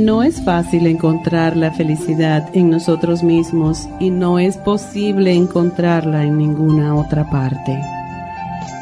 [0.00, 6.38] No es fácil encontrar la felicidad en nosotros mismos y no es posible encontrarla en
[6.38, 7.78] ninguna otra parte.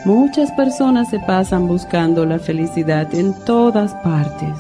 [0.04, 4.54] Muchas personas se pasan buscando la felicidad en todas partes.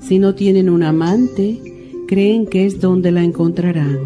[0.00, 1.60] Si no tienen un amante,
[2.08, 4.00] creen que es donde la encontrarán.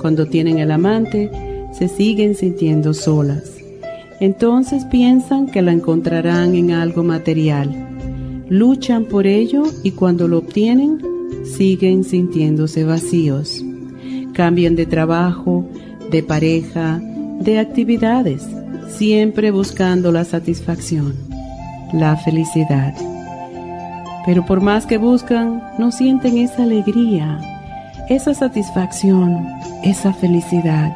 [0.00, 1.30] Cuando tienen el amante,
[1.72, 3.58] se siguen sintiendo solas.
[4.20, 7.93] Entonces piensan que la encontrarán en algo material
[8.48, 11.00] luchan por ello y cuando lo obtienen
[11.44, 13.62] siguen sintiéndose vacíos.
[14.32, 15.66] Cambian de trabajo,
[16.10, 17.00] de pareja,
[17.40, 18.46] de actividades,
[18.88, 21.14] siempre buscando la satisfacción,
[21.92, 22.94] la felicidad.
[24.26, 27.40] Pero por más que buscan, no sienten esa alegría,
[28.08, 29.46] esa satisfacción,
[29.82, 30.92] esa felicidad.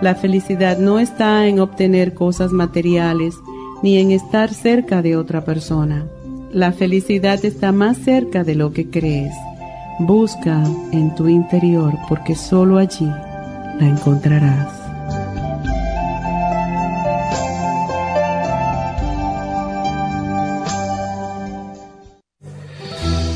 [0.00, 3.34] La felicidad no está en obtener cosas materiales,
[3.82, 6.06] ni en estar cerca de otra persona.
[6.52, 9.34] La felicidad está más cerca de lo que crees.
[10.00, 10.62] Busca
[10.92, 13.10] en tu interior porque solo allí
[13.78, 14.68] la encontrarás.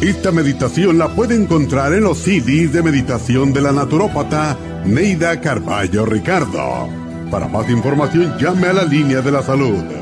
[0.00, 6.04] Esta meditación la puede encontrar en los CDs de meditación de la naturópata Neida Carballo
[6.04, 6.88] Ricardo.
[7.30, 10.01] Para más información llame a la línea de la salud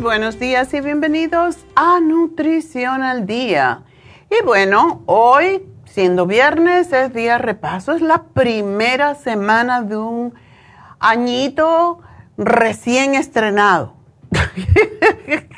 [0.00, 3.82] buenos días y bienvenidos a Nutrición al Día.
[4.30, 10.34] Y bueno, hoy, siendo viernes, es día repaso, es la primera semana de un
[11.00, 12.00] añito
[12.38, 13.94] recién estrenado.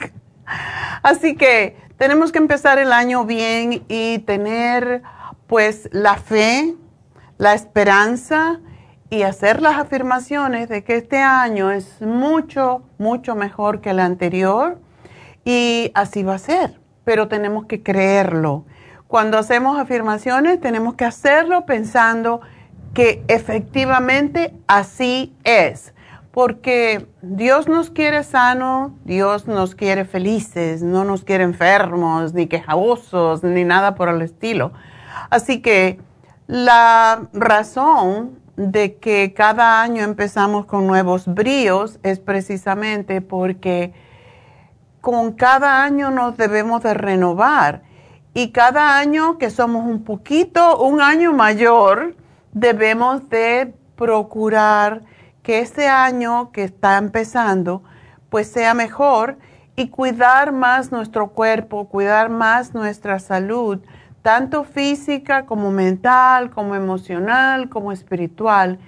[1.04, 5.03] Así que tenemos que empezar el año bien y tener
[5.47, 6.75] pues la fe,
[7.38, 8.59] la esperanza
[9.11, 14.78] y hacer las afirmaciones de que este año es mucho, mucho mejor que el anterior
[15.45, 18.65] y así va a ser, pero tenemos que creerlo.
[19.07, 22.41] Cuando hacemos afirmaciones tenemos que hacerlo pensando
[22.95, 25.95] que efectivamente así es,
[26.33, 33.45] porque Dios nos quiere sanos, Dios nos quiere felices, no nos quiere enfermos, ni quejosos,
[33.45, 34.72] ni nada por el estilo.
[35.30, 36.01] Así que
[36.47, 43.92] la razón de que cada año empezamos con nuevos bríos es precisamente porque
[45.00, 47.82] con cada año nos debemos de renovar.
[48.34, 52.16] Y cada año que somos un poquito, un año mayor,
[52.53, 55.03] debemos de procurar
[55.42, 57.82] que este año que está empezando
[58.30, 59.38] pues sea mejor
[59.76, 63.78] y cuidar más nuestro cuerpo, cuidar más nuestra salud,
[64.27, 68.81] tanto física como mental, como emocional, como espiritual.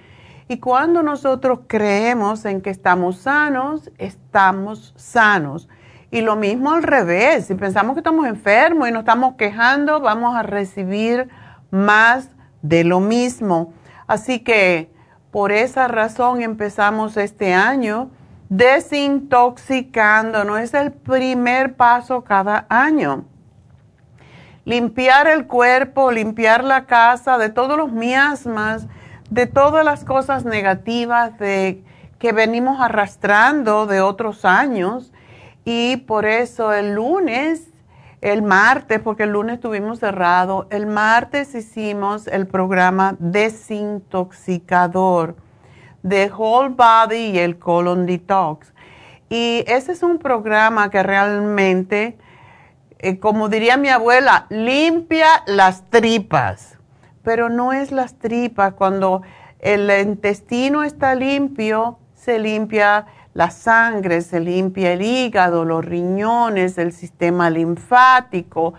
[0.49, 5.69] Y cuando nosotros creemos en que estamos sanos, estamos sanos.
[6.11, 10.35] Y lo mismo al revés, si pensamos que estamos enfermos y nos estamos quejando, vamos
[10.35, 11.29] a recibir
[11.71, 12.31] más
[12.61, 13.71] de lo mismo.
[14.07, 14.91] Así que
[15.31, 18.09] por esa razón empezamos este año
[18.49, 20.43] desintoxicando.
[20.43, 23.23] No es el primer paso cada año.
[24.65, 28.87] Limpiar el cuerpo, limpiar la casa de todos los miasmas,
[29.29, 31.83] de todas las cosas negativas de,
[32.19, 35.11] que venimos arrastrando de otros años.
[35.65, 37.67] Y por eso el lunes,
[38.21, 45.35] el martes, porque el lunes estuvimos cerrado, el martes hicimos el programa desintoxicador
[46.03, 48.71] de Whole Body y el Colon Detox.
[49.29, 52.17] Y ese es un programa que realmente,
[52.99, 56.77] eh, como diría mi abuela, limpia las tripas,
[57.23, 58.73] pero no es las tripas.
[58.73, 59.21] Cuando
[59.59, 66.91] el intestino está limpio, se limpia la sangre, se limpia el hígado, los riñones, el
[66.91, 68.73] sistema linfático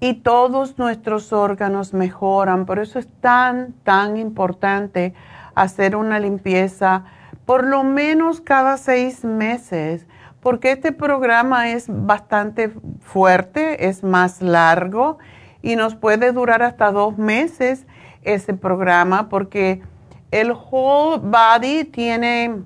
[0.00, 2.64] y todos nuestros órganos mejoran.
[2.64, 5.14] Por eso es tan, tan importante
[5.54, 7.04] hacer una limpieza
[7.48, 10.06] por lo menos cada seis meses,
[10.40, 12.70] porque este programa es bastante
[13.00, 15.18] fuerte, es más largo
[15.62, 17.86] y nos puede durar hasta dos meses
[18.22, 19.82] ese programa, porque
[20.30, 22.62] el Whole Body tiene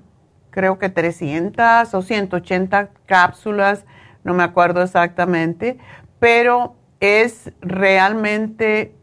[0.51, 3.85] creo que 300 o 180 cápsulas,
[4.23, 5.79] no me acuerdo exactamente,
[6.21, 8.95] pero es realmente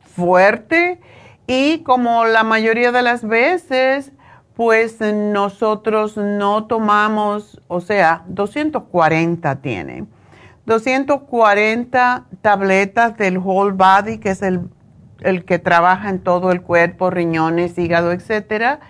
[0.00, 1.00] fuerte
[1.46, 4.12] y como la mayoría de las veces,
[4.56, 10.06] pues nosotros no tomamos, o sea, 240 tiene.
[10.66, 14.68] 240 tabletas del Whole Body, que es el,
[15.20, 18.80] el que trabaja en todo el cuerpo, riñones, hígado, etcétera.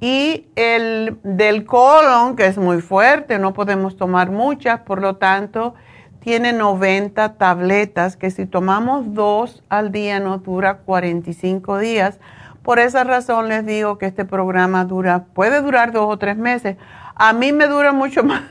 [0.00, 5.74] Y el del colon, que es muy fuerte, no podemos tomar muchas, por lo tanto,
[6.20, 12.18] tiene 90 tabletas que si tomamos dos al día nos dura 45 días.
[12.62, 16.76] Por esa razón les digo que este programa dura, puede durar dos o tres meses.
[17.14, 18.42] A mí me dura mucho más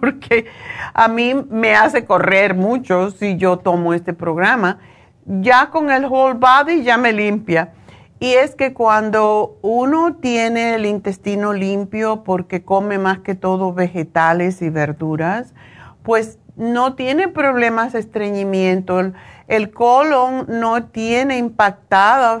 [0.00, 0.46] porque
[0.94, 4.78] a mí me hace correr mucho si yo tomo este programa.
[5.26, 7.72] Ya con el whole body ya me limpia.
[8.20, 14.60] Y es que cuando uno tiene el intestino limpio porque come más que todo vegetales
[14.60, 15.54] y verduras,
[16.02, 19.00] pues no tiene problemas de estreñimiento,
[19.46, 22.40] el, colon no tiene impactada,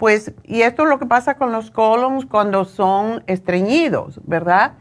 [0.00, 4.72] pues, y esto es lo que pasa con los colons cuando son estreñidos, ¿verdad?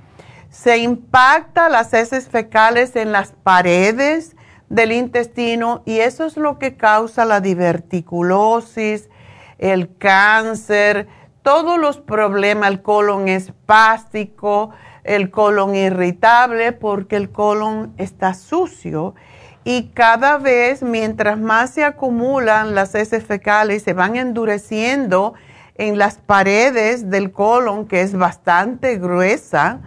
[0.49, 4.37] Se impacta las heces fecales en las paredes
[4.69, 9.09] del intestino y eso es lo que causa la diverticulosis,
[9.57, 11.09] el cáncer,
[11.41, 14.69] todos los problemas, el colon espástico,
[15.03, 19.15] el colon irritable porque el colon está sucio
[19.63, 25.33] y cada vez mientras más se acumulan las heces fecales se van endureciendo
[25.75, 29.79] en las paredes del colon que es bastante gruesa,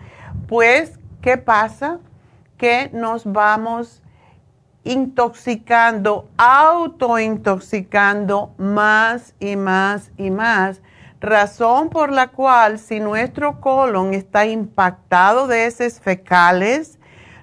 [0.49, 1.99] pues ¿qué pasa?
[2.57, 4.03] Que nos vamos
[4.85, 10.81] intoxicando, autointoxicando más y más y más
[11.21, 16.99] razón por la cual si nuestro colon está impactado de heces fecales,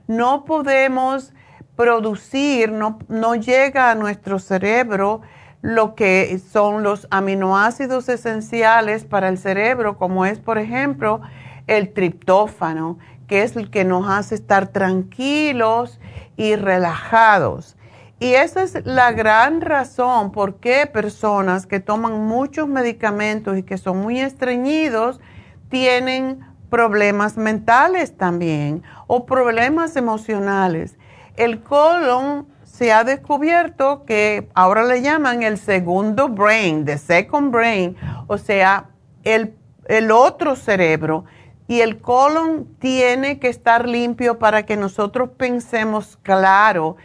[0.07, 1.31] no podemos
[1.79, 5.21] producir, no, no llega a nuestro cerebro
[5.61, 11.21] lo que son los aminoácidos esenciales para el cerebro, como es, por ejemplo,
[11.67, 16.01] el triptófano, que es el que nos hace estar tranquilos
[16.35, 17.77] y relajados.
[18.19, 23.77] Y esa es la gran razón por qué personas que toman muchos medicamentos y que
[23.77, 25.21] son muy estreñidos
[25.69, 30.98] tienen problemas mentales también o problemas emocionales.
[31.39, 37.95] El colon se ha descubierto que ahora le llaman el segundo brain, the second brain,
[38.27, 38.89] o sea,
[39.23, 39.55] el,
[39.85, 41.23] el otro cerebro.
[41.69, 46.97] Y el colon tiene que estar limpio para que nosotros pensemos claro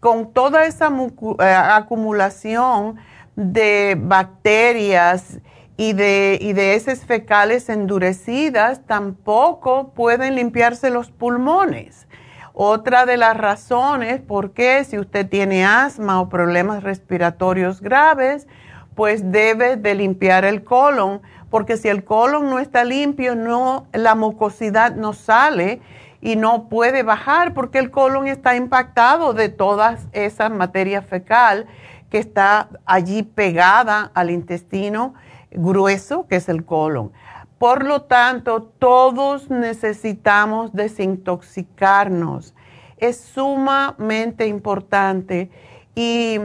[0.00, 2.96] con toda esa eh, acumulación
[3.36, 5.40] de bacterias
[5.76, 12.03] y de, y de heces fecales endurecidas, tampoco pueden limpiarse los pulmones.
[12.56, 18.46] Otra de las razones por qué si usted tiene asma o problemas respiratorios graves,
[18.94, 21.20] pues debe de limpiar el colon,
[21.50, 25.80] porque si el colon no está limpio, no, la mucosidad no sale
[26.20, 31.66] y no puede bajar porque el colon está impactado de toda esa materia fecal
[32.08, 35.14] que está allí pegada al intestino
[35.50, 37.10] grueso, que es el colon.
[37.58, 42.54] Por lo tanto, todos necesitamos desintoxicarnos.
[42.96, 45.50] Es sumamente importante
[45.94, 46.38] y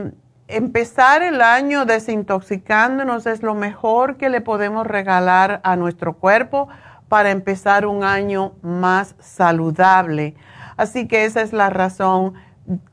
[0.48, 6.68] empezar el año desintoxicándonos es lo mejor que le podemos regalar a nuestro cuerpo
[7.08, 10.34] para empezar un año más saludable.
[10.76, 12.34] Así que esa es la razón.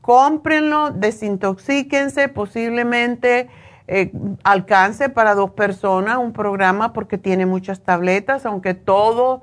[0.00, 3.48] Cómprenlo, desintoxíquense, posiblemente
[3.90, 4.12] eh,
[4.44, 9.40] alcance para dos personas un programa porque tiene muchas tabletas, aunque todo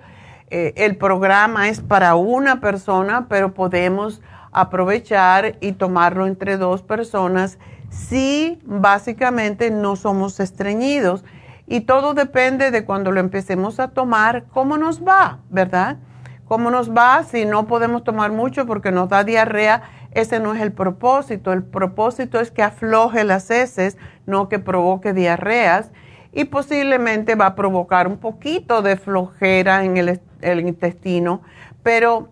[0.52, 4.22] eh, el programa es para una persona, pero podemos
[4.52, 7.58] aprovechar y tomarlo entre dos personas
[7.90, 11.26] si básicamente no somos estreñidos
[11.66, 15.98] y todo depende de cuando lo empecemos a tomar, cómo nos va, ¿verdad?
[16.46, 17.24] ¿Cómo nos va?
[17.24, 19.82] Si no podemos tomar mucho porque nos da diarrea,
[20.16, 21.54] ese no es el propósito.
[21.54, 25.92] El propósito es que afloje las heces, no que provoque diarreas
[26.32, 31.42] y posiblemente va a provocar un poquito de flojera en el, intestino.
[31.84, 32.30] Pero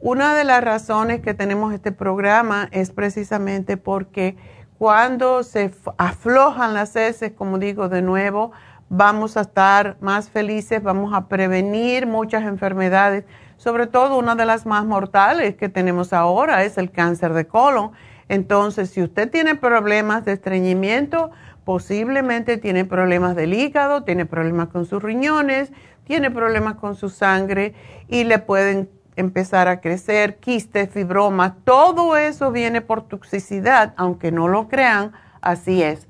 [0.00, 4.36] una de las razones que tenemos este programa es precisamente porque
[4.78, 8.52] cuando se aflojan las heces, como digo de nuevo,
[8.88, 13.24] vamos a estar más felices, vamos a prevenir muchas enfermedades,
[13.58, 17.90] sobre todo una de las más mortales que tenemos ahora es el cáncer de colon.
[18.28, 21.30] Entonces, si usted tiene problemas de estreñimiento,
[21.64, 25.72] posiblemente tiene problemas del hígado, tiene problemas con sus riñones,
[26.04, 27.74] tiene problemas con su sangre
[28.08, 34.46] y le pueden empezar a crecer quistes, fibromas, todo eso viene por toxicidad, aunque no
[34.46, 36.06] lo crean, así es.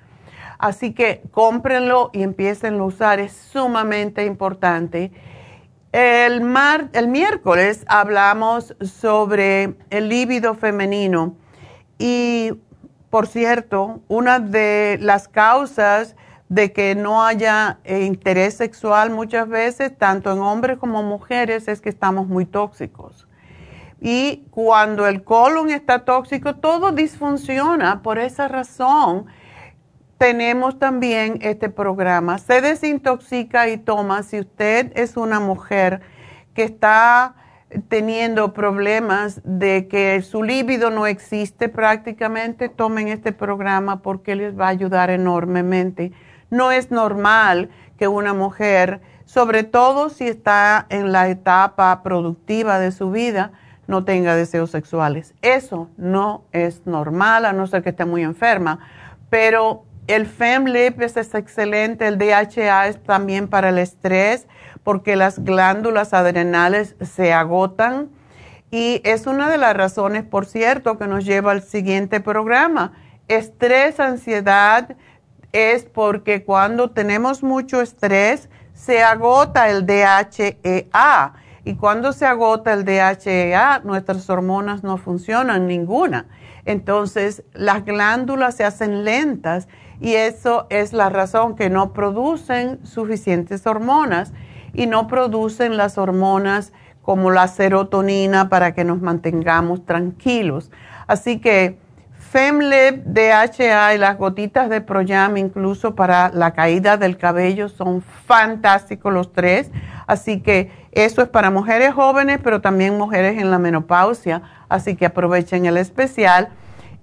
[0.58, 5.12] Así que cómprenlo y empiecen a usar, es sumamente importante.
[5.92, 11.34] El, mar, el miércoles hablamos sobre el líbido femenino
[11.98, 12.52] y,
[13.08, 16.14] por cierto, una de las causas
[16.50, 21.80] de que no haya eh, interés sexual muchas veces, tanto en hombres como mujeres, es
[21.80, 23.26] que estamos muy tóxicos.
[24.00, 28.02] Y cuando el colon está tóxico, todo disfunciona.
[28.02, 29.26] Por esa razón,
[30.18, 32.38] tenemos también este programa.
[32.38, 34.24] Se desintoxica y toma.
[34.24, 36.00] Si usted es una mujer
[36.54, 37.36] que está
[37.88, 44.66] teniendo problemas de que su líbido no existe prácticamente, tomen este programa porque les va
[44.66, 46.12] a ayudar enormemente.
[46.50, 52.90] No es normal que una mujer, sobre todo si está en la etapa productiva de
[52.90, 53.52] su vida,
[53.86, 55.34] no tenga deseos sexuales.
[55.42, 58.80] Eso no es normal, a no ser que esté muy enferma.
[59.30, 64.46] Pero el FEMLIP es, excelente, el DHA es también para el estrés
[64.82, 68.08] porque las glándulas adrenales se agotan
[68.70, 72.92] y es una de las razones, por cierto, que nos lleva al siguiente programa.
[73.28, 74.96] Estrés, ansiedad,
[75.52, 81.32] es porque cuando tenemos mucho estrés se agota el DHEA
[81.64, 86.26] y cuando se agota el DHEA nuestras hormonas no funcionan ninguna.
[86.64, 89.68] Entonces las glándulas se hacen lentas
[90.00, 94.32] y eso es la razón que no producen suficientes hormonas
[94.72, 100.70] y no producen las hormonas como la serotonina para que nos mantengamos tranquilos.
[101.06, 101.78] Así que
[102.30, 109.12] FemLib, DHA y las gotitas de Proyam incluso para la caída del cabello son fantásticos
[109.12, 109.70] los tres.
[110.06, 114.42] Así que eso es para mujeres jóvenes, pero también mujeres en la menopausia.
[114.68, 116.50] Así que aprovechen el especial.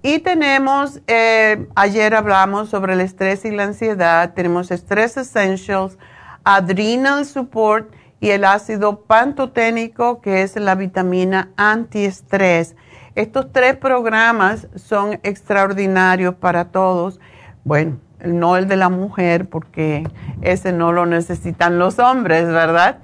[0.06, 5.98] Y tenemos, eh, ayer hablamos sobre el estrés y la ansiedad, tenemos Stress Essentials,
[6.44, 12.76] Adrenal Support y el ácido pantoténico, que es la vitamina antiestrés.
[13.16, 17.18] Estos tres programas son extraordinarios para todos.
[17.64, 20.08] Bueno, no el de la mujer, porque
[20.40, 23.00] ese no lo necesitan los hombres, ¿verdad?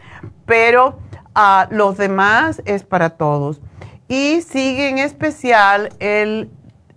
[0.46, 1.00] Pero
[1.34, 3.60] ah, los demás es para todos.
[4.06, 6.48] Y sigue en especial el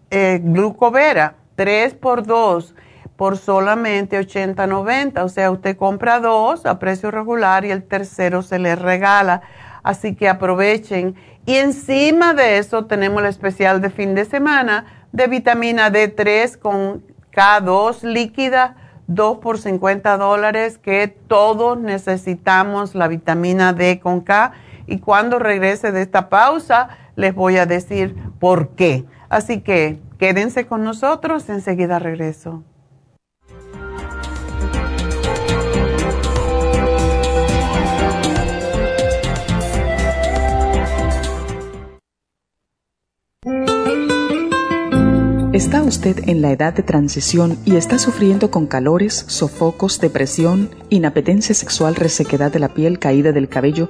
[0.09, 2.75] eh, glucovera, 3 por 2
[3.15, 5.24] por solamente 80.90.
[5.24, 9.41] O sea, usted compra dos a precio regular y el tercero se le regala.
[9.83, 11.15] Así que aprovechen.
[11.45, 17.03] Y encima de eso tenemos el especial de fin de semana de vitamina D3 con
[17.31, 18.75] K2 líquida,
[19.07, 24.53] 2 por 50 dólares, que todos necesitamos la vitamina D con K.
[24.88, 29.05] Y cuando regrese de esta pausa, les voy a decir por qué.
[29.35, 32.63] Así que quédense con nosotros, enseguida regreso.
[45.51, 51.53] ¿Está usted en la edad de transición y está sufriendo con calores, sofocos, depresión, inapetencia
[51.53, 53.89] sexual, resequedad de la piel, caída del cabello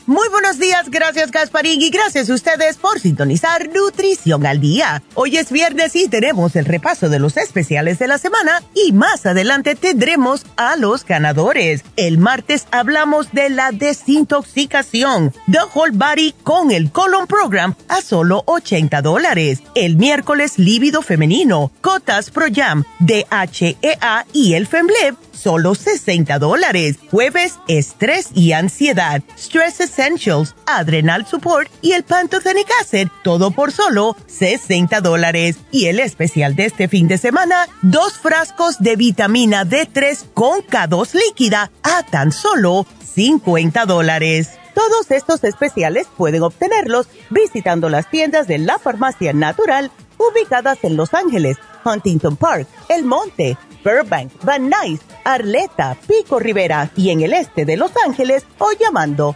[0.07, 5.03] Muy buenos días, gracias Gasparín y gracias a ustedes por sintonizar Nutrición al Día.
[5.13, 9.27] Hoy es viernes y tenemos el repaso de los especiales de la semana y más
[9.27, 11.83] adelante tendremos a los ganadores.
[11.97, 18.41] El martes hablamos de la desintoxicación, The Whole Body con el Colon Program a solo
[18.47, 19.59] 80 dólares.
[19.75, 26.97] El miércoles lívido femenino, Cotas Pro Jam, DHEA y el Fembleb solo 60 dólares.
[27.09, 34.15] Jueves, estrés y ansiedad, Stress Essentials, Adrenal Support y el Pantothenic Acid, todo por solo
[34.27, 35.57] 60 dólares.
[35.71, 41.13] Y el especial de este fin de semana, dos frascos de vitamina D3 con K2
[41.13, 44.51] líquida a tan solo 50 dólares.
[44.73, 51.13] Todos estos especiales pueden obtenerlos visitando las tiendas de la farmacia natural ubicadas en Los
[51.13, 57.65] Ángeles, Huntington Park, El Monte, Burbank, Van Nuys, Arleta, Pico Rivera y en el este
[57.65, 59.35] de Los Ángeles o llamando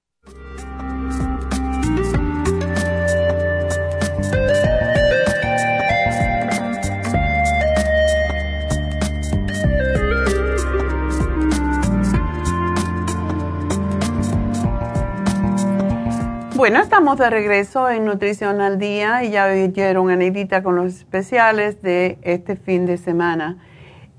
[16.61, 20.93] Bueno, estamos de regreso en Nutrición al Día y ya oyeron a Neidita con los
[20.93, 23.57] especiales de este fin de semana.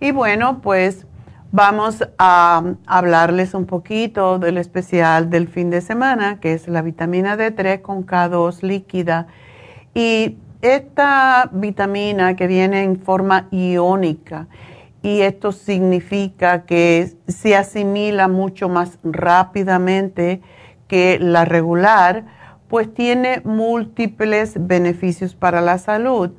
[0.00, 1.06] Y bueno, pues
[1.50, 7.36] vamos a hablarles un poquito del especial del fin de semana, que es la vitamina
[7.36, 9.26] D3 con K2 líquida.
[9.94, 14.48] Y esta vitamina que viene en forma iónica,
[15.02, 20.42] y esto significa que se asimila mucho más rápidamente
[20.88, 22.24] que la regular,
[22.68, 26.30] pues tiene múltiples beneficios para la salud.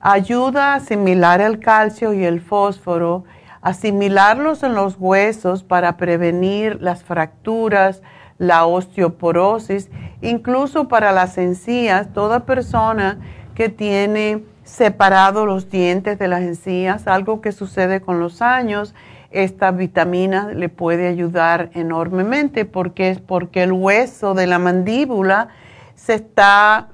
[0.00, 3.24] Ayuda a asimilar el calcio y el fósforo,
[3.60, 8.02] asimilarlos en los huesos para prevenir las fracturas,
[8.38, 9.90] la osteoporosis,
[10.22, 12.12] incluso para las encías.
[12.12, 13.18] Toda persona
[13.54, 18.94] que tiene separado los dientes de las encías, algo que sucede con los años.
[19.30, 25.48] Esta vitamina le puede ayudar enormemente porque es porque el hueso de la mandíbula
[25.96, 26.88] se está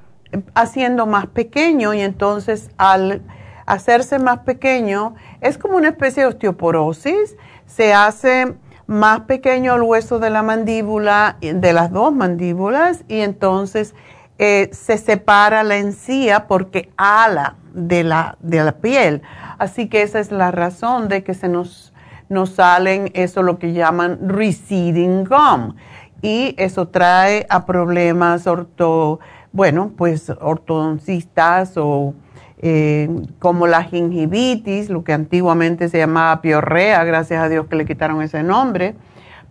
[0.55, 3.21] haciendo más pequeño y entonces al
[3.67, 7.37] hacerse más pequeño es como una especie de osteoporosis,
[7.67, 8.55] se hace
[8.87, 13.95] más pequeño el hueso de la mandíbula, de las dos mandíbulas y entonces
[14.39, 19.23] eh, se separa la encía porque ala de la, de la piel.
[19.59, 21.93] Así que esa es la razón de que se nos,
[22.29, 25.75] nos salen eso lo que llaman receding gum.
[26.23, 29.19] Y eso trae a problemas orto,
[29.53, 32.15] bueno, pues ortodoncistas o
[32.59, 37.85] eh, como la gingivitis, lo que antiguamente se llamaba piorrea, gracias a Dios que le
[37.85, 38.95] quitaron ese nombre.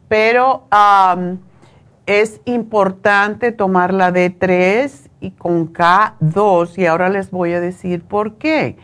[0.08, 0.64] Pero
[2.06, 8.36] es importante tomar la D3 y con K2 y ahora les voy a decir por
[8.36, 8.78] qué.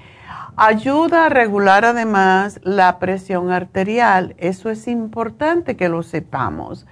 [0.60, 6.88] Ayuda a regular además la presión arterial, eso es importante que lo sepamos.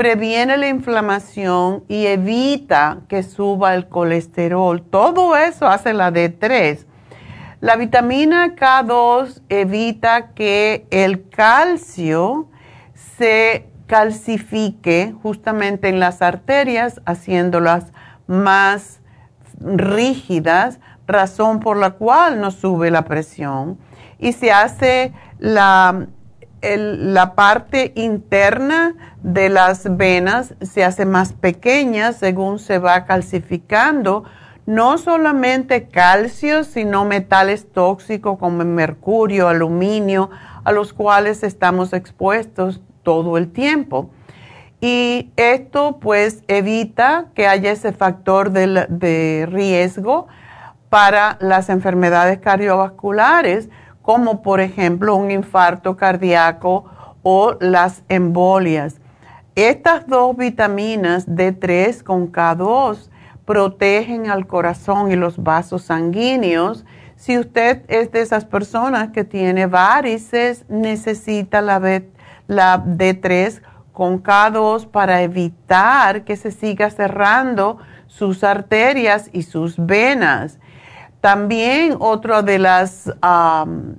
[0.00, 4.80] Previene la inflamación y evita que suba el colesterol.
[4.80, 6.86] Todo eso hace la D3.
[7.60, 12.48] La vitamina K2 evita que el calcio
[13.18, 17.92] se calcifique justamente en las arterias, haciéndolas
[18.26, 19.00] más
[19.58, 23.78] rígidas, razón por la cual no sube la presión.
[24.18, 26.06] Y se hace la,
[26.62, 34.24] la parte interna de las venas, se hace más pequeña según se va calcificando,
[34.66, 40.30] no solamente calcio, sino metales tóxicos como mercurio, aluminio,
[40.64, 44.10] a los cuales estamos expuestos todo el tiempo.
[44.80, 50.28] Y esto pues evita que haya ese factor de, riesgo
[50.88, 53.68] para las enfermedades cardiovasculares,
[54.02, 56.84] como por ejemplo un infarto cardíaco
[57.22, 59.00] o las embolias.
[59.54, 63.10] Estas dos vitaminas D3 con K2
[63.44, 66.84] protegen al corazón y los vasos sanguíneos.
[67.16, 71.80] Si usted es de esas personas que tiene varices, necesita la
[72.46, 73.60] la D3
[73.92, 80.58] con K2 para evitar que se siga cerrando sus arterias y sus venas.
[81.20, 83.12] También otra de las,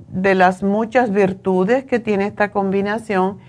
[0.08, 3.40] de las muchas virtudes que tiene esta combinación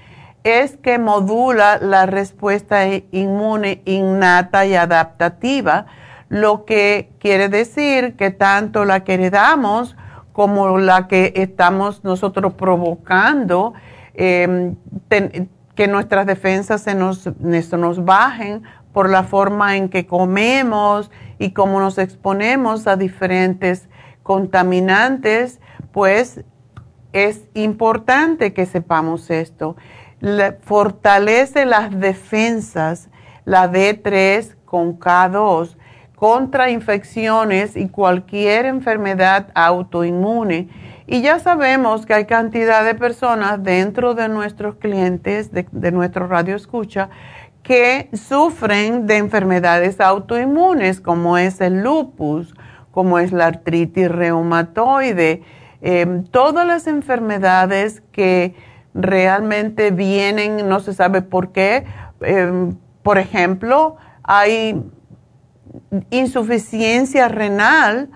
[0.45, 5.87] es que modula la respuesta inmune innata y adaptativa,
[6.29, 9.97] lo que quiere decir que tanto la que heredamos
[10.33, 13.75] como la que estamos nosotros provocando
[14.15, 14.77] Em,
[15.75, 21.81] que nuestras defensas se nos, nos bajen por la forma en que comemos y cómo
[21.81, 23.89] nos exponemos a diferentes
[24.23, 25.61] contaminantes,
[25.93, 26.45] pues
[27.13, 29.77] es importante que sepamos esto.
[30.61, 33.09] fortalece las defensas,
[33.45, 35.77] la D3 con K2,
[36.15, 40.69] contra infecciones y cualquier enfermedad autoinmune
[41.07, 46.57] y ya sabemos que hay cantidad de personas dentro de nuestros clientes, de, nuestro radio
[46.57, 47.11] escucha,
[47.73, 52.55] que sufren de enfermedades autoinmunes, como es el lupus,
[52.91, 55.43] como es la artritis reumatoide,
[55.81, 58.55] em, todas las enfermedades que
[58.93, 61.87] realmente vienen, no se sabe por qué.
[62.21, 64.79] Em, por ejemplo, hay
[66.11, 68.11] insuficiencia renal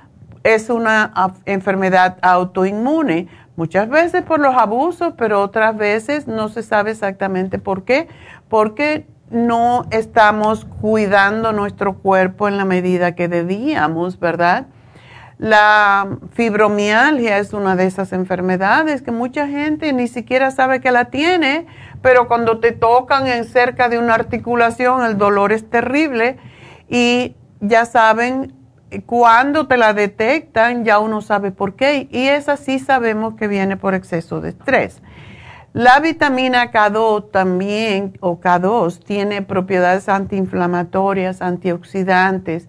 [0.44, 1.14] es una
[1.46, 7.84] enfermedad autoinmune, muchas veces por los abusos, pero otras veces no se sabe exactamente por
[7.84, 8.06] qué,
[8.50, 14.66] porque no estamos cuidando nuestro cuerpo en la medida que debíamos, ¿verdad?
[15.38, 21.06] La fibromialgia es una de esas enfermedades que mucha gente ni siquiera sabe que la
[21.06, 21.66] tiene,
[22.00, 26.38] pero cuando te tocan en cerca de una articulación el dolor es terrible
[26.88, 28.54] y ya saben,
[29.04, 33.76] cuando te la detectan ya uno sabe por qué y esa sí sabemos que viene
[33.76, 35.02] por exceso de estrés.
[35.76, 42.66] La vitamina K2 también, o K2, tiene propiedades antiinflamatorias, antioxidantes,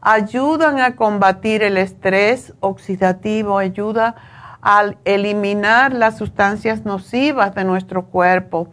[0.00, 4.14] ayudan a combatir el estrés oxidativo, ayuda
[4.62, 8.68] a eliminar las sustancias nocivas de nuestro cuerpo.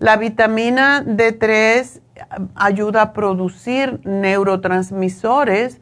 [0.00, 2.02] La vitamina D3
[2.54, 5.80] ayuda a producir neurotransmisores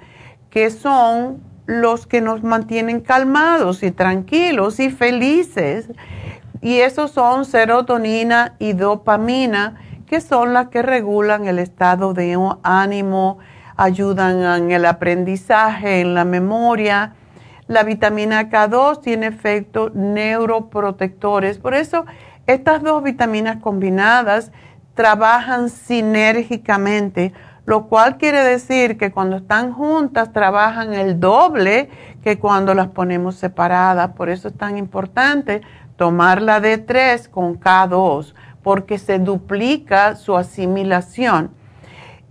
[0.48, 5.88] que son los que nos mantienen calmados y tranquilos y felices.
[6.62, 9.75] Y esos son serotonina y dopamina,
[10.07, 13.38] que son las que regulan el estado de ánimo,
[13.77, 17.14] ayudan en el aprendizaje, en la memoria.
[17.66, 21.59] La vitamina K2 tiene efectos neuroprotectores.
[21.59, 22.07] Por eso
[22.46, 24.53] estas dos vitaminas combinadas
[24.94, 27.33] trabajan sinérgicamente,
[27.64, 31.88] lo cual quiere decir que cuando están juntas trabajan el doble
[32.22, 34.11] que cuando las ponemos separadas.
[34.12, 35.62] Por eso es tan importante
[35.96, 41.50] tomar la D3 con K2, porque se duplica su asimilación.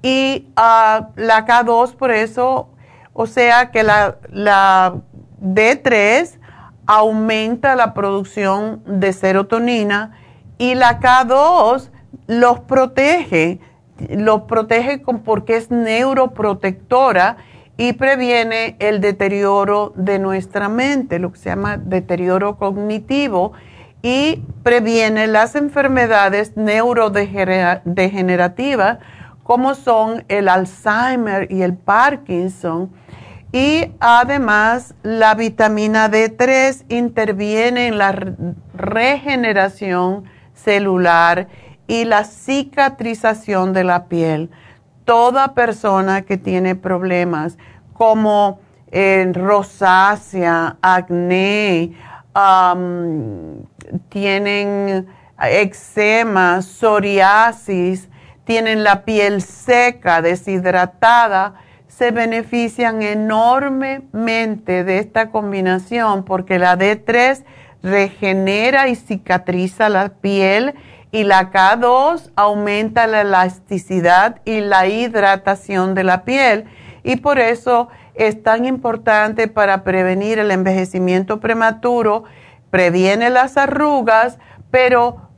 [0.02, 2.70] Y ah, la K2, por eso,
[3.14, 4.96] o sea que la, la
[5.42, 6.40] D3
[6.86, 10.18] aumenta la producción de serotonina
[10.58, 11.90] y la K2
[12.28, 13.60] los protege,
[14.10, 17.38] los protege porque es neuroprotectora
[17.82, 23.54] y previene el deterioro de nuestra mente, lo que se llama deterioro cognitivo,
[24.04, 29.00] y previene las enfermedades neurodegenerativas
[29.42, 32.92] como son el Alzheimer y el Parkinson.
[33.52, 38.14] Y además la vitamina D3 interviene en la
[38.76, 41.48] regeneración celular
[41.88, 44.52] y la cicatrización de la piel.
[45.04, 47.58] Toda persona que tiene problemas
[48.02, 48.60] como
[49.36, 51.92] rosácea, acné,
[54.10, 55.08] tienen
[55.40, 58.10] eczema, psoriasis,
[58.44, 61.54] tienen la piel seca, deshidratada,
[61.88, 67.44] se benefician enormemente de esta combinación porque la D3
[67.84, 70.74] regenera y cicatriza la piel
[71.12, 76.66] y la K2 aumenta la elasticidad y la hidratación de la piel
[77.04, 82.24] y por eso es tan importante para prevenir el envejecimiento prematuro,
[82.70, 84.38] previene las arrugas,
[84.70, 85.30] pero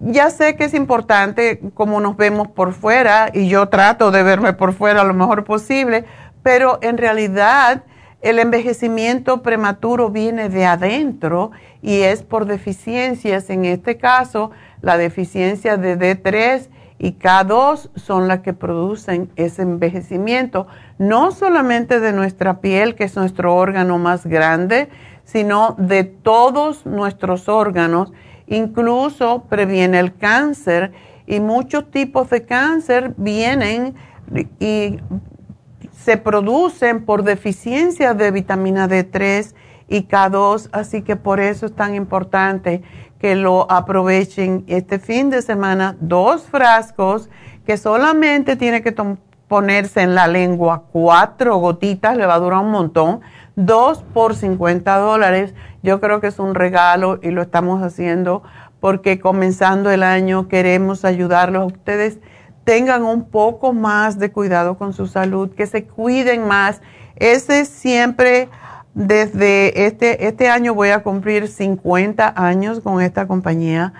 [0.00, 4.52] ya sé que es importante cómo nos vemos por fuera y yo trato de verme
[4.52, 6.04] por fuera lo mejor posible,
[6.42, 7.84] pero en realidad
[8.20, 11.50] el envejecimiento prematuro viene de adentro
[11.82, 13.50] y es por deficiencias.
[13.50, 16.68] En este caso, la deficiencia de D3
[17.02, 23.16] y K2 son las que producen ese envejecimiento, no solamente de nuestra piel, que es
[23.16, 24.88] nuestro órgano más grande,
[25.24, 28.12] sino de todos nuestros órganos,
[28.46, 30.92] incluso previene el cáncer
[31.26, 33.96] y muchos tipos de cáncer vienen
[34.60, 34.98] y
[35.90, 39.54] se producen por deficiencia de vitamina D3
[39.88, 42.84] y K2, así que por eso es tan importante
[43.22, 47.30] que lo aprovechen este fin de semana, dos frascos
[47.64, 48.92] que solamente tiene que
[49.46, 53.20] ponerse en la lengua, cuatro gotitas, le va a durar un montón,
[53.54, 55.54] dos por 50 dólares.
[55.84, 58.42] Yo creo que es un regalo y lo estamos haciendo
[58.80, 62.18] porque comenzando el año queremos ayudarlos a ustedes.
[62.64, 66.82] Tengan un poco más de cuidado con su salud, que se cuiden más.
[67.14, 68.48] Ese siempre
[68.94, 73.94] desde este, este año voy a cumplir 50 años con esta compañía.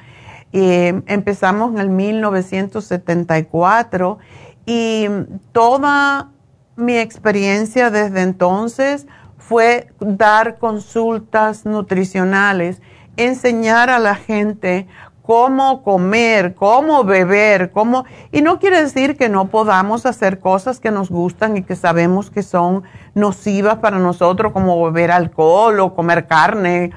[0.53, 4.19] empezamos en el 1974
[4.67, 5.07] y
[5.53, 6.29] toda
[6.77, 9.07] mi experiencia desde entonces
[9.39, 12.81] fue dar consultas nutricionales,
[13.17, 14.87] enseñar a la gente
[15.23, 18.05] cómo comer, cómo beber, cómo...
[18.33, 22.31] Y no quiere decir que no podamos hacer cosas que nos gustan y que sabemos
[22.31, 22.83] que son
[23.15, 26.91] nocivas para nosotros, como beber alcohol o comer carne,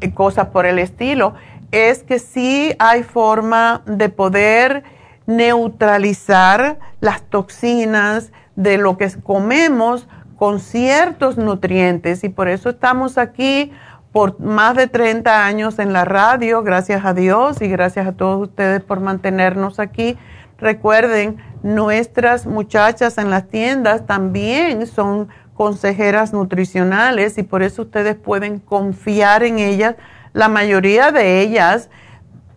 [0.00, 1.34] eh, cosas por el estilo.
[1.72, 4.84] Es que sí hay forma de poder
[5.26, 13.72] neutralizar las toxinas de lo que comemos con ciertos nutrientes y por eso estamos aquí
[14.12, 18.42] por más de 30 años en la radio, gracias a Dios y gracias a todos
[18.42, 20.18] ustedes por mantenernos aquí.
[20.58, 28.58] Recuerden, nuestras muchachas en las tiendas también son consejeras nutricionales y por eso ustedes pueden
[28.58, 29.96] confiar en ellas.
[30.34, 31.88] La mayoría de ellas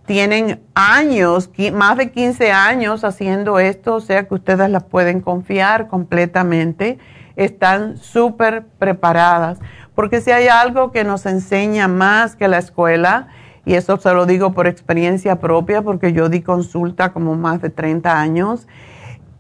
[0.05, 5.87] tienen años, más de 15 años haciendo esto, o sea que ustedes las pueden confiar
[5.87, 6.99] completamente.
[7.35, 9.59] Están súper preparadas.
[9.95, 13.27] Porque si hay algo que nos enseña más que la escuela,
[13.65, 17.69] y eso se lo digo por experiencia propia, porque yo di consulta como más de
[17.69, 18.67] 30 años,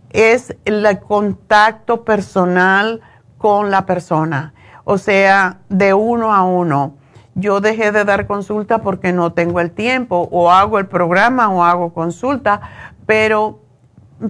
[0.09, 3.01] es el contacto personal
[3.37, 4.53] con la persona,
[4.85, 6.95] o sea, de uno a uno.
[7.35, 11.63] Yo dejé de dar consulta porque no tengo el tiempo, o hago el programa o
[11.63, 12.61] hago consulta,
[13.05, 13.59] pero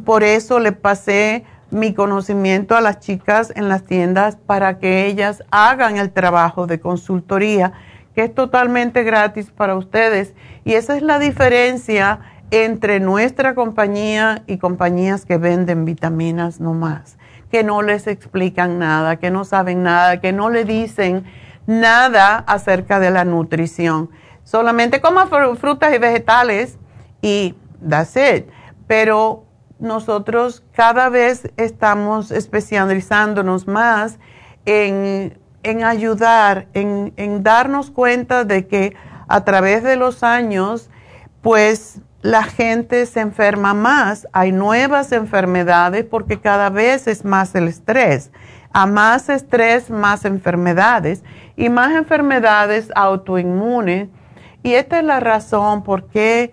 [0.03, 5.43] por eso le pasé mi conocimiento a las chicas en las tiendas para que ellas
[5.51, 7.73] hagan el trabajo de consultoría,
[8.15, 10.33] que es totalmente gratis para ustedes.
[10.63, 17.17] Y esa es la diferencia entre nuestra compañía y compañías que venden vitaminas nomás,
[17.51, 21.25] que no les explican nada, que no saben nada, que no le dicen
[21.67, 24.09] nada acerca de la nutrición.
[24.45, 25.27] Solamente coma
[25.59, 26.77] frutas y vegetales
[27.21, 27.53] y
[27.85, 28.45] that's it.
[28.88, 29.44] Pero
[29.79, 34.19] nosotros cada vez estamos especializándonos más
[34.65, 35.38] en,
[35.83, 38.95] ayudar, en, en darnos cuenta de que
[39.27, 40.89] a través de los años,
[41.41, 47.67] pues la gente se enferma más, hay nuevas enfermedades porque cada vez es más el
[47.67, 48.31] estrés.
[48.73, 51.23] A más estrés, más enfermedades
[51.55, 54.09] y más enfermedades autoinmunes.
[54.63, 56.51] Y esta es la razón por qué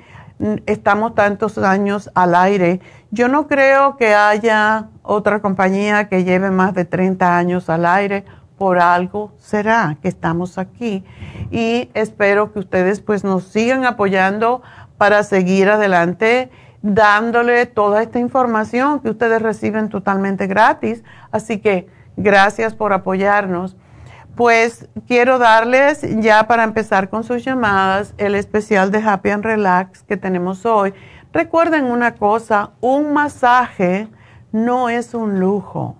[0.66, 2.80] estamos tantos años al aire.
[3.14, 8.24] Yo no creo que haya otra compañía que lleve más de 30 años al aire.
[8.56, 11.04] Por algo será que estamos aquí.
[11.50, 14.62] Y espero que ustedes pues nos sigan apoyando
[14.96, 21.04] para seguir adelante dándole toda esta información que ustedes reciben totalmente gratis.
[21.30, 23.76] Así que gracias por apoyarnos.
[24.36, 30.02] Pues quiero darles ya para empezar con sus llamadas el especial de Happy and Relax
[30.02, 30.94] que tenemos hoy.
[31.32, 34.08] Recuerden una cosa, un masaje
[34.52, 35.96] no es un lujo.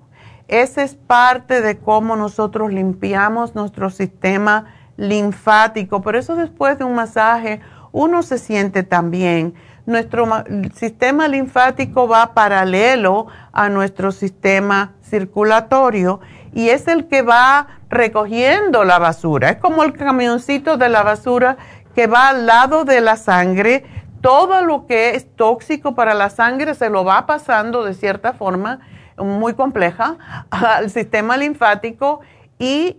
[0.47, 4.67] Ese es parte de cómo nosotros limpiamos nuestro sistema
[4.99, 6.03] linfático.
[6.03, 7.61] Por eso después de un masaje
[7.93, 9.55] uno se siente tan bien.
[9.87, 10.27] Nuestro
[10.75, 16.21] sistema linfático va paralelo a nuestro sistema circulatorio
[16.53, 19.51] y es el que va recogiendo la basura.
[19.51, 21.57] Es como el camioncito de la basura
[21.95, 23.85] que va al lado de la sangre.
[24.23, 28.81] Todo lo que es tóxico para la sangre se lo va pasando de cierta forma
[29.19, 30.17] muy compleja
[30.51, 32.21] al sistema linfático
[32.59, 32.97] y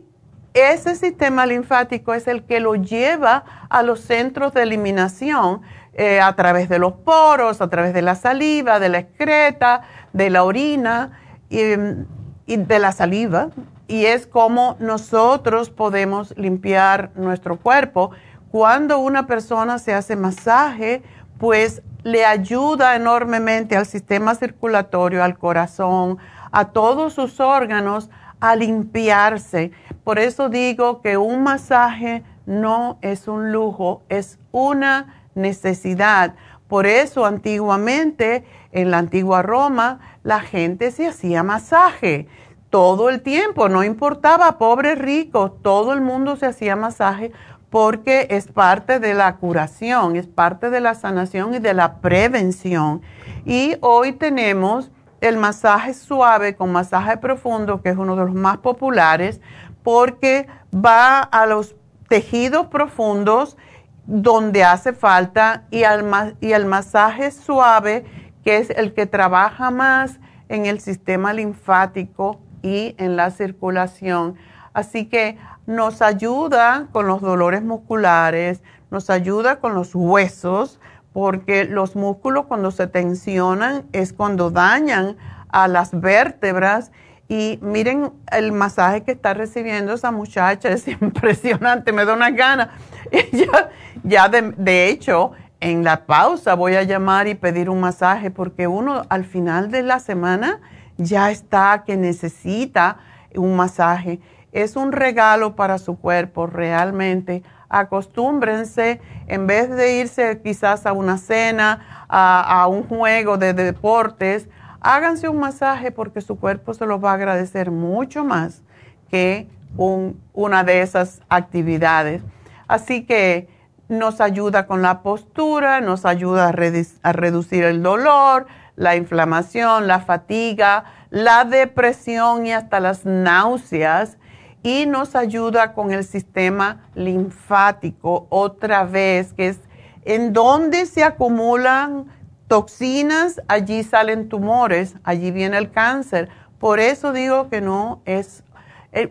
[0.54, 5.62] ese sistema linfático es el que lo lleva a los centros de eliminación
[5.96, 9.82] eh, a través de los poros, a través de la saliva, de la excreta,
[10.12, 13.50] de la orina y, de la saliva.
[13.88, 18.12] Y es como nosotros podemos limpiar nuestro cuerpo.
[18.54, 21.02] Cuando una persona se hace masaje,
[21.40, 26.20] pues le ayuda enormemente al sistema circulatorio, al corazón,
[26.52, 29.72] a todos sus órganos a limpiarse.
[30.04, 36.36] Por eso digo que un masaje no es un lujo, es una necesidad.
[36.68, 42.28] Por eso antiguamente, en la antigua Roma, la gente se hacía masaje
[42.74, 47.32] todo el tiempo, no importaba pobre rico, todo el mundo se hacía masaje
[47.74, 53.02] porque es parte de la curación, es parte de la sanación y de la prevención.
[53.46, 58.58] Y hoy tenemos el masaje suave con masaje profundo, que es uno de los más
[58.58, 59.42] populares,
[59.82, 61.76] porque va a los
[62.10, 63.58] tejidos profundos
[64.06, 68.06] donde hace falta y al, y el masaje suave,
[68.44, 74.36] que es el que trabaja más en el sistema linfático y en la circulación.
[74.74, 80.80] Así que nos ayuda con los dolores musculares, nos ayuda con los huesos,
[81.14, 85.18] porque los músculos cuando se tensionan es cuando dañan
[85.50, 86.92] a las vértebras.
[87.30, 92.72] Y miren el masaje que está recibiendo esa muchacha, es impresionante, me da una gana.
[93.32, 93.70] ya,
[94.04, 98.68] ya de, de hecho, en la pausa voy a llamar y pedir un masaje porque
[98.68, 100.60] uno al final de la semana
[100.98, 102.98] ya está que necesita
[103.36, 104.20] un masaje.
[104.54, 111.18] Es un regalo para su cuerpo realmente acostúmbrense, en vez de irse quizás a una
[111.18, 114.48] cena, a, un juego de, deportes,
[114.80, 118.62] háganse un masaje porque su cuerpo se lo va a agradecer mucho más
[119.10, 122.22] que una de esas actividades.
[122.68, 123.48] Así que
[123.90, 130.86] nos ayuda con la postura, nos ayuda a reducir el dolor, la inflamación, la fatiga,
[131.10, 134.18] la depresión y hasta las náuseas
[134.64, 139.60] y nos ayuda con el sistema linfático otra vez, que es
[140.06, 142.08] en donde se acumulan
[142.48, 146.30] toxinas, allí salen tumores, allí viene el cáncer.
[146.60, 148.44] Por eso digo que no es,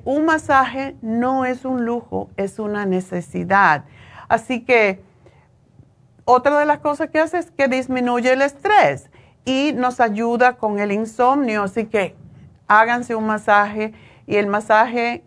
[0.04, 3.84] un masaje no es un lujo, es una necesidad.
[4.28, 5.02] Así que
[6.24, 9.10] otra de las cosas que hace es que disminuye el estrés
[9.44, 11.64] y nos ayuda con el insomnio.
[11.64, 12.14] Así que
[12.68, 13.92] háganse un masaje
[14.26, 15.24] y el masaje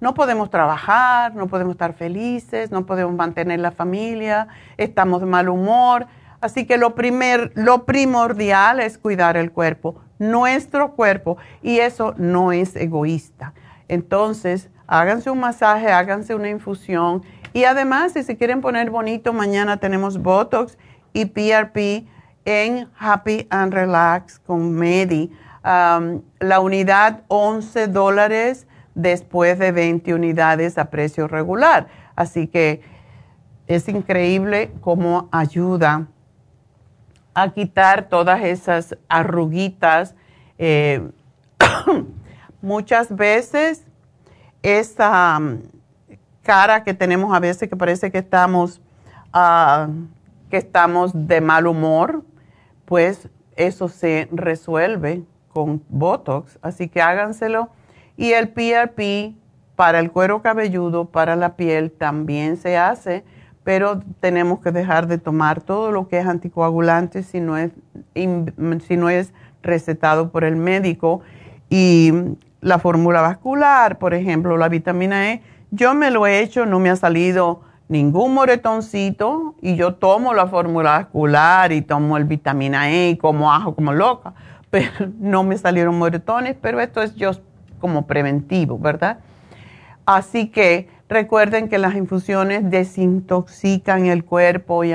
[0.00, 4.48] No podemos trabajar, no podemos estar felices, no podemos mantener la familia,
[4.78, 6.06] estamos de mal humor.
[6.40, 12.50] Así que lo, primer, lo primordial es cuidar el cuerpo, nuestro cuerpo, y eso no
[12.50, 13.52] es egoísta.
[13.88, 19.78] Entonces, háganse un masaje, háganse una infusión, y además, si se quieren poner bonito, mañana
[19.78, 20.78] tenemos Botox
[21.12, 22.06] y PRP
[22.44, 25.30] en Happy and Relax con Medi.
[25.62, 31.88] la unidad 11 dólares después de 20 unidades a precio regular.
[32.16, 32.82] Así que
[33.66, 36.08] es increíble cómo ayuda
[37.34, 40.14] a quitar todas esas arruguitas.
[40.58, 41.10] Eh,
[42.62, 43.86] muchas veces
[44.62, 45.40] esa
[46.42, 48.80] cara que tenemos a veces que parece que estamos,
[49.32, 49.88] ah,
[50.50, 52.24] que estamos de mal humor,
[52.90, 55.22] pues eso se resuelve
[55.52, 56.58] con Botox.
[56.60, 57.68] Así que háganselo.
[58.16, 59.36] Y el PRP
[59.76, 63.22] para el cuero cabelludo, para la piel, también se hace,
[63.62, 67.70] pero tenemos que dejar de tomar todo lo que es anticoagulante si no es,
[68.16, 69.32] si no es
[69.62, 71.20] recetado por el médico.
[71.68, 72.12] Y
[72.60, 76.90] la fórmula vascular, por ejemplo, la vitamina E, yo me lo he hecho, no me
[76.90, 77.60] ha salido
[77.90, 83.52] ningún moretoncito y yo tomo la fórmula vascular y tomo el vitamina E y como
[83.52, 84.32] ajo como loca,
[84.70, 87.32] pero no me salieron moretones, pero esto es yo
[87.80, 89.18] como preventivo, ¿verdad?
[90.06, 94.92] Así que recuerden que las infusiones desintoxican el cuerpo y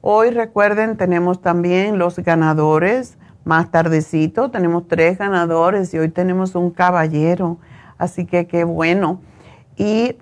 [0.00, 3.17] Hoy recuerden, tenemos también los ganadores
[3.48, 7.56] más tardecito tenemos tres ganadores y hoy tenemos un caballero,
[7.96, 9.22] así que qué bueno.
[9.74, 10.16] Y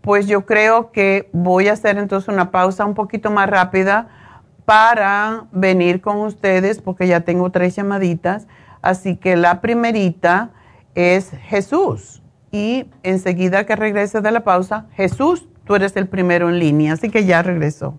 [0.00, 4.08] pues yo creo que voy a hacer entonces una pausa un poquito más rápida
[4.64, 8.46] para venir con ustedes porque ya tengo tres llamaditas.
[8.82, 10.50] Así que la primerita
[10.94, 12.22] es Jesús.
[12.52, 16.92] Y enseguida que regrese de la pausa, Jesús, tú eres el primero en línea.
[16.92, 17.98] Así que ya regresó.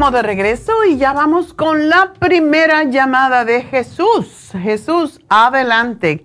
[0.01, 4.51] Estamos de regreso y ya vamos con la primera llamada de Jesús.
[4.53, 6.25] Jesús, adelante.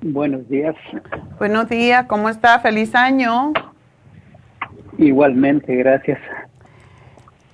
[0.00, 0.74] Buenos días.
[1.38, 2.58] Buenos días, ¿cómo está?
[2.60, 3.52] Feliz año.
[4.96, 6.18] Igualmente, gracias.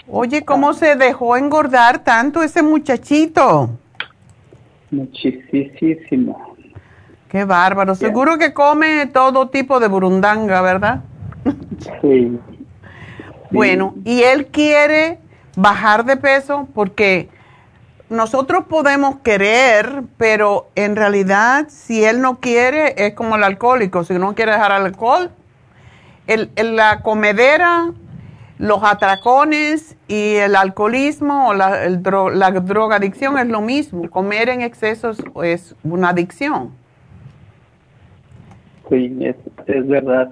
[0.07, 3.81] Oye, ¿cómo se dejó engordar tanto ese muchachito?
[4.93, 6.55] Muchísimo.
[7.29, 7.97] Qué bárbaro.
[7.97, 11.01] Seguro que come todo tipo de burundanga, ¿verdad?
[12.01, 12.39] Sí.
[13.51, 15.19] Bueno, y él quiere
[15.57, 17.29] bajar de peso porque
[18.09, 24.15] nosotros podemos querer, pero en realidad si él no quiere es como el alcohólico, si
[24.15, 25.31] no quiere dejar alcohol,
[26.27, 27.93] el, la comedera,
[28.59, 34.61] los atracones y el alcoholismo o la, el la drogadicción es lo mismo, comer en
[34.61, 36.73] exceso es una adicción.
[38.89, 39.37] Sí, es,
[39.67, 40.31] es verdad.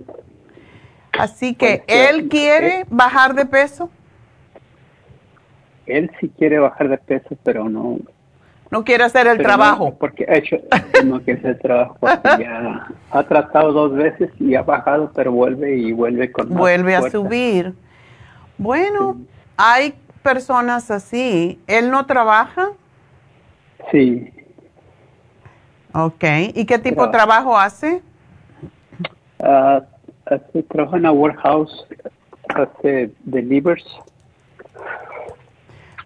[1.18, 3.90] Así que, ¿él quiere bajar de peso?
[5.86, 7.98] Él sí quiere bajar de peso, pero no...
[8.70, 9.96] No quiere hacer el trabajo.
[9.98, 10.58] porque ha hecho,
[11.04, 15.32] no quiere hacer el trabajo, porque ya ha tratado dos veces y ha bajado, pero
[15.32, 17.72] vuelve y vuelve con Vuelve a subir.
[18.58, 19.16] Bueno,
[19.56, 21.58] hay personas así.
[21.66, 22.68] ¿Él no trabaja?
[23.90, 24.30] Sí.
[25.94, 26.24] Ok.
[26.54, 28.02] ¿Y qué tipo de trabajo hace?
[29.42, 29.80] Ah
[30.31, 31.87] hace, trabaja en una warehouse,
[32.55, 33.85] hace delivers.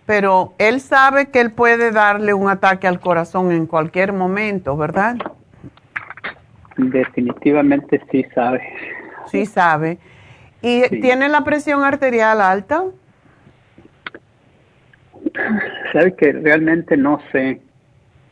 [0.07, 5.17] Pero él sabe que él puede darle un ataque al corazón en cualquier momento, ¿verdad?
[6.77, 8.63] Definitivamente sí sabe.
[9.27, 9.99] Sí sabe.
[10.61, 12.85] ¿Y tiene la presión arterial alta?
[15.93, 17.61] Sabe que realmente no sé.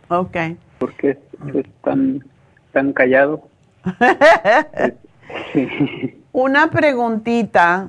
[0.08, 0.36] Ok.
[0.78, 2.24] Porque es, tan,
[2.72, 3.48] tan callado.
[6.32, 7.88] Una preguntita.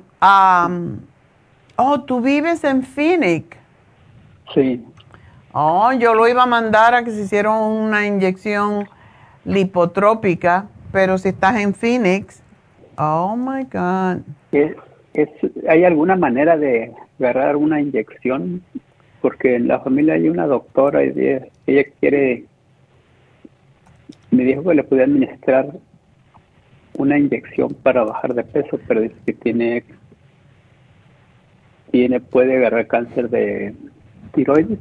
[1.75, 3.57] oh, ¿tú vives en Phoenix?
[4.53, 4.83] Sí.
[5.53, 8.87] Oh, yo lo iba a mandar a que se hiciera una inyección
[9.45, 12.41] lipotrópica, pero si estás en Phoenix,
[12.97, 14.21] oh my God.
[15.67, 18.63] ¿Hay alguna manera de agarrar una inyección?
[19.21, 21.11] Porque en la familia hay una doctora y
[21.67, 22.45] ella quiere,
[24.31, 25.67] me dijo que le podía administrar
[27.01, 29.83] una inyección para bajar de peso, pero dice que tiene
[31.91, 33.75] tiene puede agarrar cáncer de
[34.33, 34.79] tiroides.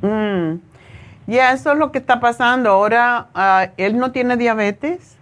[0.00, 0.60] Mm.
[1.26, 2.70] Ya, eso es lo que está pasando.
[2.70, 5.16] Ahora, ah, ¿él no tiene diabetes?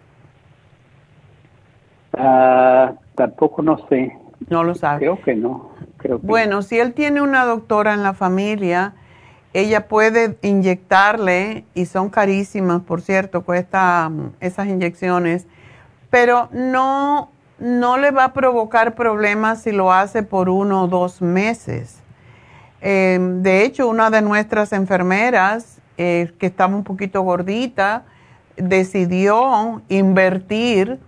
[2.12, 4.12] Ah, tampoco no sé.
[4.50, 4.98] No lo sabe.
[4.98, 5.70] Creo que no.
[5.96, 8.92] Creo que Bueno, si él tiene una doctora en la familia,
[9.54, 15.46] ella puede inyectarle, y son carísimas, por cierto, cuesta mm, esas inyecciones,
[16.14, 21.20] pero no, no le va a provocar problemas si lo hace por uno o dos
[21.20, 22.04] meses.
[22.80, 28.04] Eh, de hecho, una de nuestras enfermeras, eh, que estaba un poquito gordita,
[28.56, 31.00] decidió invertir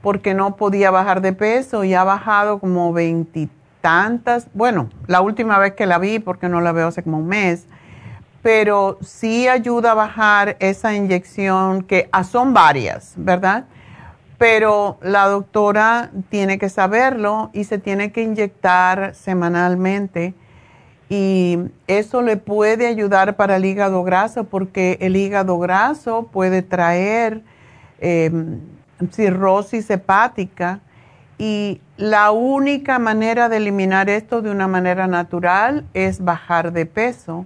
[0.00, 5.74] porque no podía bajar de peso y ha bajado como veintitantas, bueno, la última vez
[5.74, 7.66] que la vi, porque no la veo hace como un mes,
[8.40, 13.66] pero sí ayuda a bajar esa inyección que ah, son varias, ¿verdad?
[14.38, 20.34] Pero la doctora tiene que saberlo y se tiene que inyectar semanalmente
[21.08, 27.42] y eso le puede ayudar para el hígado graso porque el hígado graso puede traer
[28.00, 28.60] em,
[29.12, 30.80] cirrosis hepática
[31.38, 37.44] y la única manera de eliminar esto de una manera natural es bajar de peso.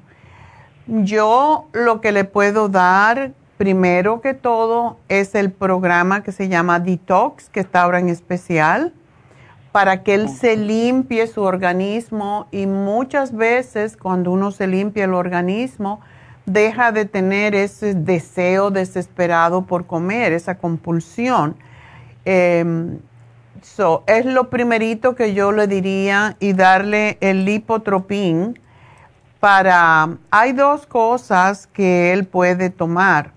[0.86, 6.78] Yo lo que le puedo dar primero que todo es el programa que se llama
[6.78, 8.94] Detox, que está ahora en especial,
[9.72, 15.12] para que él se limpie su organismo y muchas veces cuando uno se limpia el
[15.12, 16.00] organismo,
[16.46, 21.56] deja de tener ese deseo desesperado por comer, esa compulsión.
[22.24, 22.98] Em,
[24.06, 28.58] es lo primerito que yo le diría y darle el lipotropín
[29.40, 30.16] para...
[30.30, 33.32] Hay dos cosas que él puede tomar.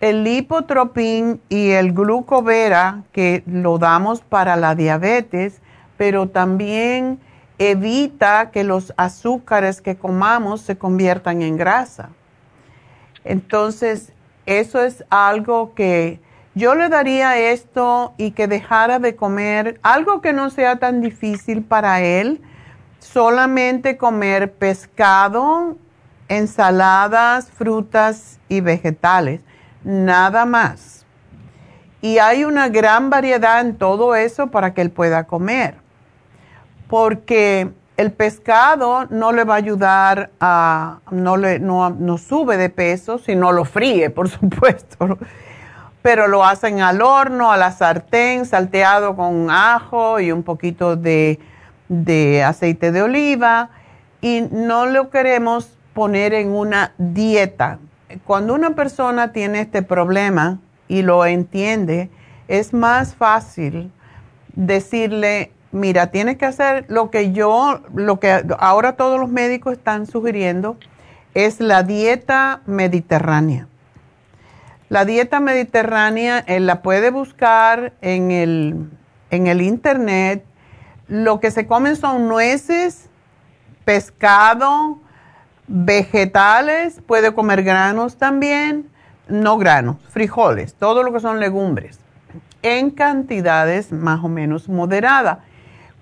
[0.00, 5.60] El lipotropín y el glucovera, que lo damos para la diabetes,
[5.96, 7.18] pero también
[7.58, 12.10] evita que los azúcares que comamos se conviertan en grasa.
[13.24, 14.12] Entonces,
[14.46, 16.20] eso es algo que
[16.54, 21.62] yo le daría esto y que dejara de comer algo que no sea tan difícil
[21.62, 22.40] para él,
[22.98, 25.76] solamente comer pescado,
[26.28, 29.40] ensaladas, frutas y vegetales,
[29.84, 31.06] nada más.
[32.00, 35.88] Y hay una gran variedad en todo eso para que él pueda comer
[36.88, 43.18] porque el pescado no le va a ayudar a, no, le, no, sube de peso
[43.18, 45.18] si no lo fríe, por supuesto,
[46.02, 51.38] pero lo hacen al horno, a la sartén, salteado con ajo y un poquito de,
[51.88, 53.70] de aceite de oliva
[54.20, 57.78] y no lo queremos poner en una dieta.
[58.24, 62.10] Cuando una persona tiene este problema y lo entiende,
[62.48, 63.92] es más fácil
[64.54, 70.06] decirle, mira, tienes que hacer lo que yo, lo que ahora todos los médicos están
[70.06, 70.76] sugiriendo,
[71.34, 73.68] es la dieta mediterránea.
[74.88, 78.88] La dieta mediterránea él la puede buscar en el,
[79.30, 80.44] en el internet.
[81.08, 83.08] Lo que se comen son nueces,
[83.84, 84.98] pescado,
[85.66, 88.90] vegetales, puede comer granos también,
[89.28, 91.98] no granos, frijoles, todo lo que son legumbres,
[92.62, 95.38] en cantidades más o menos moderadas.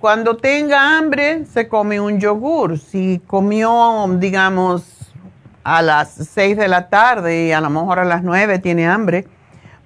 [0.00, 2.78] Cuando tenga hambre, se come un yogur.
[2.78, 5.12] Si comió, digamos,
[5.64, 9.26] a las 6 de la tarde y a lo mejor a las 9 tiene hambre,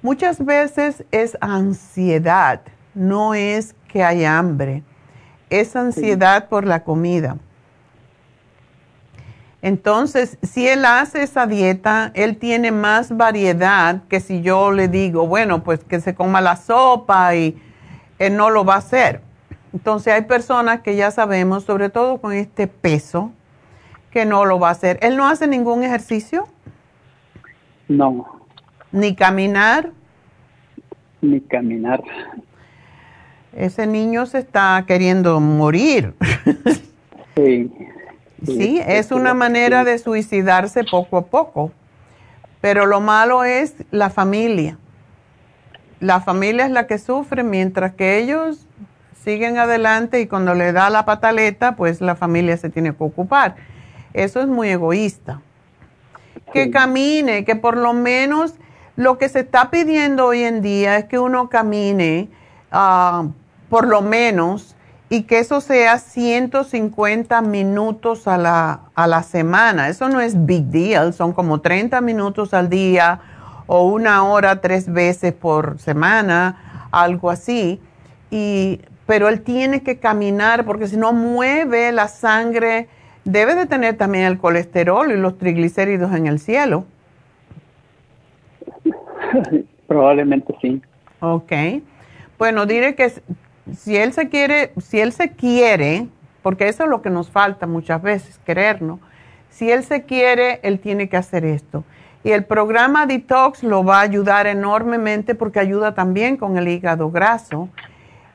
[0.02, 2.60] muchas veces es ansiedad,
[2.94, 4.82] no es que hay hambre,
[5.50, 7.36] es ansiedad por la comida.
[9.62, 15.26] Entonces, si él hace esa dieta, él tiene más variedad que si yo le digo,
[15.26, 17.60] bueno, pues que se coma la sopa y
[18.18, 19.20] él no lo va a hacer.
[19.74, 23.32] Entonces hay personas que ya sabemos, sobre todo con este peso,
[24.10, 24.98] que no lo va a hacer.
[25.02, 26.48] ¿Él no hace ningún ejercicio?
[27.86, 28.40] No.
[28.92, 29.90] ¿Ni caminar?
[31.20, 32.02] Ni caminar.
[33.54, 36.14] Ese niño se está queriendo morir.
[37.36, 37.70] sí.
[38.44, 41.72] Sí, es una manera de suicidarse poco a poco.
[42.60, 44.78] Pero lo malo es la familia.
[45.98, 48.66] La familia es la que sufre mientras que ellos
[49.22, 53.56] siguen adelante y cuando le da la pataleta, pues la familia se tiene que ocupar.
[54.14, 55.42] Eso es muy egoísta.
[56.52, 58.54] Que camine, que por lo menos
[58.96, 62.28] lo que se está pidiendo hoy en día es que uno camine
[62.72, 63.28] ah,
[63.70, 64.76] por lo menos
[65.08, 69.88] y que eso sea 150 minutos a la, a la semana.
[69.88, 73.20] Eso no es big deal, son como 30 minutos al día
[73.66, 77.80] o una hora tres veces por semana, algo así.
[78.30, 82.86] Y pero él tiene que caminar porque si no mueve la sangre,
[83.24, 86.84] debe de tener también el colesterol y los triglicéridos en el cielo.
[89.88, 90.80] Probablemente sí.
[91.18, 91.52] Ok.
[92.38, 93.12] Bueno, diré que
[93.76, 96.08] si él se quiere, si él se quiere,
[96.42, 99.00] porque eso es lo que nos falta muchas veces, querernos.
[99.50, 101.84] Si él se quiere, él tiene que hacer esto.
[102.22, 107.10] Y el programa Detox lo va a ayudar enormemente porque ayuda también con el hígado
[107.10, 107.68] graso.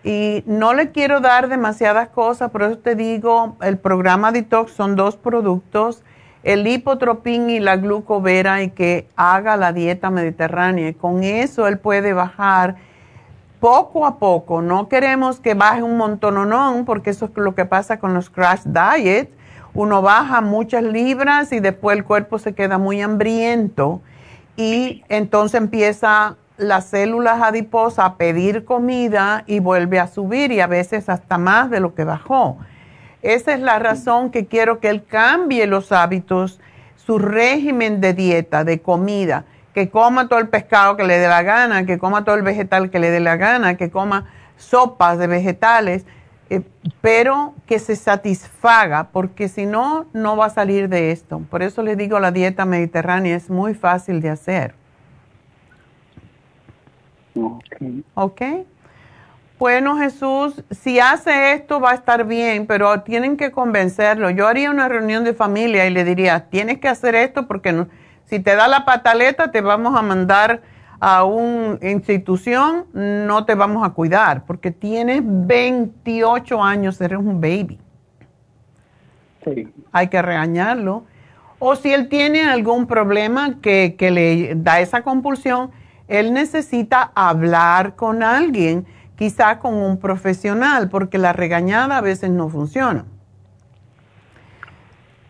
[0.03, 4.95] Y no le quiero dar demasiadas cosas, por eso te digo, el programa Detox son
[4.95, 6.03] dos productos,
[6.43, 10.89] el hipotropín y la glucovera, y que haga la dieta mediterránea.
[10.89, 12.75] Y con eso él puede bajar
[13.66, 14.61] poco a poco.
[14.61, 18.61] No queremos que baje un montononón, porque eso es lo que pasa con los crash
[18.63, 19.32] diet.
[19.74, 24.01] Uno baja muchas libras y después el cuerpo se queda muy hambriento
[24.55, 30.68] y entonces empieza las células adiposas a pedir comida y vuelve a subir y a
[30.68, 32.59] veces hasta más de lo que bajó.
[33.24, 36.59] Esa es la razón que quiero que él cambie los hábitos,
[36.97, 39.45] su régimen de dieta, de comida
[39.76, 42.89] que coma todo el pescado que le dé la gana, que coma todo el vegetal
[42.89, 46.05] que le dé la gana, que coma sopas de vegetales,
[46.49, 46.61] eh,
[47.01, 51.41] pero que se satisfaga, porque si no, no va a salir de esto.
[51.49, 54.76] Por eso les digo, la dieta mediterránea es muy fácil de hacer.
[57.36, 57.76] Ok.
[58.13, 58.41] Ok.
[59.59, 64.30] Bueno, Jesús, si hace esto va a estar bien, pero tienen que convencerlo.
[64.30, 67.88] Yo haría una reunión de familia y le diría, tienes que hacer esto porque no
[68.26, 70.61] si te da la pataleta, te vamos a mandar
[70.99, 77.80] a una institución, no te vamos a cuidar, porque tienes 28 años, eres un baby.
[79.43, 79.71] Sí.
[79.91, 81.03] Hay que regañarlo.
[81.59, 85.71] O si él tiene algún problema que, que le da esa compulsión,
[86.07, 92.49] él necesita hablar con alguien, quizá con un profesional, porque la regañada a veces no
[92.49, 93.05] funciona.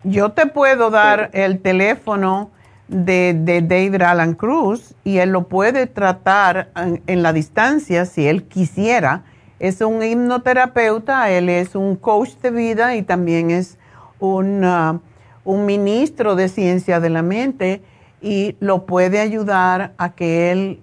[0.04, 2.50] Yo te puedo dar el teléfono
[2.88, 6.70] de, David Alan Cruz y él lo puede tratar
[7.06, 9.24] en, la distancia si él quisiera.
[9.58, 13.78] Es un hipnoterapeuta, él es un coach de vida y también es
[14.20, 15.00] un, uh,
[15.44, 17.82] un ministro de ciencia de la mente
[18.20, 20.80] y lo puede ayudar a que él...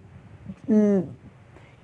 [0.68, 1.00] Mm,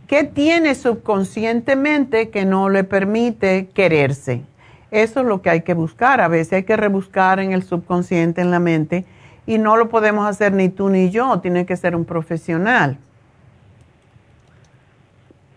[0.07, 4.41] ¿Qué tiene subconscientemente que no le permite quererse?
[4.89, 6.19] Eso es lo que hay que buscar.
[6.19, 9.05] A veces hay que rebuscar en el subconsciente, en la mente
[9.49, 12.99] y no lo podemos hacer ni tú ni yo, tiene que ser un profesional.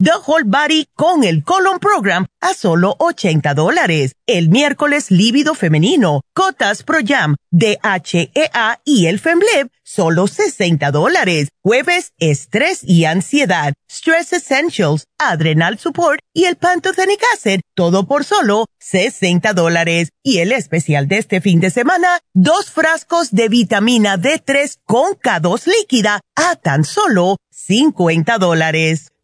[0.00, 4.12] The Whole Body con el Colon Program a solo 80 dólares.
[4.28, 11.48] El miércoles lívido femenino, Cotas Pro Jam, DHEA y el Fembleb, solo 60 dólares.
[11.64, 18.66] Jueves, estrés y ansiedad, Stress Essentials, Adrenal Support y el Pantothenic Acid, todo por solo
[18.78, 20.10] 60 dólares.
[20.22, 25.66] Y el especial de este fin de semana, dos frascos de vitamina D3 con K2
[25.66, 29.08] líquida a tan solo 50 dólares.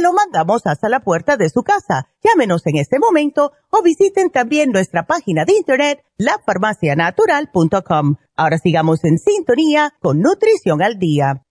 [0.00, 2.08] Lo mandamos hasta la puerta de su casa.
[2.22, 8.14] Llámenos en este momento o visiten también nuestra página de internet, lafarmacianatural.com.
[8.36, 11.42] Ahora sigamos en sintonía con Nutrición al Día.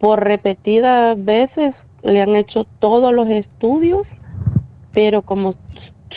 [0.00, 4.06] por repetidas veces le han hecho todos los estudios,
[4.92, 5.54] pero como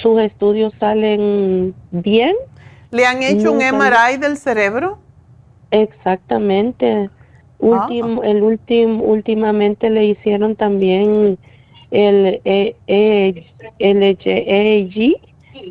[0.01, 2.33] sus estudios salen bien.
[2.91, 4.99] ¿Le han hecho un MRI del cerebro?
[5.71, 7.09] Exactamente.
[7.59, 11.37] Último, El último, últimamente le hicieron también
[11.91, 13.45] el e, e,
[13.79, 15.15] el EEG.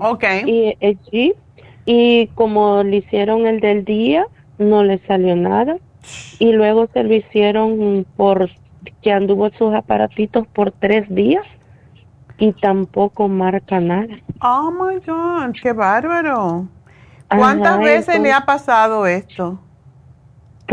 [0.01, 0.43] Okay.
[0.47, 1.35] Y, e
[1.87, 4.27] y como le hicieron el del día,
[4.59, 5.77] no le salió nada.
[6.39, 8.51] Y luego se lo hicieron por
[9.03, 11.45] que anduvo sus aparatitos por tres días
[12.39, 14.17] y tampoco marca nada.
[14.41, 16.67] Oh my God, qué bárbaro.
[17.29, 19.59] ¿Cuántas veces le ha pasado esto?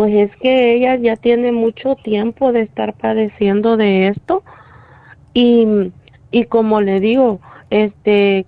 [0.01, 4.41] Pues es que ella ya tiene mucho tiempo de estar padeciendo de esto
[5.35, 5.91] y,
[6.31, 7.39] y como le digo,
[7.69, 8.47] este,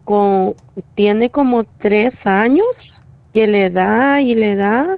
[0.95, 2.65] tiene como tres años
[3.35, 4.97] que le da y le da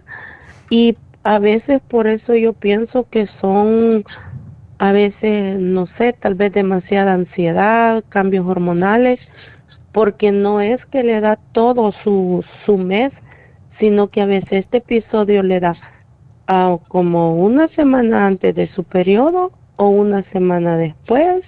[0.70, 0.95] y
[1.26, 4.06] a veces por eso yo pienso que son
[4.78, 9.20] a veces no sé tal vez demasiada ansiedad cambios hormonales
[9.91, 13.12] porque no es que le da todo su su mes
[13.78, 15.76] sino que a veces este episodio le da
[16.48, 21.43] ah, como una semana antes de su periodo o una semana después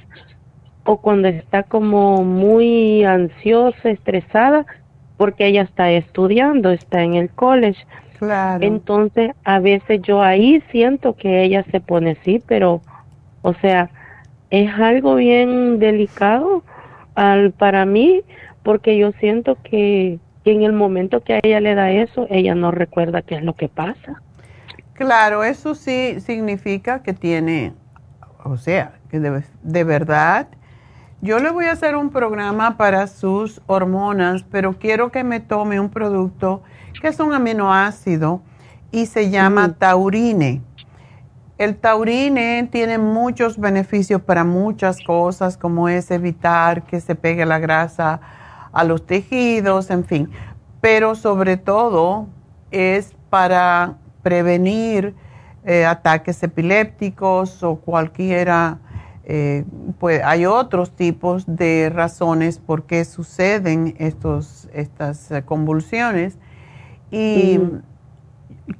[0.88, 4.66] o cuando está como muy ansiosa, estresada,
[5.18, 7.86] porque ella está estudiando, está en el college.
[8.20, 8.64] Claro.
[8.66, 12.82] Entonces, a veces yo ahí siento que ella se pone así, pero,
[13.42, 13.90] o sea,
[14.50, 16.64] es algo bien delicado
[17.16, 18.22] al, para mí,
[18.64, 22.56] porque yo siento que, que en el momento que a ella le da eso, ella
[22.56, 24.22] no recuerda qué es lo que pasa.
[24.98, 27.76] Claro, eso sí significa que tiene,
[28.44, 30.48] o sea, que de, de verdad
[31.22, 35.80] yo le voy a hacer un programa para sus hormonas, pero quiero que me tome
[35.80, 36.64] un producto
[37.00, 38.42] que es un aminoácido
[38.92, 40.64] y se llama taurine.
[41.60, 47.60] El taurine tiene muchos beneficios para muchas cosas, como es evitar que se pegue la
[47.60, 48.20] grasa
[48.72, 50.30] a los tejidos, en fin.
[50.82, 52.28] Pero sobre todo
[52.72, 53.96] es para
[54.28, 55.14] prevenir
[55.64, 58.78] eh, ataques epilépticos o cualquiera
[59.24, 59.64] eh,
[60.00, 66.38] pues hay otros tipos de razones por qué suceden estos, estas eh, convulsiones.
[67.10, 67.58] Y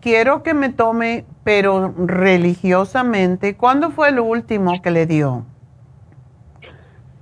[0.02, 5.46] quiero que me tome, pero religiosamente, ¿cuándo fue el último que le dio?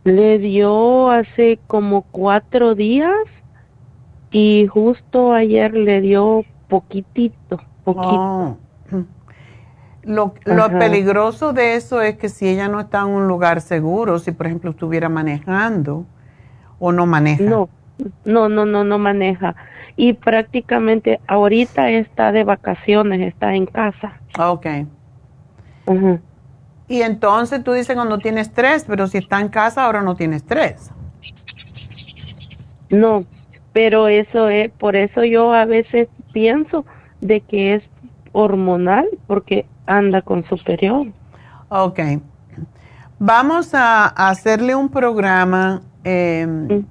[0.03, 3.28] Le dio hace como cuatro días
[4.32, 8.09] y justo ayer le dio poquitito, poquito.
[8.09, 8.57] Oh.
[10.03, 14.19] Lo, lo peligroso de eso es que si ella no está en un lugar seguro,
[14.19, 16.05] si por ejemplo estuviera manejando
[16.77, 17.43] o no maneja.
[17.43, 17.69] No,
[18.23, 19.55] no, no, no, no maneja.
[19.95, 24.19] Y prácticamente ahorita está de vacaciones, está en casa.
[24.38, 24.67] Ok.
[26.88, 30.36] Y entonces tú dices cuando tiene estrés, pero si está en casa ahora no tiene
[30.36, 30.91] estrés.
[32.89, 33.25] No,
[33.73, 36.86] pero eso es, por eso yo a veces pienso
[37.22, 37.84] de que es
[38.32, 41.07] hormonal, porque anda con su periodo.
[41.70, 41.99] Ok.
[43.20, 45.82] Vamos a, hacerle un programa.
[46.03, 46.86] Em,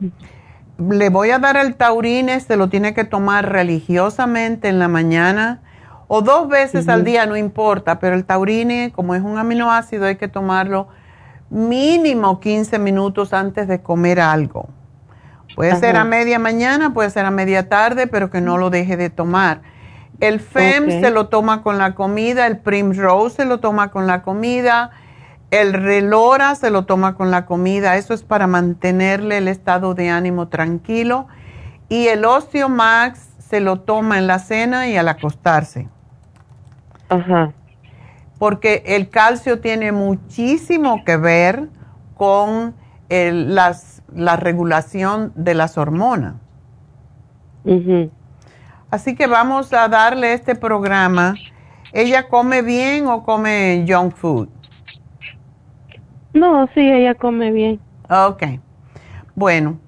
[0.79, 5.61] le voy a dar el taurine, se lo tiene que tomar religiosamente en la mañana
[6.09, 10.17] o dos veces al día, no importa, pero el taurine, como es un aminoácido, hay
[10.17, 10.89] que tomarlo
[11.51, 14.69] mínimo 15 minutos antes de comer algo.
[15.55, 18.97] Puede ser a media mañana, puede ser a media tarde, pero que no lo deje
[18.97, 19.63] de tomar.
[20.21, 24.23] El FEM se lo toma con la comida, el Primrose se lo toma con la
[24.23, 24.91] comida,
[25.51, 27.97] el Relora se lo toma con la comida.
[27.97, 31.27] Eso es para mantenerle el estado de ánimo tranquilo.
[31.89, 35.89] Y el Osteomax se lo toma en la cena y al acostarse.
[37.09, 37.53] Ajá.
[38.39, 41.69] Porque el calcio tiene muchísimo que ver
[42.17, 42.75] con
[43.09, 46.35] las, la regulación de las hormonas.
[48.95, 51.35] Así que vamos a darle este programa.
[51.93, 54.49] ¿Ella come bien o come junk food?
[56.33, 57.81] No, sí, ella come bien.
[58.09, 58.45] Ok.
[59.35, 59.81] Bueno,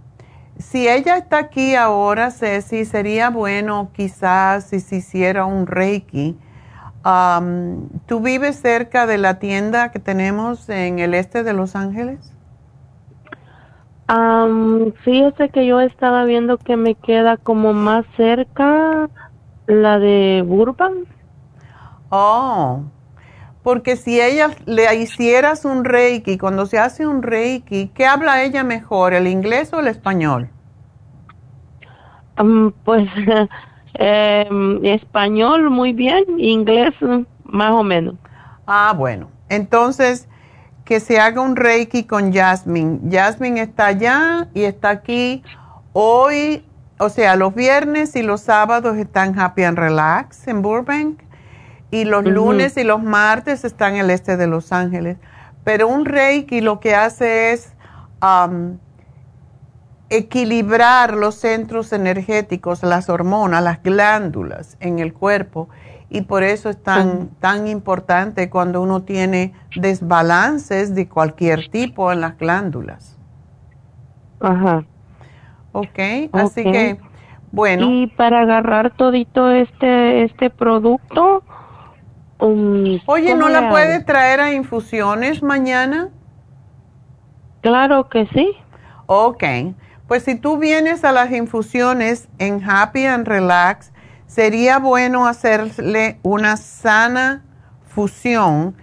[0.59, 6.37] si ella está aquí ahora, Ceci, sería bueno quizás si se hiciera un Reiki.
[8.07, 12.36] ¿Tú vives cerca de la tienda que tenemos en el este de Los Ángeles?
[14.09, 19.09] Um, fíjese que yo estaba viendo que me queda como más cerca
[19.67, 21.09] la de Burbank.
[22.11, 22.83] Oh,
[23.65, 28.63] porque si ella le hicieras un reiki, cuando se hace un reiki, ¿qué habla ella
[28.63, 30.49] mejor, el inglés o el español?
[32.85, 33.09] pues
[33.95, 36.95] eh, español muy bien, inglés
[37.45, 38.15] más o menos.
[38.69, 40.29] Ah, bueno, entonces
[40.87, 43.01] que se haga un reiki con Jasmine.
[43.11, 45.43] Jasmine está allá y está aquí
[45.93, 46.65] hoy,
[46.99, 51.21] o sea, los viernes y los sábados están Happy and Relax en Burbank
[51.91, 55.19] y los lunes y los martes están en el este de Los Ángeles.
[55.65, 57.73] Pero un reiki lo que hace es
[58.23, 58.79] um,
[60.09, 65.69] equilibrar los centros energéticos, las hormonas, las glándulas en el cuerpo
[66.09, 72.21] y por eso es tan, tan importante cuando uno tiene desbalances de cualquier tipo en
[72.21, 73.19] las glándulas.
[74.41, 74.85] Ajá.
[75.73, 75.99] Ok,
[76.33, 76.99] así que,
[77.53, 77.89] bueno.
[77.91, 81.43] Y para agarrar todito este, este producto,
[82.39, 84.05] Um, Oye, ¿no ¿cómo la hago?
[84.05, 86.11] traer a infusiones mañana?
[87.63, 88.53] Claro que sí.
[89.07, 89.43] Ok,
[90.07, 93.93] pues si tú vienes a las infusiones en Happy and Relax,
[94.27, 97.43] sería bueno hacerle una sana
[97.89, 98.75] fusión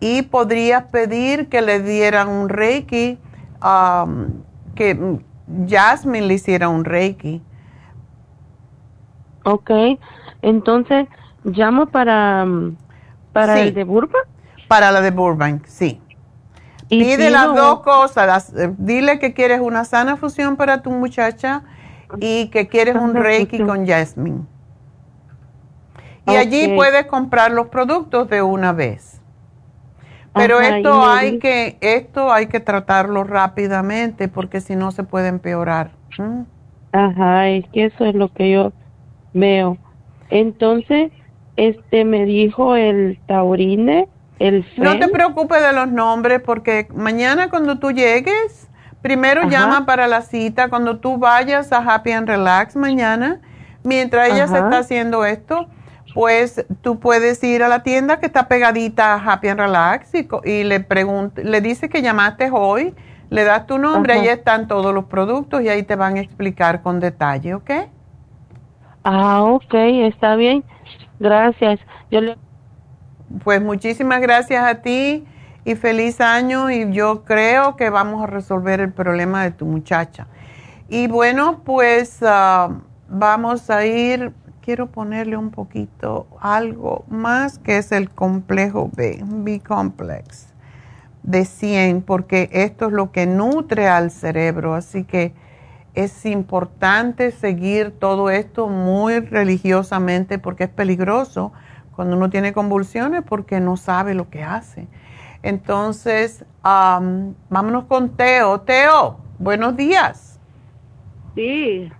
[0.00, 3.18] y podrías pedir que le dieran un Reiki,
[3.64, 4.26] um,
[4.74, 5.18] que
[5.68, 7.42] Jasmine le hiciera un Reiki.
[9.44, 9.70] Ok.
[10.42, 11.08] Entonces,
[11.44, 12.76] llamo para, mm,
[13.32, 13.60] para Sí.
[13.62, 14.26] el de Burbank.
[14.68, 16.00] Para la de Burbank, sí.
[16.90, 18.26] Y Pide las dos cosas.
[18.26, 21.62] las- eh, dile que quieres una sana fusión para tu muchacha
[22.18, 23.68] y que quieres un Reiki fusión.
[23.68, 24.40] con Jasmine.
[26.28, 29.20] Y allí puedes comprar los productos de una vez.
[30.34, 35.28] Pero Ajá, esto hay que esto hay que tratarlo rápidamente porque si no se puede
[35.28, 35.90] empeorar.
[36.16, 36.42] ¿Mm?
[36.92, 38.72] Ajá, es que eso es lo que yo
[39.34, 39.78] veo.
[40.30, 41.12] Entonces,
[41.56, 44.08] este me dijo el taurine,
[44.38, 48.68] el No te preocupes de los nombres porque mañana cuando tú llegues,
[49.02, 49.50] primero Ajá.
[49.50, 50.68] llama para la cita.
[50.68, 53.40] Cuando tú vayas a Happy and Relax mañana,
[53.82, 55.68] mientras ella se está haciendo esto,
[56.14, 60.28] pues tú puedes ir a la tienda que está pegadita a Happy and Relax y,
[60.44, 60.86] y le
[61.44, 62.94] le dices que llamaste hoy,
[63.30, 64.22] le das tu nombre, Ajá.
[64.22, 67.70] ahí están todos los productos y ahí te van a explicar con detalle, ¿ok?
[69.04, 70.64] Ah, ok, está bien.
[71.18, 71.80] Gracias.
[72.10, 72.38] Yo le
[73.44, 75.26] Pues muchísimas gracias a ti
[75.64, 80.28] y feliz año y yo creo que vamos a resolver el problema de tu muchacha.
[80.88, 84.34] Y bueno, pues ah, vamos a ir,
[84.68, 90.52] quiero ponerle un poquito algo más que es el complejo B, B-complex
[91.22, 95.32] de 100, porque esto es lo que nutre al cerebro, así que
[95.94, 101.50] es importante seguir todo esto muy religiosamente porque es peligroso
[101.96, 104.86] cuando uno tiene convulsiones porque no sabe lo que hace.
[105.42, 108.60] Entonces, am, vámonos con Teo.
[108.60, 110.38] Teo, buenos días.
[111.34, 111.90] Sí,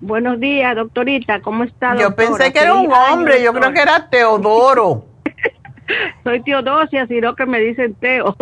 [0.00, 1.96] buenos días, doctorita, ¿cómo está?
[1.96, 5.06] Yo pensé que era un hombre, yo creo que era Teodoro.
[6.24, 8.36] Soy Teodosia, sino que me dicen Teo.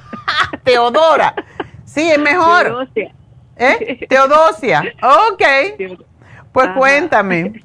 [0.64, 1.34] Teodora.
[1.84, 2.64] Sí, es mejor.
[2.64, 3.14] Teodosia.
[3.56, 4.06] ¿Eh?
[4.08, 4.82] Teodosia.
[5.02, 5.98] Ok.
[6.52, 6.74] Pues Ajá.
[6.74, 7.62] cuéntame.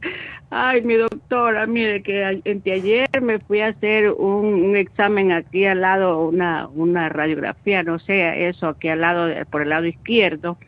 [0.52, 5.80] Ay, mi doctora, mire que anteayer me fui a hacer un, un examen aquí al
[5.80, 10.58] lado, una, una radiografía, no sé, eso, aquí al lado, de- por el lado izquierdo.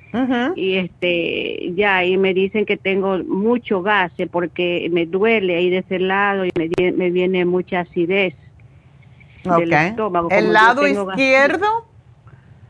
[0.55, 5.68] Y este, ya, y me dicen que tengo mucho gas eh, porque me duele ahí
[5.70, 8.35] de ese lado y me, me viene mucha acidez.
[9.43, 9.80] del Ok.
[9.91, 11.66] estómago, ¿El lado izquierdo?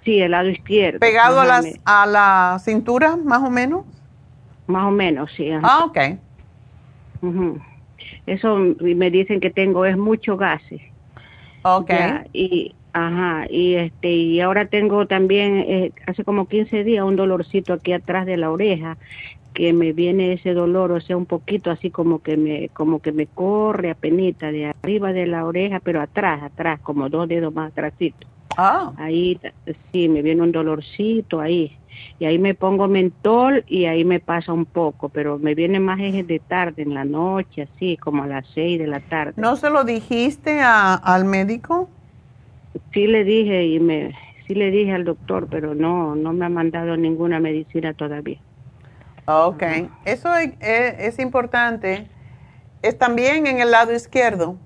[0.04, 1.00] Sí, el lado izquierdo.
[1.00, 3.84] ¿Pegado a, las, a la cintura, más o menos?
[4.66, 5.50] más o menos, sí.
[5.62, 5.98] Ah, ok.
[7.22, 7.60] Ujú.
[8.26, 10.80] Eso me dicen que tengo es mucho gases.
[11.62, 11.88] Ok.
[11.88, 17.16] Ya, y ajá, y este y ahora tengo también eh, hace como 15 días un
[17.16, 18.98] dolorcito aquí atrás de la oreja
[19.54, 23.12] que me viene ese dolor, o sea, un poquito así como que me como que
[23.12, 27.54] me corre a penita de arriba de la oreja, pero atrás, atrás, como dos dedos
[27.54, 28.26] más atrásito.
[28.56, 28.92] Ah.
[28.96, 29.38] Ahí
[29.92, 31.76] sí me viene un dolorcito ahí.
[32.18, 36.00] Y ahí me pongo mentol y ahí me pasa un poco, pero me viene más
[36.00, 39.34] ejes de tarde, en la noche, así como a las seis de la tarde.
[39.36, 41.88] ¿No se lo dijiste a- al médico?
[42.92, 44.14] Sí le dije y me
[44.46, 48.38] sí le dije al doctor, pero no no me ha mandado ninguna medicina todavía.
[49.26, 49.62] Ok.
[50.04, 52.06] Eso es, es- es importante.
[52.82, 54.56] ¿Es también en el lado izquierdo?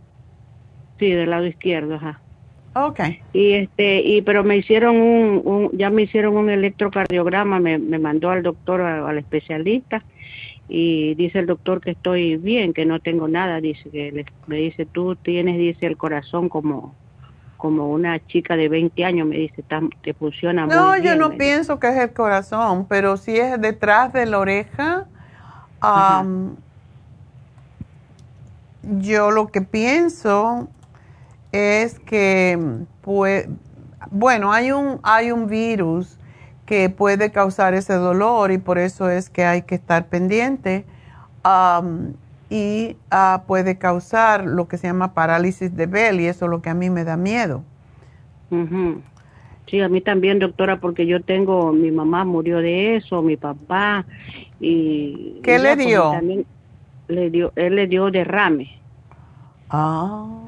[0.99, 2.21] Sí, del lado izquierdo, ajá.
[2.77, 3.01] Ok.
[3.33, 7.99] Y este y pero me hicieron un, un ya me hicieron un electrocardiograma, me, me
[7.99, 10.05] mandó al doctor al especialista
[10.69, 14.57] y dice el doctor que estoy bien, que no tengo nada, dice que le- me
[14.57, 16.97] dice tú tienes dice el corazón como
[17.57, 21.19] como una chica de 20 años, me dice, "Tan- te funciona No, muy yo bien.
[21.19, 25.07] no me pienso que es el corazón, pero si es detrás de la oreja,
[28.83, 30.69] yo lo que pienso
[31.57, 32.59] es que,
[33.03, 33.49] pues,
[34.11, 36.19] bueno, hay un, hay un virus
[36.67, 40.85] que puede causar ese dolor y por eso es que hay que estar pendiente
[41.43, 42.15] am,
[42.51, 46.63] y ah, puede causar lo que se llama parálisis de Bell y eso es lo
[46.63, 47.63] que a mí me da miedo.
[49.67, 54.05] Sí, a mí también, doctora, porque yo tengo, mi mamá murió de eso, mi papá,
[54.61, 55.41] y...
[55.43, 56.11] ¿Qué y le pues, dio?
[56.13, 56.47] también
[57.09, 57.53] le dio?
[57.57, 58.79] Él le dio derrame.
[59.69, 60.46] Ah.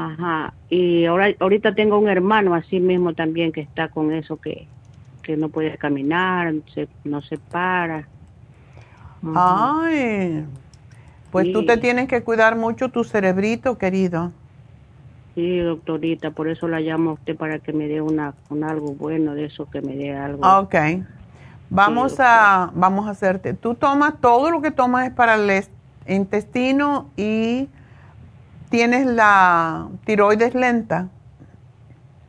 [0.00, 4.70] Ajá, y ahora, ahorita tengo un hermano así mismo también que está con eso, que,
[5.22, 8.08] que no puede caminar, se, no se para.
[9.34, 10.46] Ay,
[11.30, 11.66] Pues tú Sí.
[11.66, 14.32] te tienes que cuidar mucho tu cerebrito, querido.
[15.34, 18.94] Sí, doctorita, por eso la llamo a usted para que me dé una, un algo
[18.94, 20.60] bueno de eso, que me dé algo.
[20.60, 20.74] Ok.
[21.70, 23.54] Vamos a, vamos a hacerte.
[23.54, 25.72] Tú tomas, todo lo que tomas es para el est-
[26.06, 27.70] intestino y
[28.68, 31.10] tienes la tiroides lenta.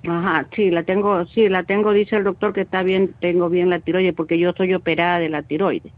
[0.04, 3.70] Ajá, sí, la tengo, sí, la tengo, dice el doctor que está bien, tengo bien
[3.70, 5.94] la tiroides porque yo soy operada de la tiroides.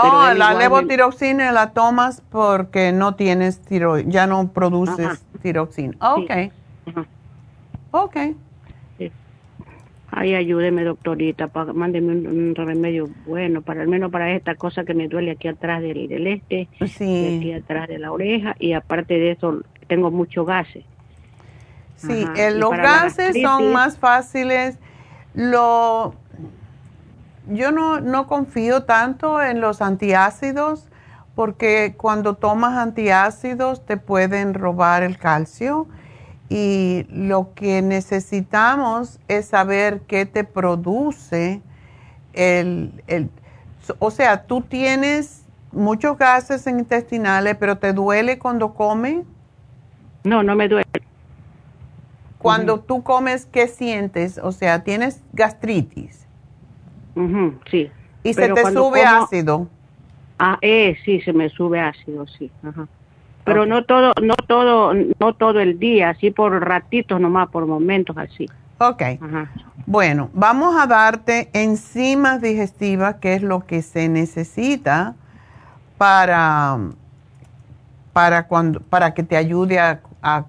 [0.00, 5.40] Pero Oh, la levotiroxina la tomas porque no tienes tiroides, ya no produces Ajá.
[5.42, 5.96] tiroxina.
[6.14, 6.24] Sí.
[6.24, 6.30] Ok,
[6.86, 7.08] Ajá.
[7.90, 8.16] ok.
[10.10, 14.84] Ay, ayúdeme, doctorita, pa- mándeme un, un remedio bueno, para al menos para esta cosa
[14.84, 17.04] que me duele aquí atrás del, del este, Sí.
[17.18, 20.84] y aquí atrás de la oreja, y aparte de eso, tengo mucho gases.
[21.96, 24.78] Sí, eh, los gases son más fáciles.
[25.34, 26.14] Lo,
[27.48, 30.88] yo no, no confío tanto en los antiácidos
[31.34, 35.86] porque cuando tomas antiácidos te pueden robar el calcio
[36.48, 41.60] y lo que necesitamos es saber qué te produce
[42.32, 43.30] el, el
[43.98, 49.24] o sea, tú tienes muchos gases intestinales, pero te duele cuando comes.
[50.24, 50.86] No, no me duele.
[52.38, 54.38] Cuando tú comes, ¿qué sientes?
[54.38, 56.24] O sea, tienes gastritis
[57.16, 57.90] Ujú, sí.
[58.22, 59.68] y Pero se te sube como- ácido.
[60.38, 62.50] Ah, eh, sí, se me sube ácido, sí.
[62.62, 62.86] Ajá.
[63.44, 68.16] Pero no todo, no todo, no todo el día, así por ratitos nomás, por momentos
[68.16, 68.46] así.
[68.78, 69.02] Ok.
[69.20, 69.50] Ajá.
[69.86, 75.16] Bueno, vamos a darte enzimas digestivas, que es lo que se necesita
[75.96, 76.78] para,
[78.12, 80.44] para, cuando, para que te ayude a, a-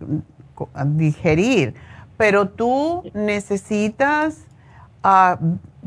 [0.85, 1.75] digerir.
[2.17, 4.39] Pero tú necesitas
[5.03, 5.37] ah,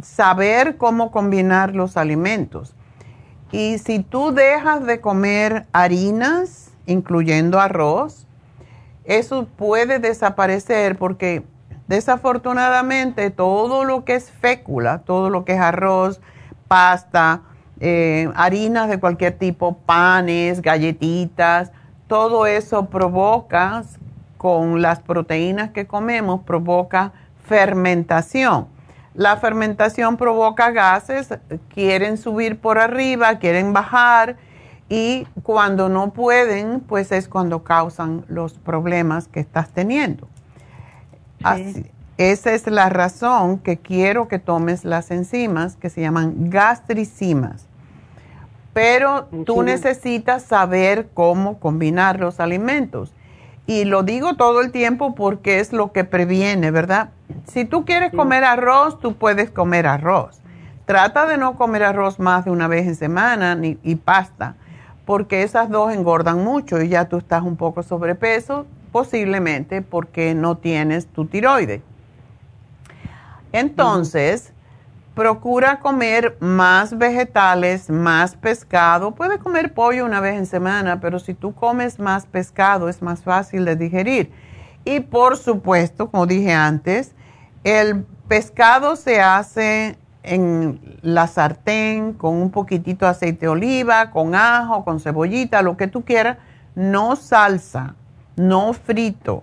[0.03, 2.75] saber cómo combinar los alimentos.
[3.51, 8.27] Y si tú dejas de comer harinas, incluyendo arroz,
[9.05, 11.45] eso puede desaparecer porque
[11.87, 16.21] desafortunadamente todo lo que es fécula, todo lo que es arroz,
[16.69, 17.43] pasta,
[17.81, 21.73] eh, harinas de cualquier tipo, panes, galletitas,
[22.13, 23.85] todo eso provoca,
[24.37, 27.13] con las proteínas que comemos, provoca
[27.47, 28.67] fermentación.
[29.15, 31.31] La fermentación provoca gases,
[31.73, 34.37] quieren subir por arriba, quieren bajar
[34.91, 40.29] y cuando no pueden, pues es cuando causan los problemas que estás teniendo.
[41.43, 47.65] Así- esa es la razón que quiero que tomes las enzimas que se llaman gastricimas.
[48.73, 53.13] Pero tú necesitas saber cómo combinar los alimentos.
[53.67, 57.11] Y lo digo todo el tiempo porque es lo que previene, ¿verdad?
[57.47, 60.41] Si tú quieres comer arroz, tú puedes comer arroz.
[60.87, 64.57] Trata de no comer arroz más de una vez en semana ni, y pasta,
[65.05, 70.57] porque esas dos engordan mucho y ya tú estás un poco sobrepeso, posiblemente porque no
[70.57, 71.83] tienes tu tiroides.
[73.53, 74.52] Entonces,
[75.15, 79.15] procura comer más vegetales, más pescado.
[79.15, 83.23] Puedes comer pollo una vez en semana, pero si tú comes más pescado es más
[83.23, 84.33] fácil de digerir.
[84.85, 87.15] Y por supuesto, como dije antes,
[87.63, 94.35] el pescado se hace en la sartén con un poquitito de aceite de oliva, con
[94.35, 96.39] ajo, con cebollita, lo que tú quieras,
[96.75, 97.97] no salsa,
[98.37, 99.43] no frito.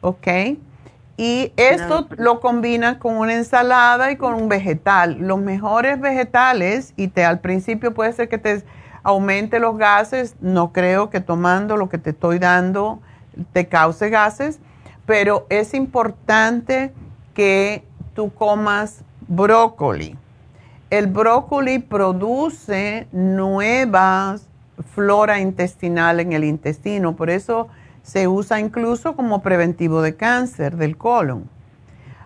[0.00, 0.28] ¿Ok?
[1.20, 5.18] Y eso lo combinas con una ensalada y con un vegetal.
[5.18, 8.62] Los mejores vegetales, y te al principio puede ser que te
[9.02, 13.00] aumente los gases, no creo que tomando lo que te estoy dando
[13.52, 14.60] te cause gases,
[15.06, 16.92] pero es importante
[17.34, 17.84] que
[18.14, 20.16] tú comas brócoli.
[20.90, 24.46] El brócoli produce nuevas
[24.94, 27.68] flora intestinal en el intestino, por eso
[28.08, 31.44] se usa incluso como preventivo de cáncer del colon.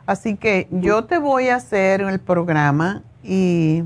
[0.06, 3.82] Así que yo te voy a hacer el programa y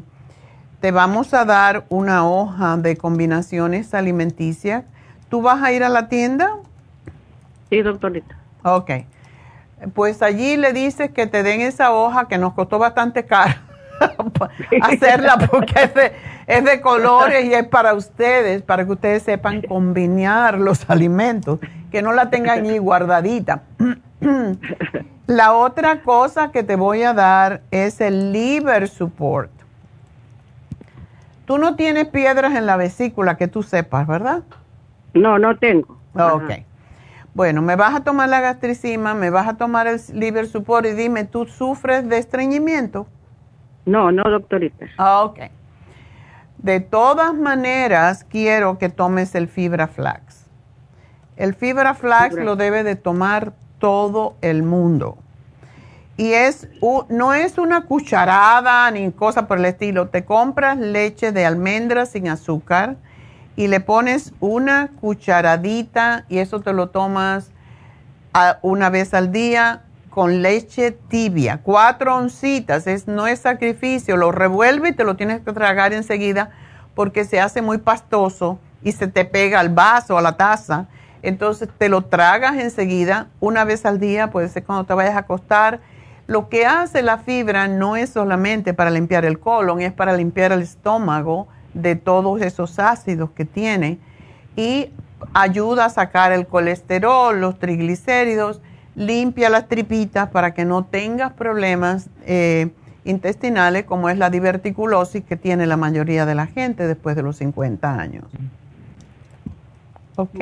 [0.81, 4.85] te vamos a dar una hoja de combinaciones alimenticias.
[5.31, 6.56] ¿Tú vas a ir a la tienda?
[7.70, 8.36] Sí, doctorita.
[8.62, 8.90] Ok.
[9.94, 13.55] Pues allí le dices que te den esa hoja que nos costó bastante caro
[14.82, 16.12] hacerla porque es de,
[16.47, 21.59] es de colores y es para ustedes, para que ustedes sepan combinar los alimentos,
[21.97, 23.62] que no la tengan ahí guardadita.
[25.27, 29.51] La otra cosa que te voy a dar es el liver support.
[31.47, 34.43] Tú no tienes piedras en la vesícula que tú sepas, ¿verdad?
[35.14, 35.97] No, no tengo.
[36.12, 36.51] Ok.
[37.32, 40.93] Bueno, me vas a tomar la gastricima, me vas a tomar el liver support y
[40.93, 43.06] dime, ¿tú sufres de estreñimiento?
[43.86, 44.85] No, no, doctorita.
[44.98, 45.39] Ah, ok.
[46.59, 50.45] De todas maneras, quiero que tomes el fibra flax.
[51.37, 55.19] El fibra flax lo debe de tomar todo el mundo.
[56.17, 56.69] Y es,
[57.11, 60.09] no es una cucharada ni cosa por el estilo.
[60.09, 62.97] Te compras leche de almendra sin azúcar
[63.55, 67.51] y le pones una cucharadita y eso te lo tomas
[68.63, 74.91] una vez al día con leche tibia, cuatro oncitas, es, no es sacrificio, lo revuelve
[74.91, 76.51] y te lo tienes que tragar enseguida
[76.95, 80.87] porque se hace muy pastoso y se te pega al vaso, a la taza.
[81.27, 85.19] Entonces te lo tragas enseguida, una vez al día, puede ser cuando te vayas a
[85.19, 85.81] acostar.
[86.28, 90.53] Lo que hace la fibra no es solamente para limpiar el colon, es para limpiar
[90.53, 93.98] el estómago de todos esos ácidos que tiene
[94.55, 94.90] y
[95.35, 98.61] ayuda a sacar el colesterol, los triglicéridos,
[98.94, 102.70] limpia las tripitas para que no tengas problemas eh,
[103.05, 107.39] intestinales como es la diverticulosis que tiene la mayoría de la gente después de los
[107.39, 108.27] 50 años.
[110.15, 110.39] ¿Ok?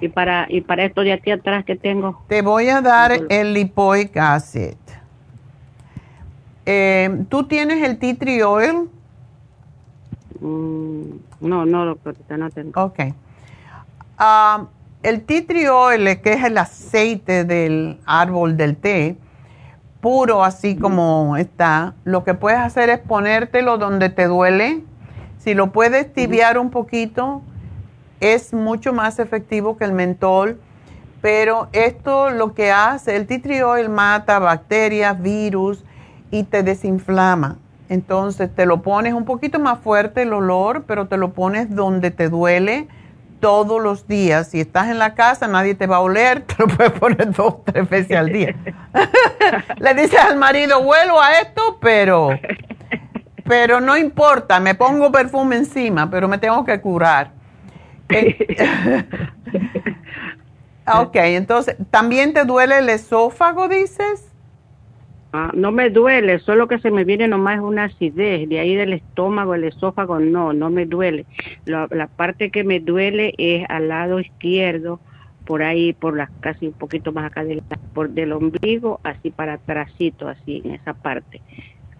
[0.00, 2.22] Y para, y para esto de aquí atrás que tengo.
[2.28, 4.74] Te voy a dar el lipoic acid.
[6.66, 8.88] Eh, ¿Tú tienes el tea tree oil?
[10.40, 11.10] Mm,
[11.40, 12.82] no, no, doctorita, no tengo.
[12.82, 13.00] Ok.
[14.18, 14.66] Ah,
[15.02, 19.16] el tea tree oil, que es el aceite del árbol del té,
[20.00, 24.82] puro así como está, lo que puedes hacer es ponértelo donde te duele.
[25.38, 27.42] Si lo puedes tibiar un poquito,
[28.20, 30.60] es mucho más efectivo que el mentol.
[31.20, 35.84] Pero esto lo que hace, el oil mata bacterias, virus
[36.30, 37.58] y te desinflama.
[37.90, 42.10] Entonces te lo pones un poquito más fuerte el olor, pero te lo pones donde
[42.10, 42.86] te duele
[43.40, 44.48] todos los días.
[44.48, 47.64] Si estás en la casa, nadie te va a oler, te lo puedes poner dos
[47.64, 48.54] tres veces al día.
[49.78, 52.30] Le dices al marido, vuelo a esto, pero,
[53.44, 57.39] pero no importa, me pongo perfume encima, pero me tengo que curar.
[60.92, 64.30] Ok, entonces, ¿también te duele el esófago, dices?
[65.32, 68.94] Ah, no me duele, solo que se me viene nomás una acidez, de ahí del
[68.94, 71.24] estómago, el esófago, no, no me duele.
[71.66, 74.98] La, parte que me duele es al lado izquierdo,
[75.46, 77.62] por ahí, por las casi un poquito más acá del,
[77.94, 81.40] por del ombligo, así para atrásito, así en esa parte.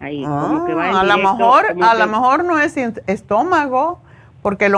[0.00, 2.76] Ahí, como que va ah, a lo mejor, a lo mejor no es
[3.06, 4.00] estómago,
[4.42, 4.70] porque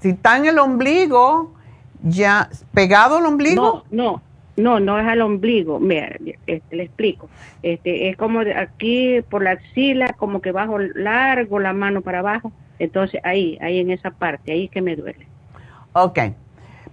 [0.00, 1.52] si está en el ombligo,
[2.02, 3.84] ya pegado al ombligo.
[3.90, 4.22] No,
[4.56, 5.80] no, no, no es al ombligo.
[5.80, 6.16] Mira,
[6.46, 7.28] este, le explico.
[7.62, 12.20] Este, es como de aquí por la axila, como que bajo largo la mano para
[12.20, 12.52] abajo.
[12.78, 15.26] Entonces ahí, ahí en esa parte, ahí que me duele.
[15.92, 16.18] Ok.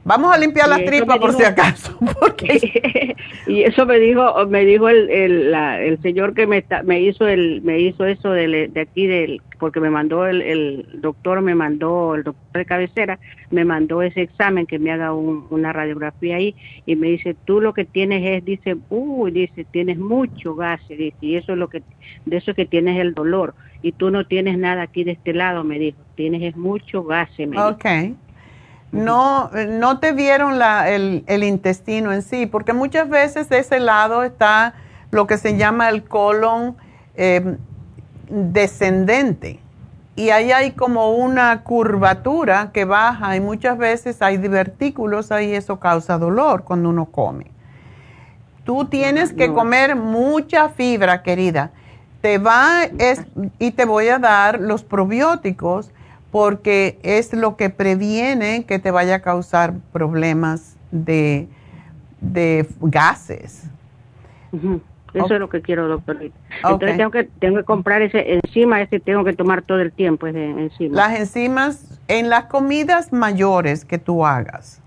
[0.05, 1.97] Vamos a limpiar la tripa por si acaso.
[3.47, 7.79] y eso me dijo, me dijo el, el, señor que me, me hizo el, me
[7.79, 12.23] hizo eso de, de aquí del, porque me mandó el, el, doctor, me mandó el
[12.23, 13.19] doctor de cabecera,
[13.49, 16.53] me mandó ese examen que me haga una radiografía ahí
[16.85, 21.15] y me dice tú lo que tienes es, dice, uy, dice tienes mucho gas, dice
[21.19, 21.81] y eso es lo que,
[22.25, 25.63] de eso que tienes el dolor y tú no tienes nada aquí de este lado,
[25.63, 28.15] me dijo, tienes es mucho gas, me okay
[28.91, 33.79] no, no te vieron la, el, el, intestino en sí, porque muchas veces de ese
[33.79, 34.73] lado está
[35.11, 36.77] lo que se llama el colon
[37.15, 37.57] eh,
[38.29, 39.59] descendente.
[40.15, 45.79] Y ahí hay como una curvatura que baja y muchas veces hay divertículos ahí, eso
[45.79, 47.47] causa dolor cuando uno come.
[48.63, 51.71] Tú tienes que comer mucha fibra, querida.
[52.21, 53.25] Te va es,
[53.59, 55.91] y te voy a dar los probióticos
[56.35, 61.47] porque es lo que previene que te vaya a causar problemas de,
[62.81, 63.69] gases.
[65.13, 66.17] Eso es lo que quiero, doctor.
[66.21, 70.27] Entonces tengo que tengo que comprar ese enzima, ese tengo que tomar todo el tiempo
[70.27, 70.97] ese enzima.
[70.97, 74.81] Las enzimas en las comidas mayores que tú hagas.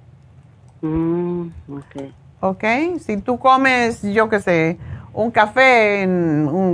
[0.83, 2.13] Mm, ok.
[2.41, 2.65] Ok,
[2.99, 4.77] si tú comes, yo qué sé,
[5.13, 6.07] un café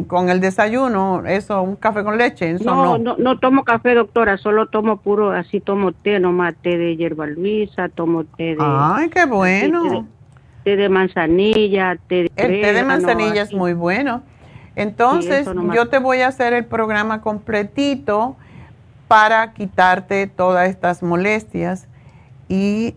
[0.06, 2.51] con el desayuno, eso, un café con leche.
[2.51, 6.77] Eso no, no, no, tomo café, doctora, solo tomo puro, así tomo té, nomás té
[6.77, 8.59] de hierba luisa, tomo té de...
[8.61, 10.06] Ay, qué bueno.
[10.65, 12.32] Té de, manzanilla, té de...
[12.36, 14.23] El té de manzanilla es muy bueno.
[14.77, 18.36] Entonces, yo te voy a hacer el programa completito
[19.09, 21.86] para quitarte todas estas molestias
[22.48, 22.94] y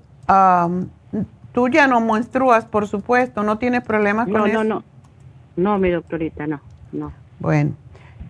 [1.52, 4.64] tú ya no menstruas, por supuesto, no tienes problemas con eso.
[4.64, 4.84] No, no, no,
[5.58, 6.62] mi doctorita, no,
[6.92, 7.12] no.
[7.40, 7.72] Bueno,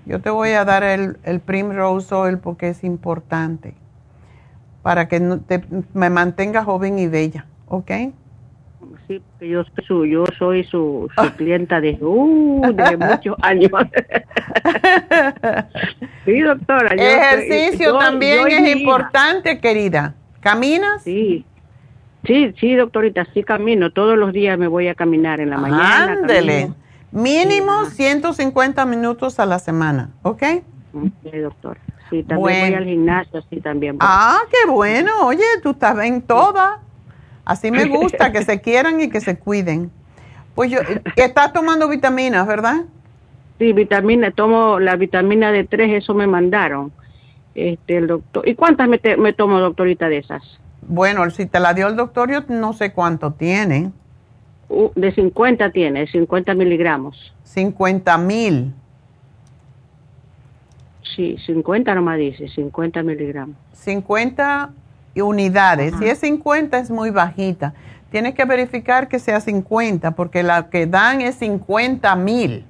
[0.05, 3.73] yo te voy a dar el, el Primrose Oil porque es importante
[4.81, 5.63] para que te,
[5.93, 7.91] me mantenga joven y bella, ¿ok?
[9.07, 13.71] Sí, porque yo, su, yo soy su, su clienta de, uh, de muchos años.
[16.25, 16.95] Sí, doctora.
[16.95, 18.69] yo Ejercicio también yo es hija.
[18.69, 20.15] importante, querida.
[20.39, 21.03] ¿Caminas?
[21.03, 21.45] Sí.
[22.25, 23.91] Sí, sí, doctorita, sí camino.
[23.91, 26.13] Todos los días me voy a caminar en la mañana.
[26.13, 26.61] Ándele.
[26.61, 26.75] camino.
[27.11, 30.43] Mínimo 150 minutos a la semana, ¿ok?
[31.23, 31.79] Sí, doctora.
[32.09, 32.65] Sí, también Bueno.
[32.65, 33.97] voy al gimnasio, sí, también.
[33.97, 34.07] voy.
[34.09, 35.11] Ah, qué bueno.
[35.25, 36.79] Oye, tú estás en toda.
[37.45, 39.89] Así me gusta, que se quieran y que se cuiden.
[40.55, 40.79] Pues yo,
[41.15, 42.81] estás tomando vitaminas, ¿verdad?
[43.59, 46.91] Sí, vitamina, tomo la vitamina D3, eso me mandaron.
[47.55, 48.47] Este, el doctor.
[48.47, 50.43] ¿Y cuántas me, te- me tomo, doctorita, de esas?
[50.81, 53.91] Bueno, si te la dio el doctor, yo no sé cuánto tiene.
[54.69, 57.33] Uh, de 50 tiene, 50 miligramos.
[57.43, 58.73] 50 mil.
[61.15, 63.55] Sí, 50 nomás dice, 50 miligramos.
[63.73, 64.71] 50
[65.15, 65.95] unidades.
[65.97, 67.73] Si es 50 es muy bajita.
[68.11, 72.65] Tienes que verificar que sea 50 porque la que dan es 50 mil.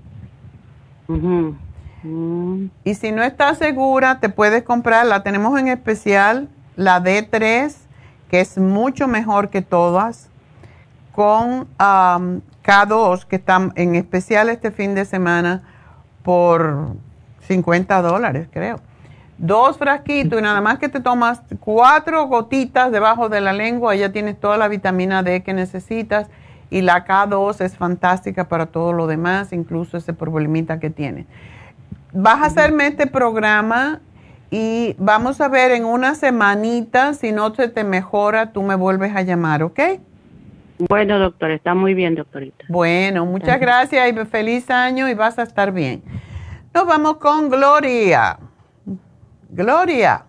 [1.08, 7.76] Mm, Y si no estás segura, te puedes comprar, la tenemos en especial, la D3,
[8.30, 10.30] que es mucho mejor que todas,
[11.18, 15.64] con am, K2, que están en especial este fin de semana
[16.22, 16.90] por
[17.40, 18.82] 50 dólares, creo.
[19.40, 24.12] Dos frasquitos y nada más que te tomas cuatro gotitas debajo de la lengua, ya
[24.12, 26.30] tienes toda la vitamina D que necesitas
[26.70, 31.26] y la K2 es fantástica para todo lo demás, incluso ese problemita que tienes.
[32.14, 34.02] Vas a hacerme este programa
[34.52, 39.16] y vamos a ver en una semanita, si no se te mejora, tú me vuelves
[39.16, 39.80] a llamar, ¿ok?
[40.80, 42.66] Bueno, doctor, está muy bien, doctorita.
[42.70, 46.04] Bueno, muchas gracias y feliz año y vas a estar bien.
[46.74, 48.38] Nos vamos con Gloria.
[49.50, 50.26] Gloria.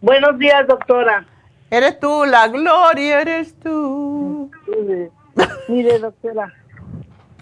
[0.00, 1.24] Buenos días, doctora.
[1.70, 4.50] Eres tú, la Gloria, eres tú.
[4.66, 5.10] Mire,
[5.68, 6.52] mire, doctora,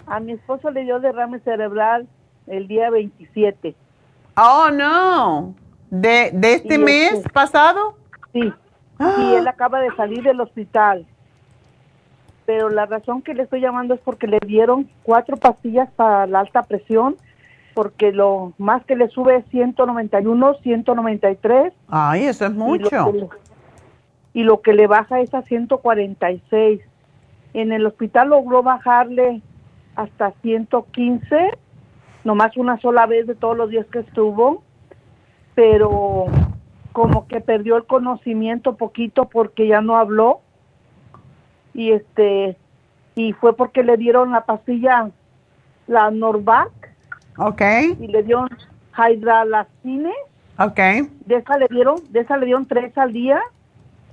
[0.05, 2.07] a mi esposo le dio derrame cerebral
[2.47, 3.75] el día 27.
[4.37, 5.55] Oh, no.
[5.89, 7.97] ¿De, de este Y mes este- pasado?
[8.31, 8.53] Sí.
[8.99, 9.15] Ah.
[9.19, 11.05] Y él acaba de salir del hospital.
[12.53, 16.41] Pero la razón que le estoy llamando es porque le dieron cuatro pastillas para la
[16.41, 17.15] alta presión,
[17.73, 21.71] porque lo más que le sube es 191, 193.
[21.87, 22.89] Ay, eso es Y lo, mucho.
[22.89, 23.29] que le,
[24.33, 26.81] y lo que le baja es a 146.
[27.53, 29.41] En el hospital logró bajarle
[29.95, 31.51] hasta 115,
[32.25, 34.61] nomás una sola vez de todos los días que estuvo,
[35.55, 36.25] pero
[36.91, 40.41] como que perdió el conocimiento poquito porque ya no habló
[41.73, 42.57] y este
[43.15, 45.09] y fue porque le dieron la pastilla
[45.87, 46.71] la Norvac
[47.37, 47.61] Ok,
[47.99, 48.49] y le dieron
[48.95, 50.13] Hydralazine
[50.57, 50.79] ok.
[51.25, 53.41] de esa le dieron, de esa le dieron tres al día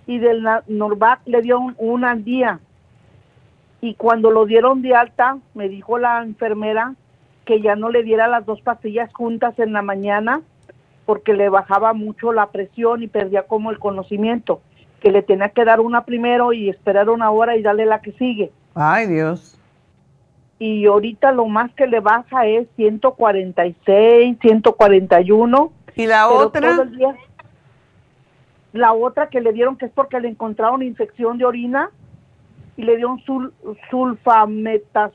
[0.06, 2.60] y del Norvac le dieron una al día.
[3.80, 6.94] Y cuando lo dieron de alta, me dijo la enfermera
[7.44, 10.40] que ya no le diera las dos pastillas juntas en la mañana
[11.04, 14.60] porque le bajaba mucho la presión y perdía como el conocimiento,
[15.00, 18.12] que le tenía que dar una primero y esperar una hora y darle la que
[18.12, 18.50] sigue.
[18.74, 19.58] Ay, Dios.
[20.58, 25.72] Y ahorita lo más que le baja es 146, 141.
[25.94, 26.70] ¿Y la otra?
[26.72, 27.16] todo el día-
[28.72, 31.90] la otra que le dieron que es porque le encontraron infección de orina
[32.76, 33.52] y le dieron sul,
[33.90, 35.12] sulfametazole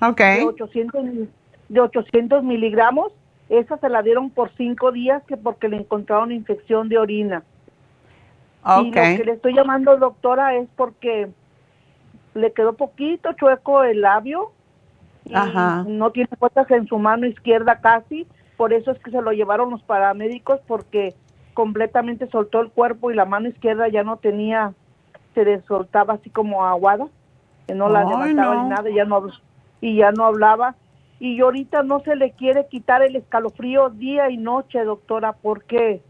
[0.00, 0.18] Ok.
[0.20, 1.30] de 800 mil-
[1.68, 3.12] de 800 miligramos.
[3.48, 7.42] Esa se la dieron por cinco días que porque le encontraron infección de orina.
[8.64, 8.96] Y Ok.
[8.96, 11.28] lo que le estoy llamando doctora es porque
[12.34, 14.50] le quedó poquito chueco el labio
[15.26, 15.84] y Ajá.
[15.86, 18.26] no tiene fuerzas en su mano izquierda casi,
[18.56, 21.14] por eso es que se lo llevaron los paramédicos porque
[21.54, 24.72] completamente soltó el cuerpo y la mano izquierda ya no tenía,
[25.34, 27.06] se le soltaba así como aguada,
[27.66, 28.62] que no la Ay, levantaba no.
[28.62, 29.26] ni nada, y ya no
[29.80, 30.74] y ya no hablaba
[31.24, 36.02] y ahorita no se le quiere quitar el escalofrío día y noche, doctora, ¿por qué?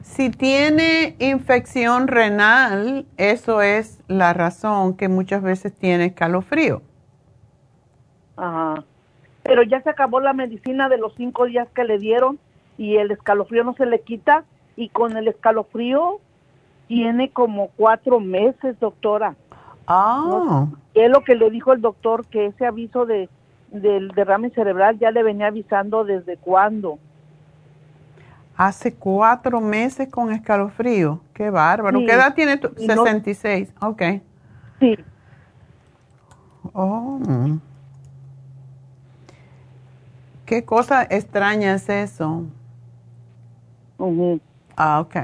[0.00, 6.82] Si tiene infección renal, eso es la razón que muchas veces tiene escalofrío.
[8.36, 8.84] Ajá.
[9.42, 12.38] Pero ya se acabó la medicina de los cinco días que le dieron
[12.78, 14.44] y el escalofrío no se le quita
[14.76, 16.20] y con el escalofrío
[16.86, 19.34] tiene como cuatro meses, doctora.
[19.88, 20.68] Ah.
[20.94, 23.28] Es lo que le dijo el doctor, que ese aviso de
[23.72, 26.98] del derrame cerebral ya le venía avisando desde cuándo.
[28.56, 31.20] Hace cuatro meses con escalofrío.
[31.32, 31.98] Qué bárbaro.
[31.98, 32.06] Sí.
[32.06, 32.70] ¿Qué edad tiene tú?
[32.78, 33.72] Y no- 66.
[33.80, 34.02] Ok.
[34.78, 34.98] Sí.
[36.74, 37.18] Oh.
[40.44, 42.44] ¿Qué cosa extraña es eso?
[44.76, 45.16] Ah, ok.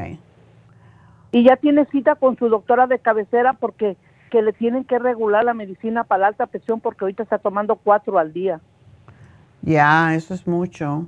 [1.33, 3.97] Y ya tiene cita con su doctora de cabecera porque
[4.29, 7.77] que le tienen que regular la medicina para la alta presión porque ahorita está tomando
[7.77, 8.61] cuatro al día.
[9.63, 11.07] Ya, eso es mucho.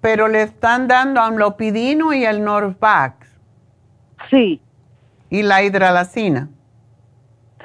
[0.00, 3.28] Pero le están dando amlopidino y el Norvax.
[4.30, 4.60] Sí.
[5.30, 6.48] ¿Y la hidralacina?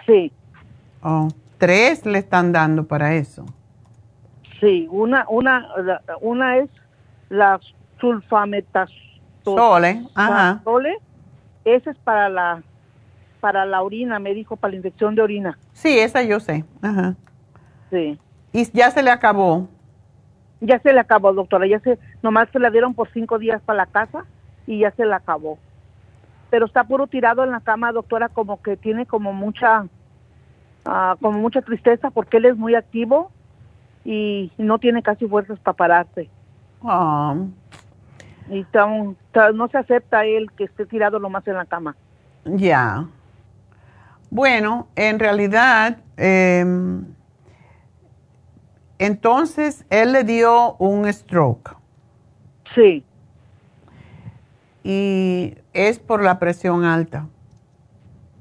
[0.05, 0.31] Sí.
[1.01, 3.45] Oh, tres le están dando para eso.
[4.59, 5.67] Sí, una, una,
[6.21, 6.69] una es
[7.29, 7.59] la
[7.99, 9.07] sulfametazole.
[9.43, 10.61] Sole, ajá.
[10.63, 10.97] Sole.
[11.63, 12.63] Esa es para la,
[13.39, 15.57] para la orina, me dijo, para la infección de orina.
[15.73, 16.65] Sí, esa yo sé.
[16.81, 17.15] Ajá.
[17.89, 18.19] Sí.
[18.53, 19.67] ¿Y ya se le acabó?
[20.59, 21.67] Ya se le acabó, doctora.
[21.67, 24.25] Ya se, nomás se la dieron por cinco días para la casa
[24.65, 25.57] y ya se la acabó.
[26.49, 29.85] Pero está puro tirado en la cama, doctora, como que tiene como mucha,
[30.85, 33.31] ah, como mucha tristeza porque él es muy activo
[34.05, 36.29] y no tiene casi fuerzas para pararse.
[36.83, 37.35] Ah,
[38.49, 41.95] Y está un- está- no se acepta él que esté tirado nomás en la cama.
[42.45, 43.05] ya.
[44.37, 47.05] Bueno, en realidad, em,
[48.99, 51.75] entonces él le dio un stroke.
[52.75, 53.03] Sí.
[54.83, 57.25] Y es por la presión alta.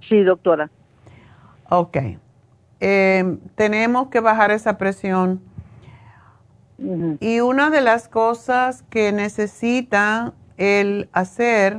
[0.07, 0.69] Sí, doctora.
[1.71, 1.97] Ok.
[2.79, 5.41] Em, tenemos que bajar esa presión.
[7.21, 11.79] Y una de las cosas que necesita el hacer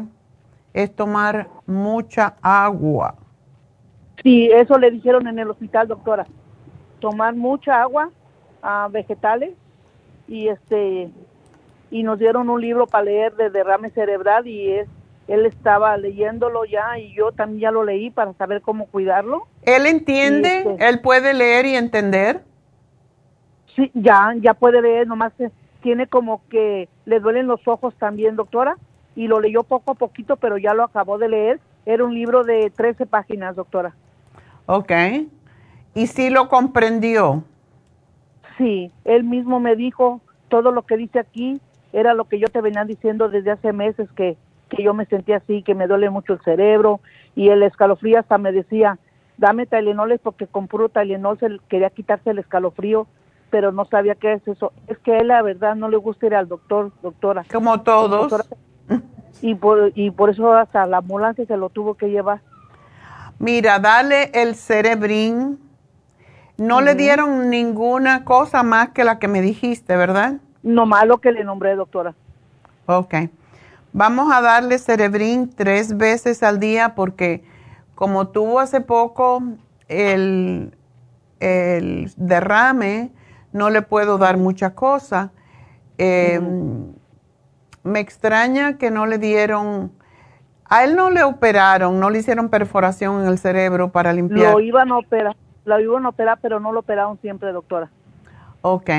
[0.74, 3.14] es tomar mucha agua.
[4.24, 6.26] Sí, eso le dijeron en el hospital, doctora.
[7.00, 8.10] Tomar mucha agua,
[8.62, 9.54] ah, vegetales
[10.28, 11.10] y este
[11.90, 14.88] y nos dieron un libro para leer de derrame cerebral y es
[15.28, 19.48] él estaba leyéndolo ya y yo también ya lo leí para saber cómo cuidarlo.
[19.64, 20.60] ¿Él entiende?
[20.60, 22.42] Este, ¿Él puede leer y entender?
[23.76, 25.34] Sí, ya ya puede leer, nomás
[25.82, 28.78] tiene como que le duelen los ojos también, doctora,
[29.16, 31.60] y lo leyó poco a poquito, pero ya lo acabó de leer.
[31.86, 33.94] Era un libro de 13 páginas, doctora.
[34.68, 34.92] Ok.
[35.96, 37.44] ¿Y si lo comprendió?
[38.58, 41.60] Sí, él mismo me dijo todo lo que dice aquí
[41.94, 44.38] era lo que yo te venía diciendo desde hace meses que,
[44.70, 47.00] que yo me sentía así, que me duele mucho el cerebro
[47.36, 49.00] y el escalofrío hasta me decía,
[49.38, 53.08] dame Tylenoles porque con puro Tylenol se quería quitarse el escalofrío,
[53.50, 54.74] pero no sabía qué es eso.
[54.88, 57.46] Es que a él la verdad no le gusta ir al doctor, doctora.
[57.52, 58.30] Como todos.
[58.30, 58.44] Doctora,
[59.42, 62.42] y por, y por eso hasta la ambulancia se lo tuvo que llevar.
[63.40, 65.60] Mira, dale el cerebrín.
[66.58, 70.38] No le dieron ninguna cosa más que la que me dijiste, ¿verdad?
[70.64, 72.16] No malo que le nombré, doctora.
[72.88, 73.14] Ok.
[73.94, 77.44] Vamos a darle cerebrín tres veces al día porque
[77.96, 79.42] como tuvo hace poco
[79.88, 80.76] el,
[81.40, 83.12] el derrame,
[83.54, 85.32] no le puedo dar mucha cosa.
[85.98, 86.40] Eh,
[87.84, 89.92] Me extraña que no le dieron,
[90.70, 94.54] a él no le operaron, no le hicieron perforación en el cerebro para limpiar.
[94.54, 95.36] Lo iban a operar,
[95.66, 97.90] lo iban a operar, pero no lo operaron siempre, doctora.
[98.62, 98.90] Ok.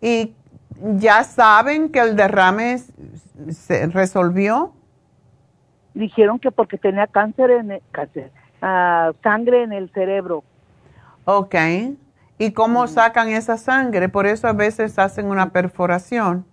[0.00, 0.34] ¿Y
[0.80, 2.78] ya saben que el derrame
[3.50, 4.72] se resolvió?
[5.94, 8.30] Dijeron que porque tenía cáncer en el, cáncer,
[8.62, 10.44] ah, sangre en el cerebro.
[11.24, 11.56] Ok.
[12.38, 14.08] ¿Y cómo sacan esa sangre?
[14.08, 16.46] Por eso a veces hacen una perforación.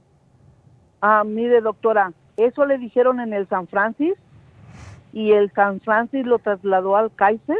[0.99, 4.15] Ah, mire, doctora, eso le dijeron en el San Francis
[5.17, 7.57] y el San Francis lo trasladó al Kaiser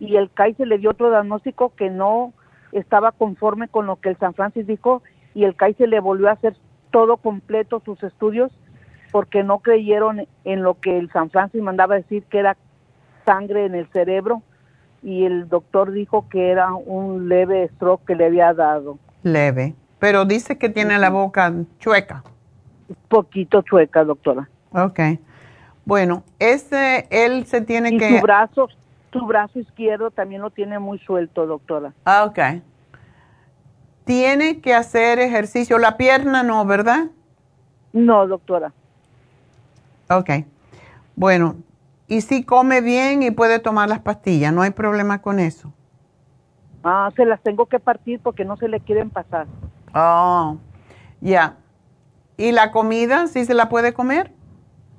[0.00, 2.32] y el Kaiser le dio otro diagnóstico que no
[2.72, 6.32] estaba conforme con lo que el San Francis dijo y el Kaiser le volvió a
[6.32, 6.56] hacer
[6.90, 8.50] todo completo sus estudios
[9.12, 12.56] porque no creyeron en lo que el San Francis mandaba decir que era
[13.24, 14.42] sangre en el cerebro
[15.00, 18.98] y el doctor dijo que era un leve stroke que le había dado.
[19.22, 19.76] Leve.
[20.00, 22.24] Pero dice que tiene la boca chueca.
[23.06, 24.48] Poquito chueca, doctora.
[24.72, 24.98] Ok.
[25.88, 28.18] Bueno, ese, él se tiene y que...
[28.18, 28.68] su brazo,
[29.10, 31.94] su brazo izquierdo también lo tiene muy suelto, doctora.
[32.04, 32.60] Ah, ok.
[34.04, 35.78] Tiene que hacer ejercicio.
[35.78, 37.06] La pierna no, ¿verdad?
[37.94, 38.70] No, doctora.
[40.10, 40.44] Ok.
[41.16, 41.56] Bueno,
[42.06, 45.72] y si come bien y puede tomar las pastillas, no hay problema con eso.
[46.84, 49.46] Ah, se las tengo que partir porque no se le quieren pasar.
[49.94, 50.58] Oh,
[51.22, 51.56] ya.
[52.36, 54.36] ¿Y la comida, sí se la puede comer?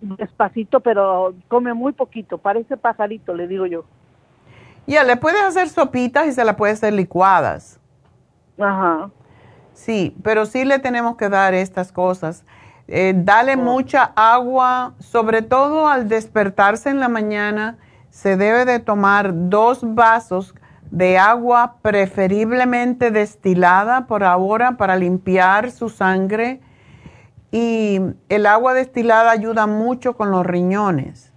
[0.01, 2.37] Despacito, pero come muy poquito.
[2.37, 3.83] Parece pajarito, le digo yo.
[4.87, 7.79] Ya, le puedes hacer sopitas y se la puede hacer licuadas.
[8.57, 9.09] Ajá.
[9.73, 12.43] Sí, pero sí le tenemos que dar estas cosas.
[12.87, 17.77] Eh, dale mucha agua, sobre todo al despertarse en la mañana,
[18.09, 20.55] se debe de tomar dos vasos
[20.89, 26.61] de agua preferiblemente destilada por ahora para limpiar su sangre
[27.51, 27.99] y
[28.29, 31.33] el agua destilada ayuda mucho con los riñones.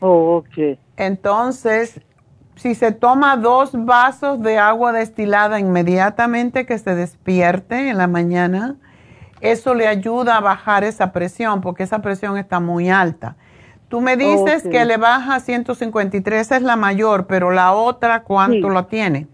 [0.00, 0.78] Oh, ok.
[0.96, 2.00] Entonces,
[2.56, 8.76] si se toma dos vasos de agua destilada inmediatamente que se despierte en la mañana,
[9.40, 13.36] eso le ayuda a bajar esa presión porque esa presión está muy alta.
[13.88, 18.86] Tú me dices que le baja 153, es la mayor, pero la otra, ¿cuánto lo
[18.86, 19.28] tiene?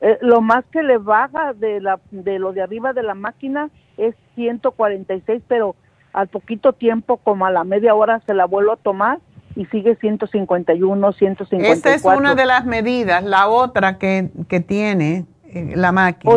[0.00, 3.70] Eh, lo más que le baja de, la, de lo de arriba de la máquina
[3.96, 5.76] es 146, pero
[6.12, 9.18] al poquito tiempo, como a la media hora, se la vuelvo a tomar
[9.56, 11.72] y sigue 151, 154.
[11.72, 13.22] Esa es una de las medidas.
[13.24, 16.34] La otra que, que tiene eh, la máquina.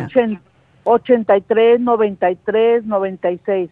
[0.84, 3.70] 83, 93, 96.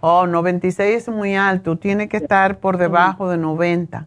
[0.00, 1.76] Oh, 96 es muy alto.
[1.76, 4.06] Tiene que estar por debajo de 90.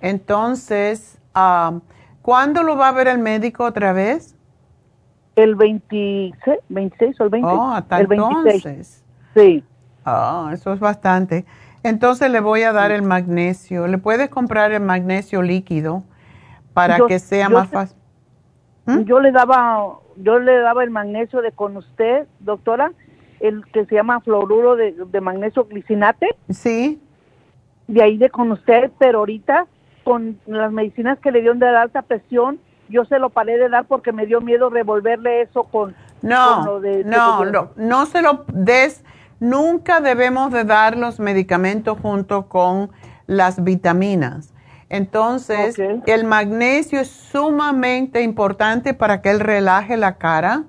[0.00, 1.78] Entonces, uh,
[2.22, 4.34] ¿cuándo lo va a ver el médico otra vez?
[5.38, 7.48] El 26, 26 o el 20.
[7.48, 9.04] Oh, hasta el entonces.
[9.34, 9.62] Sí.
[10.04, 11.44] Oh, eso es bastante.
[11.82, 13.86] Entonces le voy a dar el magnesio.
[13.86, 16.02] ¿Le puedes comprar el magnesio líquido
[16.74, 17.96] para que sea más fácil?
[18.86, 19.02] ¿Mm?
[19.02, 22.92] Yo le daba yo le daba el magnesio de con usted, doctora,
[23.40, 26.26] el que se llama fluoruro de, magnesio glicinate.
[26.50, 27.00] Sí.
[27.86, 29.66] De ahí de con usted, pero ahorita
[30.04, 32.58] con las medicinas que le dieron de alta presión,
[32.88, 36.80] yo se lo paré de dar porque me dio miedo revolverle eso con, no, lo
[36.80, 39.04] de, no, no, no se lo des
[39.40, 42.90] Nunca debemos de dar los medicamentos junto con
[43.26, 44.52] las vitaminas.
[44.88, 50.64] Entonces, el magnesio es sumamente importante para que él relaje la cara.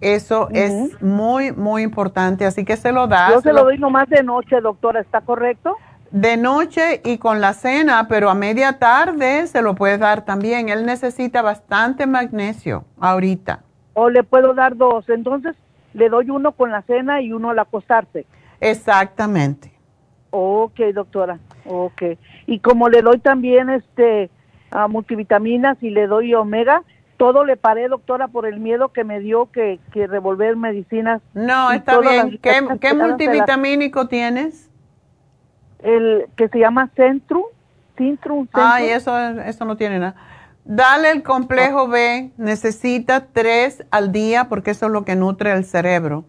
[0.00, 2.46] Eso es muy, muy importante.
[2.46, 3.30] Así que se lo da.
[3.30, 5.00] Yo se lo doy nomás de noche, doctora.
[5.00, 5.76] ¿Está correcto?
[6.10, 10.68] De noche y con la cena, pero a media tarde se lo puede dar también.
[10.68, 13.60] Él necesita bastante magnesio ahorita.
[13.94, 15.08] O le puedo dar dos.
[15.08, 15.54] Entonces,
[15.92, 18.26] le doy uno con la cena y uno al acostarse.
[18.60, 19.72] Exactamente.
[20.30, 21.38] Ok, doctora.
[21.66, 22.02] Ok.
[22.46, 24.30] Y como le doy también este
[24.70, 26.82] a multivitaminas y le doy omega,
[27.16, 31.20] todo le paré, doctora, por el miedo que me dio que, que revolver medicinas.
[31.34, 32.38] No, está bien.
[32.40, 34.67] ¿Qué, multivitamínico tienes?
[35.80, 37.44] El que se llama Centrum.
[37.96, 38.46] Centrum.
[38.52, 40.14] Ay, eso, eso no tiene nada.
[40.64, 45.64] Dale el complejo B, necesita tres al día porque eso es lo que nutre el
[45.64, 46.24] cerebro.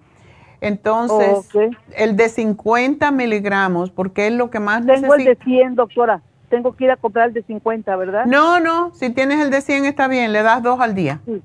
[0.62, 1.50] Entonces,
[1.96, 6.22] el de 50 miligramos, porque es lo que más Tengo el de 100, doctora.
[6.50, 8.26] Tengo que ir a comprar el de 50, ¿verdad?
[8.26, 11.20] No, no, si tienes el de 100 está bien, le das dos al día.
[11.26, 11.42] Sí.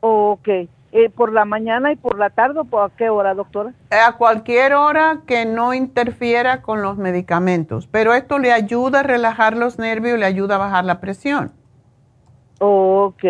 [0.00, 0.48] Ok.
[0.92, 3.72] Eh, ¿Por la mañana y por la tarde o por a qué hora, doctora?
[3.90, 7.86] A cualquier hora que no interfiera con los medicamentos.
[7.86, 11.52] Pero esto le ayuda a relajar los nervios y le ayuda a bajar la presión.
[12.58, 13.24] Ok.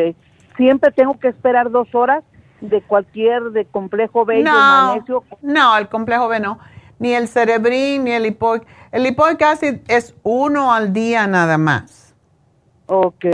[0.56, 2.24] Siempre tengo que esperar dos horas
[2.62, 5.24] de cualquier de complejo B no, magnesio.
[5.42, 6.58] No, el complejo B no.
[6.98, 8.66] Ni el cerebrín, ni el lipoic.
[8.90, 12.14] El lipoic acid es uno al día nada más.
[12.86, 13.26] Ok.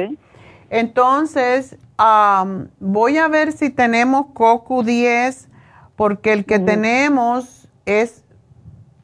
[0.68, 5.48] Entonces, voy a ver si tenemos CoQ10,
[5.96, 8.24] porque el que tenemos es,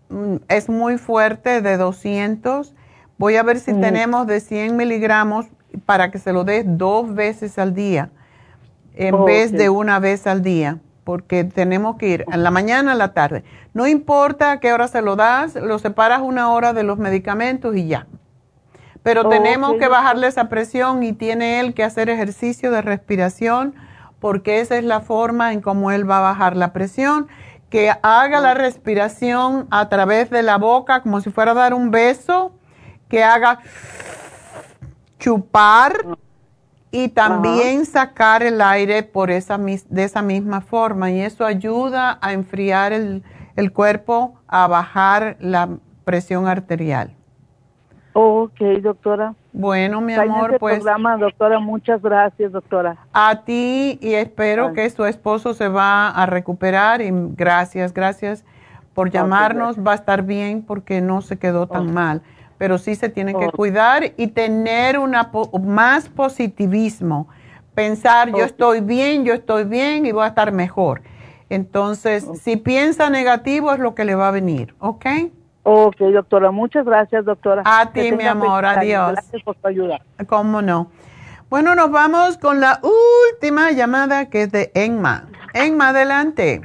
[0.08, 2.74] mm, es muy fuerte, de 200.
[3.18, 5.46] Voy a ver si tenemos de 100 miligramos
[5.86, 8.10] para que se lo des dos veces al día
[8.94, 12.98] en vez de una vez al día, porque tenemos que ir en la mañana, en
[12.98, 13.44] la tarde.
[13.74, 17.76] No importa a qué hora se lo das, lo separas una hora de los medicamentos
[17.76, 18.06] y ya.
[19.02, 23.74] Pero tenemos que bajarle esa presión y tiene él que hacer ejercicio de respiración
[24.22, 27.26] porque esa es la forma en cómo él va a bajar la presión.
[27.70, 31.90] Que haga la respiración a través de la boca como si fuera a dar un
[31.90, 32.52] beso,
[33.08, 33.58] que haga
[35.18, 36.04] chupar
[36.92, 41.10] y también sacar el aire por esa, de esa misma forma.
[41.10, 43.22] Y eso ayuda a enfriar el,
[43.72, 45.68] cuerpo, a bajar la
[46.04, 47.16] presión arterial.
[48.14, 49.34] Ok, doctora.
[49.52, 50.76] Bueno, mi amor, pues.
[50.76, 52.96] programa, doctora, muchas gracias, doctora.
[53.12, 58.44] A ti y espero que su esposo se va a recuperar y gracias, gracias
[58.94, 59.78] por llamarnos.
[59.78, 62.22] Va a estar bien porque no se quedó tan mal
[62.62, 65.32] pero sí se tiene que cuidar y tener una
[65.64, 67.26] más positivismo.
[67.74, 71.02] Pensar, yo estoy bien, yo estoy bien y voy a estar mejor.
[71.50, 75.06] Entonces, si piensa negativo es lo que le va a venir, ¿ok?
[75.64, 76.50] Ok, doctora.
[76.50, 77.62] Muchas gracias, doctora.
[77.64, 78.64] A ti, mi amor.
[78.64, 79.12] Adiós.
[79.12, 80.00] Gracias por tu ayuda.
[80.26, 80.90] ¿Cómo no?
[81.48, 85.28] Bueno, nos vamos con la última llamada que es de Enma.
[85.54, 86.62] Enma, adelante.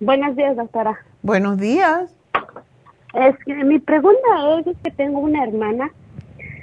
[0.00, 0.98] Buenos días, doctora.
[1.22, 2.14] Buenos días.
[3.14, 4.18] Es que mi pregunta
[4.64, 5.90] es, que tengo una hermana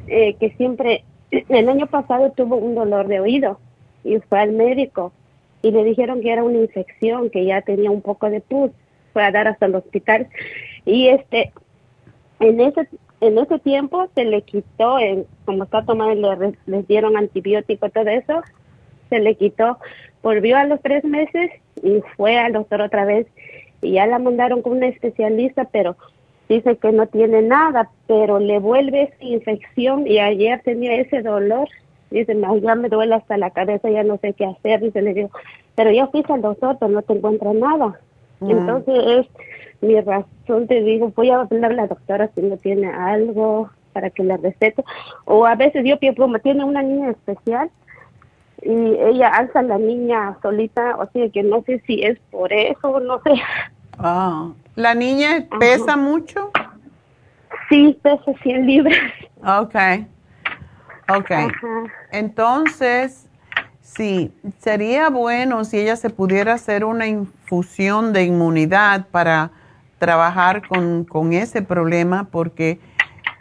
[0.07, 3.59] eh, que siempre, el año pasado tuvo un dolor de oído
[4.03, 5.11] y fue al médico
[5.61, 8.71] y le dijeron que era una infección, que ya tenía un poco de pus,
[9.11, 10.27] fue a dar hasta el hospital
[10.87, 11.51] y este,
[12.39, 12.87] en ese
[13.19, 18.07] en ese tiempo se le quitó, en, como está tomando, le, le dieron antibiótico, todo
[18.07, 18.41] eso,
[19.09, 19.77] se le quitó.
[20.21, 21.51] Volvió a los tres meses
[21.83, 23.27] y fue al doctor otra vez
[23.81, 25.95] y ya la mandaron con una especialista, pero
[26.47, 31.67] dice que no tiene nada, pero le vuelve esa infección y ayer tenía ese dolor.
[32.09, 34.79] Dice, ya me duele hasta la cabeza, ya no sé qué hacer.
[34.79, 35.31] Dice, le digo,
[35.75, 37.99] pero ya fuiste al doctor, pero no te encuentra nada.
[38.39, 39.27] Entonces es
[39.81, 44.09] mi razón, te digo, voy a hablar a la doctora si no tiene algo para
[44.09, 44.83] que le recete.
[45.25, 47.69] O a veces yo pienso, tiene una niña especial
[48.61, 52.51] y ella alza a la niña solita, o sea que no sé si es por
[52.51, 53.33] eso, no sé.
[53.99, 54.49] Ah.
[54.75, 56.51] ¿La niña pesa mucho?
[57.69, 58.99] Sí, pesa 100 libras.
[59.43, 59.75] Ok.
[61.09, 61.31] Ok.
[62.11, 63.27] Entonces,
[63.81, 69.51] sí, sería bueno si ella se pudiera hacer una infusión de inmunidad para
[69.97, 72.79] trabajar con, con ese problema, porque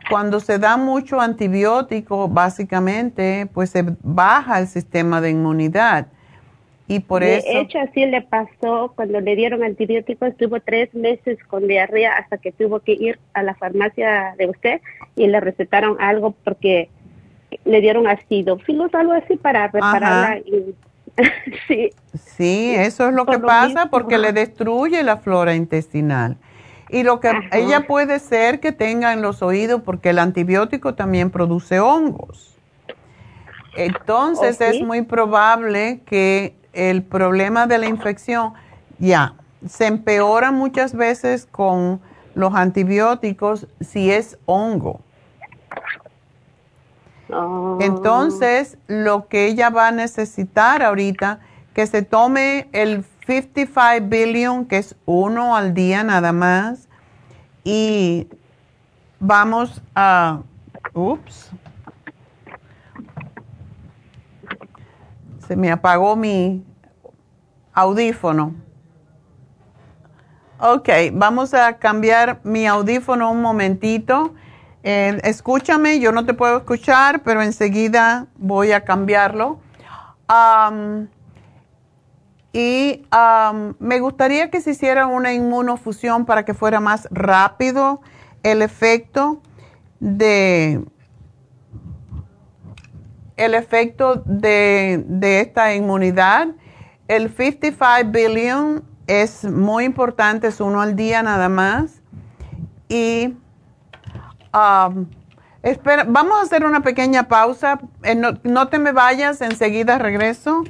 [0.09, 6.07] cuando se da mucho antibiótico, básicamente, pues se baja el sistema de inmunidad.
[6.89, 7.49] Y por de eso...
[7.51, 12.53] hecho, así le pasó cuando le dieron antibióticos, estuvo tres meses con diarrea hasta que
[12.53, 14.81] tuvo que ir a la farmacia de usted
[15.17, 16.89] y le recetaron algo porque
[17.65, 20.39] le dieron ácido, filos, algo así para repararla.
[20.39, 20.75] Y,
[21.69, 21.91] sí.
[22.15, 23.91] Sí, eso es lo que lo pasa mismo.
[23.91, 26.37] porque le destruye la flora intestinal.
[26.89, 31.31] Y lo que ella puede ser que tenga en los oídos, porque el antibiótico también
[31.31, 32.57] produce hongos.
[33.77, 38.55] Entonces es muy probable que el problema de la infección
[38.99, 39.35] ya
[39.67, 42.01] se empeora muchas veces con
[42.35, 45.01] los antibióticos si es hongo.
[47.31, 47.79] Oh.
[47.81, 51.41] Entonces, lo que ella va a necesitar ahorita,
[51.75, 56.89] que se tome el 55 billion, que es uno al día nada más,
[57.65, 58.29] y
[59.19, 60.43] vamos a,
[60.95, 61.51] ups,
[65.47, 66.65] se me apagó mi
[67.73, 68.55] audífono.
[70.59, 74.35] Ok, vamos a cambiar mi audífono un momentito.
[74.89, 79.59] Eh, escúchame, yo no te puedo escuchar, pero enseguida voy a cambiarlo.
[80.29, 81.09] Am,
[82.53, 83.03] y
[83.81, 88.01] me gustaría que se hiciera una inmunofusión para que fuera más rápido
[88.45, 89.43] el efecto
[89.99, 90.85] de
[93.37, 96.51] el efecto de, de esta inmunidad.
[97.09, 102.03] El 55 billion es muy importante, es uno al día nada más.
[102.89, 103.35] Y
[104.57, 105.07] um,
[105.63, 107.81] espera, vamos a hacer una pequeña pausa.
[108.03, 110.65] Eh, no, no te me vayas, enseguida regreso.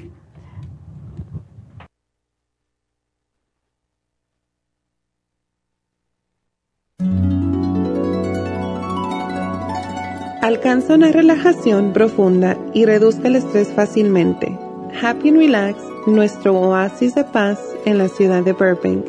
[10.42, 14.56] Alcanza una relajación profunda y reduzca el estrés fácilmente.
[15.02, 15.76] Happy and Relax,
[16.06, 19.04] nuestro oasis de paz en la ciudad de Burbank,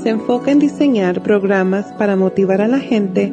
[0.00, 3.32] se enfoca en diseñar programas para motivar a la gente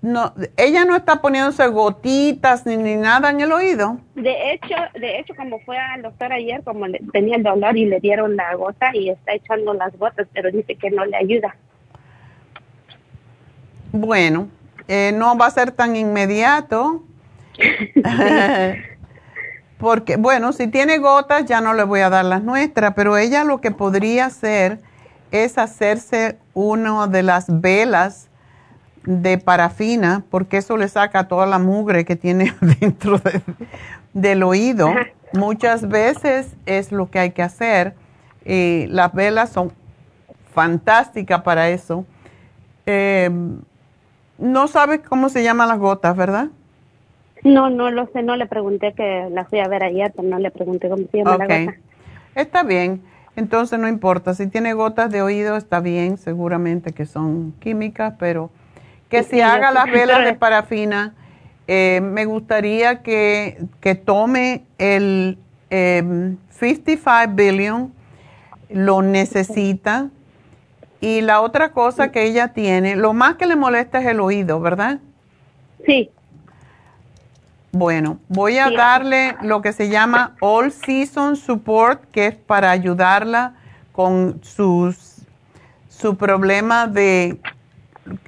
[0.00, 3.98] no, ella no está poniéndose gotitas ni, ni nada en el oído.
[4.14, 7.84] De hecho, de hecho, como fue al doctor ayer, como le- tenía el dolor y
[7.86, 11.56] le dieron la gota y está echando las gotas, pero dice que no le ayuda.
[13.90, 14.46] Bueno,
[14.86, 17.02] eh, no va a ser tan inmediato.
[19.82, 23.42] Porque, bueno, si tiene gotas ya no le voy a dar las nuestras, pero ella
[23.42, 24.78] lo que podría hacer
[25.32, 28.28] es hacerse una de las velas
[29.04, 33.42] de parafina, porque eso le saca toda la mugre que tiene dentro de-
[34.12, 34.88] del oído.
[35.32, 37.94] Muchas veces es lo que hay que hacer.
[38.44, 39.72] Y las velas son
[40.54, 42.04] fantásticas para eso.
[42.86, 43.28] Eh,
[44.38, 46.48] no sabes cómo se llaman las gotas, ¿verdad?
[47.44, 50.38] No, no lo sé, no le pregunté que la fui a ver ayer, pero no
[50.38, 51.76] le pregunté cómo se llama la gota.
[52.34, 53.02] Está bien,
[53.36, 54.34] entonces no importa.
[54.34, 58.50] Si tiene gotas de oído, está bien, seguramente que son químicas, pero
[59.08, 61.14] que si haga las velas de parafina,
[61.66, 65.38] eh, me gustaría que, que tome el
[65.70, 67.92] 55 em, billion,
[68.70, 70.10] lo necesita.
[71.00, 74.60] Y la otra cosa que ella tiene, lo más que le molesta es el oído,
[74.60, 75.00] ¿verdad?
[75.84, 76.10] Sí.
[77.74, 83.54] Bueno, voy a darle lo que se llama All Season Support, que es para ayudarla
[83.92, 85.22] con sus,
[85.88, 87.40] su problema de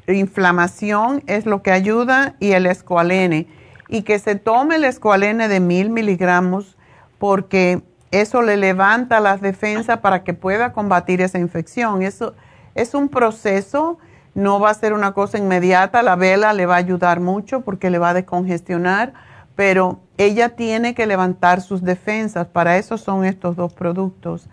[0.09, 3.47] inflamación, es lo que ayuda, y el escualene.
[3.89, 6.79] Y que se tome el escualene de mil miligramos,
[7.19, 12.01] porque eso le levanta las defensas para que pueda combatir esa infección.
[12.01, 12.35] Eso
[12.75, 13.99] es un proceso,
[14.35, 16.03] no va a ser una cosa inmediata.
[16.03, 20.95] La vela le va a ayudar mucho porque le va a descongestionar pero ella tiene
[20.95, 22.47] que levantar sus defensas.
[22.47, 24.49] Para eso son estos dos productos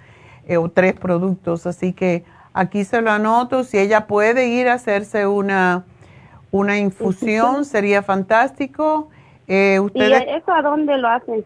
[0.47, 1.65] eh, o tres productos.
[1.65, 2.23] Así que
[2.53, 3.63] aquí se lo anoto.
[3.63, 5.85] Si ella puede ir a hacerse una,
[6.51, 9.09] una infusión, sería fantástico.
[9.47, 11.43] Eh, ustedes, ¿Y eso a dónde lo hacen?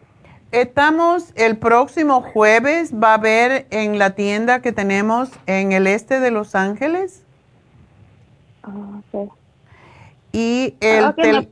[0.52, 6.20] Estamos el próximo jueves, va a haber en la tienda que tenemos en el este
[6.20, 7.26] de Los Ángeles.
[8.64, 9.02] Ah,
[10.36, 11.50] y el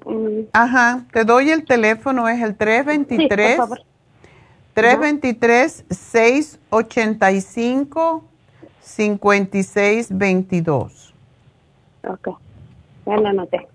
[0.51, 3.57] ajá, te doy el teléfono, es el 323
[4.73, 8.25] 323 685
[8.81, 11.13] 5622.
[12.09, 12.27] Ok.
[13.05, 13.69] Ya lo anoté.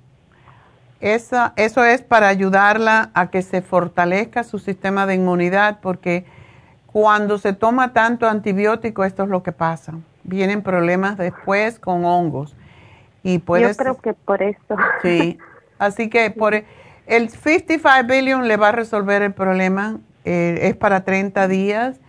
[1.00, 6.26] Esa, eso es para ayudarla a que se fortalezca su sistema de inmunidad, porque
[6.84, 9.94] cuando se toma tanto antibiótico, esto es lo que pasa.
[10.24, 12.54] Vienen problemas después con hongos.
[13.22, 14.76] Y Yo creo que por eso.
[15.02, 15.38] Sí,
[15.78, 16.54] así que por
[17.06, 22.00] el 55 billion le va a resolver el problema, eh, es para 30 días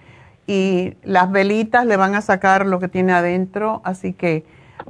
[0.45, 4.43] y las velitas le van a sacar lo que tiene adentro, así que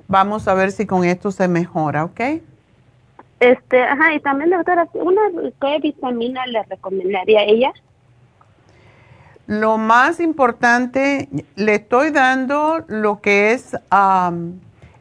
[0.08, 2.22] vamos a ver si con esto se mejora, ¿ok?
[3.40, 5.22] Este, ajá, y también doctora, ¿una
[5.62, 7.74] qué vitamina le recomendaría a ella?
[9.48, 13.76] Lo más importante, le estoy dando lo que es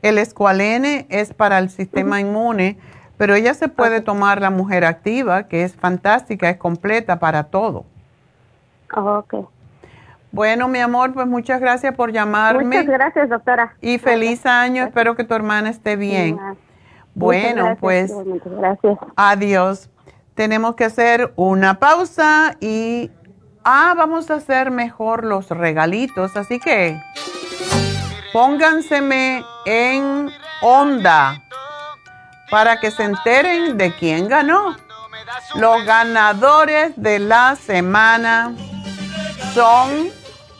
[0.03, 2.79] el escualene es para el sistema inmune,
[3.17, 7.85] pero ella se puede tomar la mujer activa, que es fantástica, es completa para todo.
[8.95, 9.35] ok.
[10.31, 12.65] Bueno, mi amor, pues muchas gracias por llamarme.
[12.65, 13.75] Muchas gracias, doctora.
[13.81, 16.39] Y feliz año, espero que tu hermana esté bien.
[17.15, 18.13] Bueno, pues
[18.45, 18.99] gracias.
[19.17, 19.91] adiós.
[20.35, 23.11] Tenemos que hacer una pausa y,
[23.65, 27.01] ah, vamos a hacer mejor los regalitos, así que
[28.33, 30.31] pónganseme en
[30.61, 31.43] onda
[32.51, 34.77] para que se enteren de quién ganó.
[35.55, 38.55] Los ganadores de la semana
[39.55, 40.11] son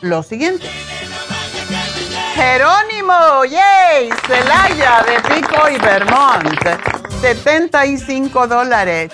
[0.01, 0.69] los siguientes.
[2.35, 6.59] Jerónimo, yay, Celaya de Pico y Vermont,
[7.21, 9.11] 75 dólares.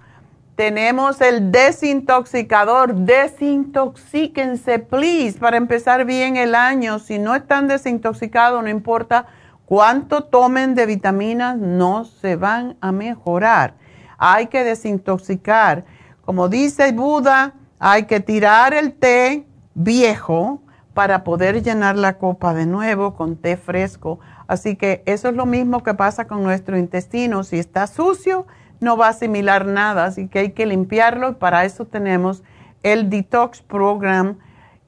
[0.54, 2.94] Tenemos el desintoxicador.
[2.94, 7.00] Desintoxíquense, please, para empezar bien el año.
[7.00, 9.26] Si no están desintoxicados, no importa
[9.66, 13.87] cuánto tomen de vitaminas, no se van a mejorar.
[14.18, 15.84] Hay que desintoxicar.
[16.24, 20.60] Como dice Buda, hay que tirar el té viejo
[20.92, 24.18] para poder llenar la copa de nuevo con té fresco.
[24.48, 27.44] Así que eso es lo mismo que pasa con nuestro intestino.
[27.44, 28.46] Si está sucio,
[28.80, 32.42] no va a asimilar nada, así que hay que limpiarlo y para eso tenemos
[32.82, 34.38] el Detox Program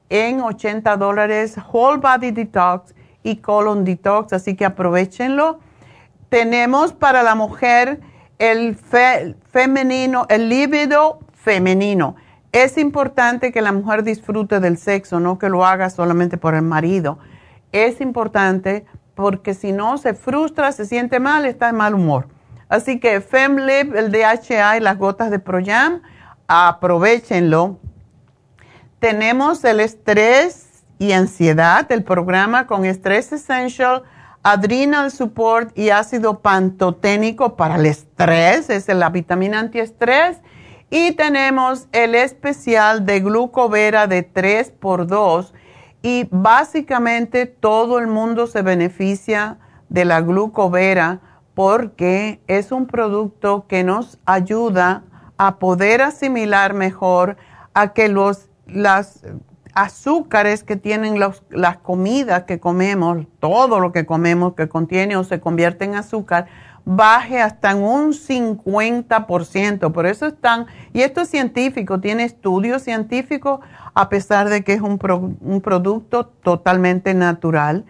[0.09, 2.93] en 80 dólares, Whole Body Detox
[3.23, 5.59] y Colon Detox, así que aprovechenlo.
[6.29, 8.01] Tenemos para la mujer
[8.41, 12.15] el femenino, el líbido femenino.
[12.51, 16.63] Es importante que la mujer disfrute del sexo, no que lo haga solamente por el
[16.63, 17.19] marido.
[17.71, 22.29] Es importante porque si no se frustra, se siente mal, está de mal humor.
[22.67, 26.01] Así que FemLib, el DHA y las gotas de Proyam,
[26.47, 27.77] aprovechenlo.
[28.97, 34.01] Tenemos el estrés y ansiedad, el programa con Stress Essential,
[34.43, 40.39] Adrenal Support y ácido pantoténico para el estrés, es la vitamina antiestrés.
[40.89, 45.53] Y tenemos el especial de glucovera de 3x2
[46.01, 49.59] y básicamente todo el mundo se beneficia
[49.89, 51.21] de la glucovera
[51.53, 55.03] porque es un producto que nos ayuda
[55.37, 57.37] a poder asimilar mejor
[57.73, 59.23] a que los las
[59.73, 65.39] azúcares que tienen las comidas que comemos, todo lo que comemos que contiene o se
[65.39, 66.47] convierte en azúcar,
[66.83, 69.91] baje hasta en un 50%.
[69.91, 73.59] Por eso están, y esto es científico, tiene estudios científicos,
[73.93, 74.99] a pesar de que es un,
[75.41, 77.85] un producto totalmente natural.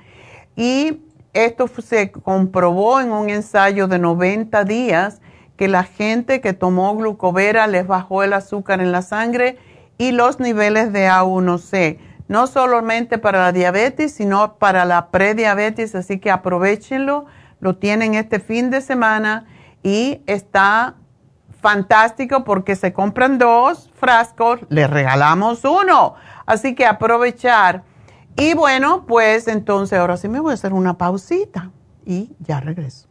[0.56, 1.02] Y
[1.34, 5.22] esto se comprobó en un ensayo de 90 días
[5.56, 9.58] que la gente que tomó glucovera les bajó el azúcar en la sangre
[10.02, 16.18] y los niveles de A1C, no solamente para la diabetes, sino para la prediabetes, así
[16.18, 17.28] que aprovechenlo,
[17.60, 19.46] lo tienen este fin de semana
[19.84, 20.96] y está
[21.62, 26.16] fantástico porque se compran dos frascos, les regalamos uno,
[26.48, 27.84] así que aprovechar.
[28.36, 31.70] Y bueno, pues entonces ahora sí me voy a hacer una pausita
[32.08, 33.11] y ya regreso.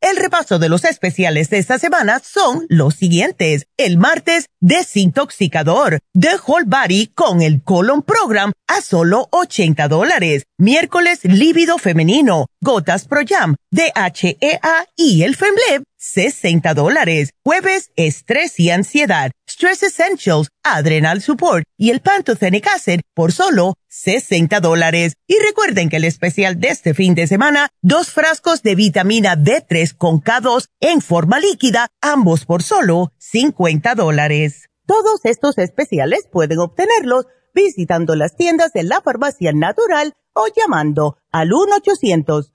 [0.00, 3.66] El repaso de los especiales de esta semana son los siguientes.
[3.76, 10.44] El martes, desintoxicador de Whole Body con el Colon Program a solo 80 dólares.
[10.56, 17.30] Miércoles, líbido femenino, gotas Pro Jam DHEA y el Femleb, 60 dólares.
[17.44, 24.60] Jueves, estrés y ansiedad, Stress Essentials, Adrenal Support y el Pantothenic Acid por solo 60
[24.60, 25.14] dólares.
[25.26, 29.94] Y recuerden que el especial de este fin de semana, dos frascos de vitamina D3
[29.96, 34.68] con K2 en forma líquida, ambos por solo 50 dólares.
[34.86, 41.52] Todos estos especiales pueden obtenerlos visitando las tiendas de la farmacia natural o llamando al
[41.52, 42.54] 1 800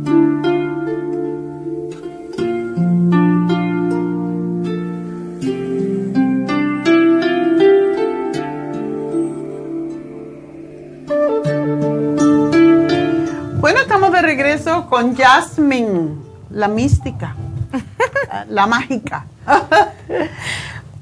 [14.21, 16.09] De regreso con Jasmine,
[16.51, 17.35] la mística,
[18.49, 19.25] la mágica.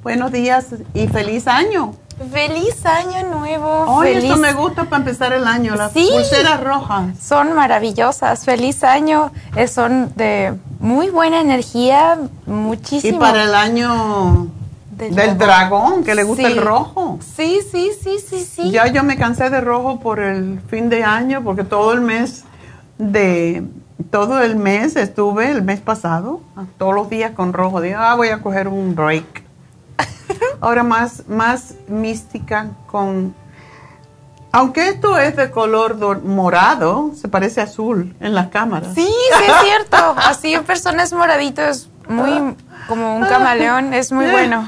[0.04, 1.94] Buenos días y feliz año.
[2.32, 4.00] Feliz año nuevo.
[4.02, 4.30] Ay, Feliz...
[4.30, 6.08] esto me gusta para empezar el año, las Sí.
[6.12, 7.18] pulseras rojas.
[7.22, 8.46] Son maravillosas.
[8.46, 9.32] Feliz año.
[9.56, 12.18] Eh, son de muy buena energía,
[12.48, 13.20] Y muchísimo.
[13.20, 14.48] para el año
[14.92, 15.80] Del del, dragón.
[15.90, 16.54] dragón, que le gusta Sí.
[16.54, 17.20] el rojo.
[17.36, 18.72] Sí, sí, sí, sí, sí.
[18.72, 22.44] Ya yo me cansé de rojo por el fin de año, porque todo el mes
[23.00, 23.64] de
[24.12, 26.42] todo el mes estuve el mes pasado,
[26.78, 27.82] todos los días con rojo.
[27.82, 29.44] Dije, ah, voy a coger un break.
[30.62, 33.34] Ahora más más mística con
[34.52, 38.94] aunque esto es de color do- morado, se parece azul en las cámaras.
[38.96, 39.98] Sí, sí es cierto.
[40.18, 42.56] Así en personas moraditos, muy
[42.88, 44.66] como un camaleón, es muy bueno.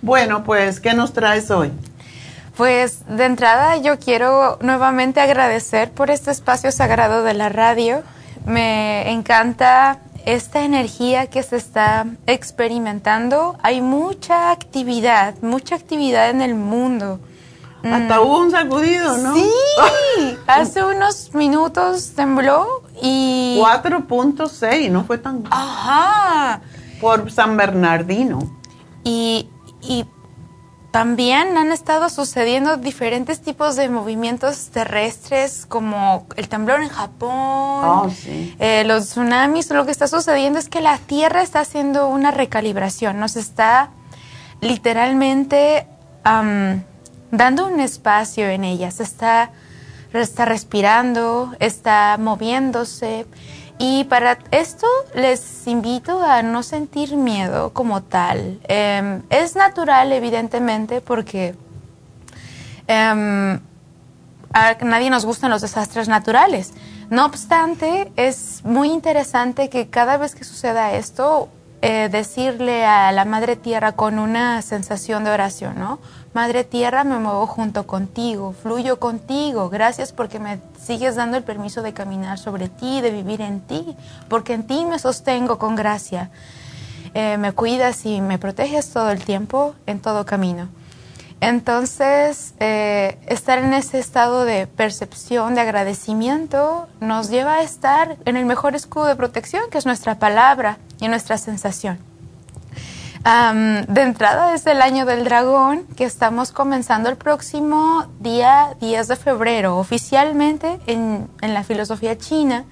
[0.00, 1.70] Bueno, pues, ¿qué nos traes hoy?
[2.58, 8.02] Pues de entrada yo quiero nuevamente agradecer por este espacio sagrado de la radio.
[8.46, 13.56] Me encanta esta energía que se está experimentando.
[13.62, 17.20] Hay mucha actividad, mucha actividad en el mundo.
[17.84, 19.34] Hasta hubo un sacudido, ¿no?
[19.36, 19.48] Sí,
[20.48, 23.60] hace unos minutos tembló y...
[23.62, 25.44] 4.6, no fue tan...
[25.48, 26.60] Ajá.
[27.00, 28.40] Por San Bernardino.
[29.04, 29.48] Y,
[29.80, 30.04] y
[30.90, 37.28] también han estado sucediendo diferentes tipos de movimientos terrestres, como el temblor en Japón,
[37.84, 38.54] Oh, sí.
[38.58, 39.70] eh, los tsunamis.
[39.70, 43.90] Lo que está sucediendo es que la Tierra está haciendo una recalibración, nos está
[44.60, 45.86] literalmente
[47.30, 49.50] dando un espacio en ella, se está,
[50.12, 53.26] está respirando, está moviéndose.
[53.78, 58.60] Y para esto les invito a no sentir miedo como tal.
[58.64, 61.54] Em, es natural, evidentemente, porque
[62.88, 63.60] em,
[64.52, 66.72] a nadie nos gustan los desastres naturales.
[67.10, 71.48] No obstante, es muy interesante que cada vez que suceda esto,
[71.80, 76.00] eh, decirle a la Madre Tierra con una sensación de oración, ¿no?
[76.34, 81.80] Madre Tierra, me muevo junto contigo, fluyo contigo, gracias porque me sigues dando el permiso
[81.82, 83.96] de caminar sobre ti, de vivir en ti,
[84.28, 86.30] porque en ti me sostengo con gracia.
[87.14, 90.68] Eh, me cuidas y me proteges todo el tiempo, en todo camino.
[91.40, 98.36] Entonces, eh, estar en ese estado de percepción, de agradecimiento, nos lleva a estar en
[98.36, 101.98] el mejor escudo de protección, que es nuestra palabra y nuestra sensación.
[103.24, 109.08] Am, de entrada es el año del dragón, que estamos comenzando el próximo día 10
[109.08, 109.76] de febrero.
[109.78, 112.64] Oficialmente, en, en la filosofía china,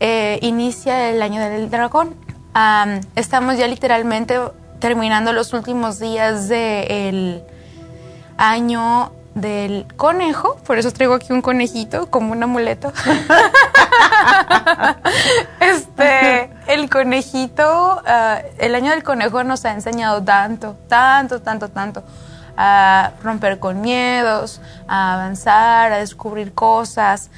[0.00, 2.14] eh, inicia el año del dragón.
[2.54, 4.38] Am, estamos ya literalmente
[4.78, 7.42] terminando los últimos días del
[8.36, 12.92] año del conejo, por eso traigo aquí un conejito como un amuleto.
[15.60, 22.02] este, el conejito, ah, el año del conejo nos ha enseñado tanto, tanto, tanto, tanto
[22.56, 27.30] a romper con miedos, a avanzar, a descubrir cosas,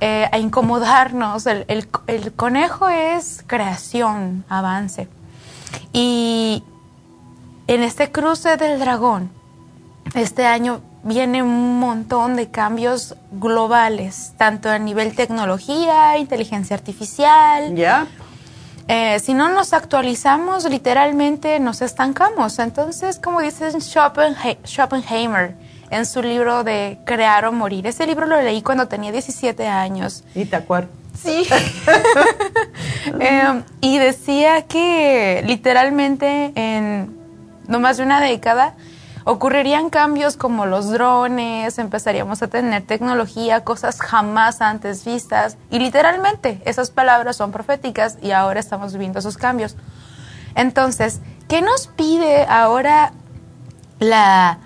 [0.00, 1.46] eh, a incomodarnos.
[1.46, 5.08] El, el- el conejo es creación, avance.
[5.92, 6.62] Y
[7.66, 9.30] en este cruce del dragón,
[10.14, 17.74] este año viene un montón de cambios globales, tanto a nivel tecnología, inteligencia artificial.
[17.74, 18.06] Ya.
[18.86, 22.58] Eh, si no nos actualizamos, literalmente nos estancamos.
[22.58, 25.54] Entonces, como dice Schopenha- Schopenhauer
[25.90, 30.24] en su libro de Crear o Morir, ese libro lo leí cuando tenía 17 años.
[30.34, 30.90] ¿Y te acuerdas?
[31.22, 31.46] Sí.
[33.20, 37.16] Eh, y decía que literalmente en
[37.66, 38.74] no más de una década
[39.28, 45.58] ocurrirían cambios como los drones, empezaríamos a tener tecnología, cosas jamás antes vistas.
[45.70, 49.76] Y literalmente esas palabras son proféticas y ahora estamos viviendo esos cambios.
[50.54, 53.12] Entonces, ¿qué nos pide ahora
[53.98, 54.60] la,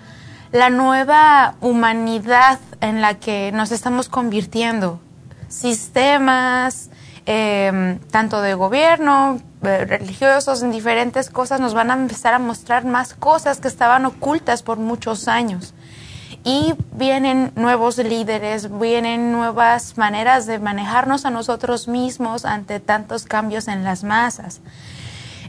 [0.52, 5.00] la nueva humanidad en la que nos estamos convirtiendo?
[5.48, 6.88] Sistemas,
[7.26, 13.14] eh, tanto de gobierno, religiosos, en diferentes cosas, nos van a empezar a mostrar más
[13.14, 15.74] cosas que estaban ocultas por muchos años.
[16.44, 23.68] Y vienen nuevos líderes, vienen nuevas maneras de manejarnos a nosotros mismos ante tantos cambios
[23.68, 24.60] en las masas.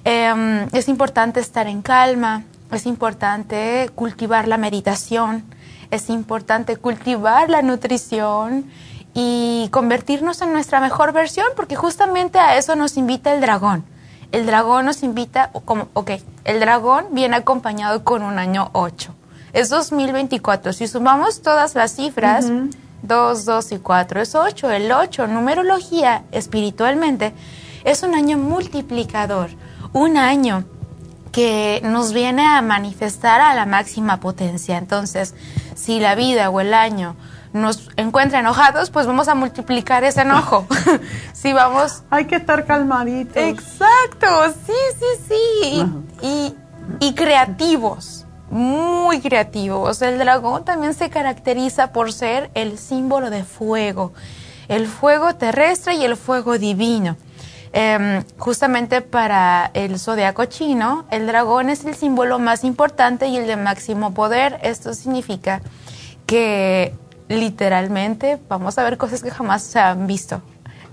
[0.06, 5.44] Eh, es importante estar en calma, es importante cultivar la meditación,
[5.90, 8.70] es importante cultivar la nutrición
[9.16, 13.93] y convertirnos en nuestra mejor versión, porque justamente a eso nos invita el dragón.
[14.34, 19.14] El dragón nos invita, o como, ok, el dragón viene acompañado con un año 8.
[19.54, 20.74] Es 2024.
[20.74, 22.48] Si sumamos todas las cifras,
[23.04, 24.72] 2, 2 y 4 es 8.
[24.72, 27.32] El 8, numerología, espiritualmente,
[27.84, 29.52] es un año multiplicador.
[29.94, 30.66] Un año
[31.32, 34.80] que nos viene a manifestar a la máxima potencia.
[34.80, 35.36] Entonces,
[35.76, 37.16] si la vida o el año
[37.54, 40.68] nos encuentra enojados, pues vamos a multiplicar ese enojo.
[41.34, 42.04] si vamos...
[42.10, 43.38] Hay que estar calmaditos.
[43.38, 44.28] Exacto,
[44.66, 45.86] sí, sí, sí.
[46.22, 46.56] Y,
[47.00, 50.02] y, creativos, muy creativos.
[50.02, 54.14] El dragón también se caracteriza por ser el símbolo de fuego,
[54.68, 57.16] el fuego terrestre y el fuego divino.
[57.76, 63.48] Em, justamente para el zodiaco chino, el dragón es el símbolo más importante y el
[63.48, 64.60] de máximo poder.
[64.62, 65.62] Esto significa
[66.28, 66.94] que
[67.34, 70.42] literalmente vamos a ver cosas que jamás se han visto.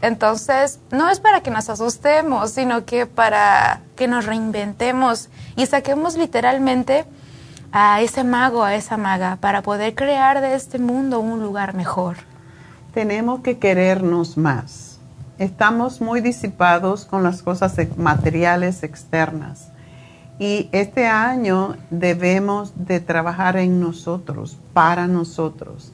[0.02, 6.16] Entonces, no es para que nos asustemos, sino que para que nos reinventemos y saquemos
[6.16, 7.04] literalmente
[7.72, 12.16] a ese mago, a esa maga, para poder crear de este mundo un lugar mejor.
[12.94, 14.98] Tenemos que querernos más.
[15.38, 19.68] Estamos muy disipados con las cosas materiales externas.
[20.38, 25.92] Y este año debemos de trabajar en nosotros, para nosotros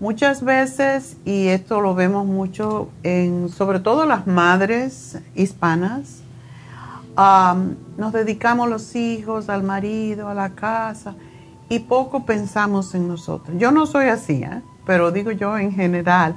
[0.00, 6.22] Muchas veces, y esto lo vemos mucho en, sobre todo las madres hispanas,
[7.96, 11.16] nos dedicamos los hijos, al marido, a la casa,
[11.68, 13.56] y poco pensamos en nosotros.
[13.58, 14.62] Yo no soy así, ¿eh?
[14.86, 16.36] pero digo yo en general,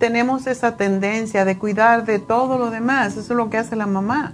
[0.00, 3.86] tenemos esa tendencia de cuidar de todo lo demás, eso es lo que hace la
[3.86, 4.32] mamá.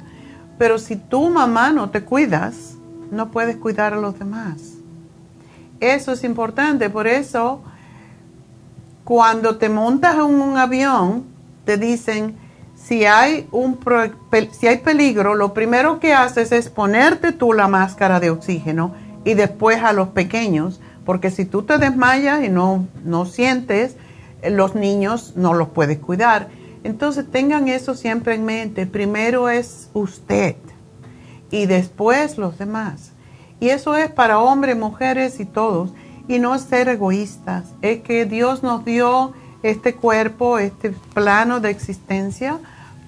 [0.56, 2.76] Pero si tu mamá no te cuidas,
[3.10, 4.72] no puedes cuidar a los demás.
[5.80, 7.62] Eso es importante, por eso
[9.04, 11.24] cuando te montas en un avión,
[11.64, 12.36] te dicen,
[12.74, 13.78] si hay, un
[14.52, 18.94] si hay peligro, lo primero que haces es ponerte tú la máscara de oxígeno
[19.24, 23.96] y después a los pequeños, porque si tú te desmayas y no, no sientes,
[24.42, 26.48] los niños no los puedes cuidar.
[26.82, 28.86] Entonces tengan eso siempre en mente.
[28.86, 30.56] Primero es usted
[31.50, 33.12] y después los demás.
[33.60, 35.92] Y eso es para hombres, mujeres y todos
[36.28, 37.64] y no ser egoístas.
[37.82, 39.32] Es que Dios nos dio
[39.62, 42.58] este cuerpo, este plano de existencia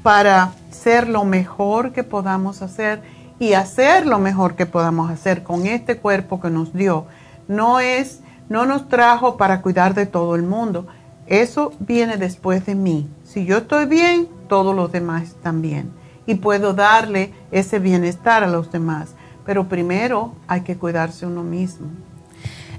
[0.03, 3.03] para ser lo mejor que podamos hacer
[3.39, 7.07] y hacer lo mejor que podamos hacer con este cuerpo que nos dio.
[7.49, 10.87] No es, no nos trajo para cuidar de todo el mundo.
[11.27, 13.09] Eso viene después de mí.
[13.25, 15.91] Si yo estoy bien, todos los demás bien.
[16.25, 19.15] Y puedo darle ese bienestar a los demás.
[19.45, 21.89] Pero primero hay que cuidarse uno mismo.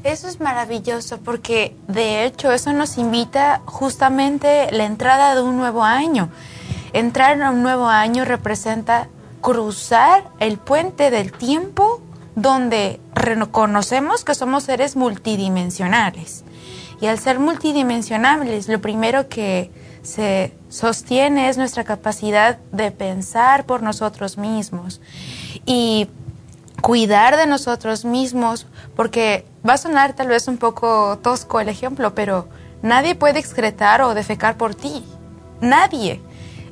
[0.04, 5.84] Eso es maravilloso porque de hecho eso nos invita justamente la entrada de un nuevo
[5.84, 6.30] año.
[6.94, 9.10] Entrar a un nuevo año representa
[9.42, 12.02] cruzar el puente del tiempo
[12.36, 16.44] donde reconocemos que somos seres multidimensionales.
[17.02, 19.72] Y al ser multidimensionales, lo primero que
[20.04, 25.02] se sostiene es nuestra capacidad de pensar por nosotros mismos
[25.66, 26.08] y
[26.82, 32.16] cuidar de nosotros mismos, porque Va a sonar tal vez un poco tosco el ejemplo,
[32.16, 32.48] pero
[32.82, 35.04] nadie puede excretar o defecar por ti.
[35.60, 36.22] Nadie.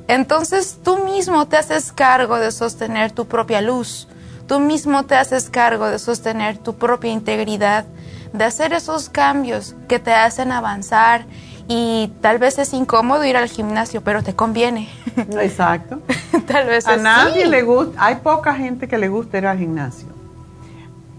[0.08, 4.08] Entonces tú mismo te haces cargo de sostener tu propia luz.
[4.48, 7.84] Tú mismo te haces cargo de sostener tu propia integridad,
[8.32, 11.26] de hacer esos cambios que te hacen avanzar
[11.68, 14.88] y tal vez es incómodo ir al gimnasio, pero te conviene.
[15.40, 16.00] Exacto.
[16.46, 20.08] tal vez a nadie le gusta, hay poca gente que le gusta ir al gimnasio.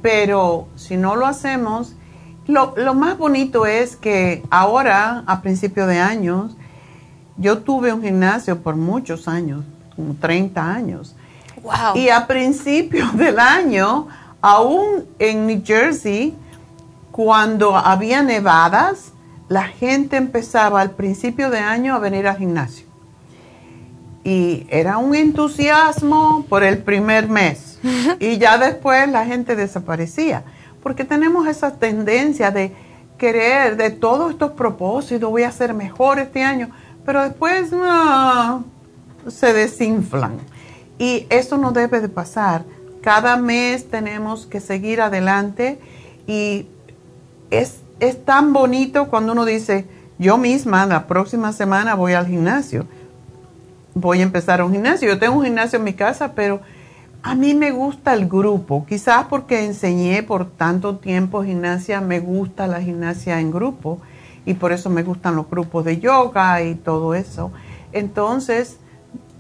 [0.02, 1.96] Pero si no lo hacemos,
[2.48, 6.56] lo, más bonito es que ahora, a principio de años,
[7.38, 9.66] yo tuve un gimnasio por muchos años,
[9.96, 11.16] como 30 años.
[11.96, 14.08] Y a principio del año,
[14.42, 16.36] aún en New Jersey,
[17.12, 19.12] cuando había nevadas,
[19.50, 22.87] la gente empezaba al principio de año a venir al gimnasio.
[24.28, 27.80] Y era un entusiasmo por el primer mes
[28.20, 30.44] y ya después la gente desaparecía,
[30.84, 32.74] porque tenemos esa tendencia de
[33.18, 36.72] querer de todos estos propósitos, voy a ser mejor este año,
[37.06, 37.72] pero después
[39.30, 40.40] se desinflan.
[41.00, 42.66] Y eso no debe de pasar.
[43.02, 45.80] Cada mes tenemos que seguir adelante
[46.28, 46.68] y
[47.50, 49.86] es, es tan bonito cuando uno dice,
[50.20, 52.88] yo misma la próxima semana voy al gimnasio.
[54.00, 55.08] Voy a empezar un gimnasio.
[55.08, 56.62] Yo tengo un gimnasio en mi casa, pero
[57.24, 62.68] a mí me gusta el grupo, quizás porque enseñé por tanto tiempo gimnasia, me gusta
[62.68, 64.00] la gimnasia en grupo
[64.46, 67.52] y por eso me gustan los grupos de yoga y todo eso.
[67.92, 68.78] Entonces,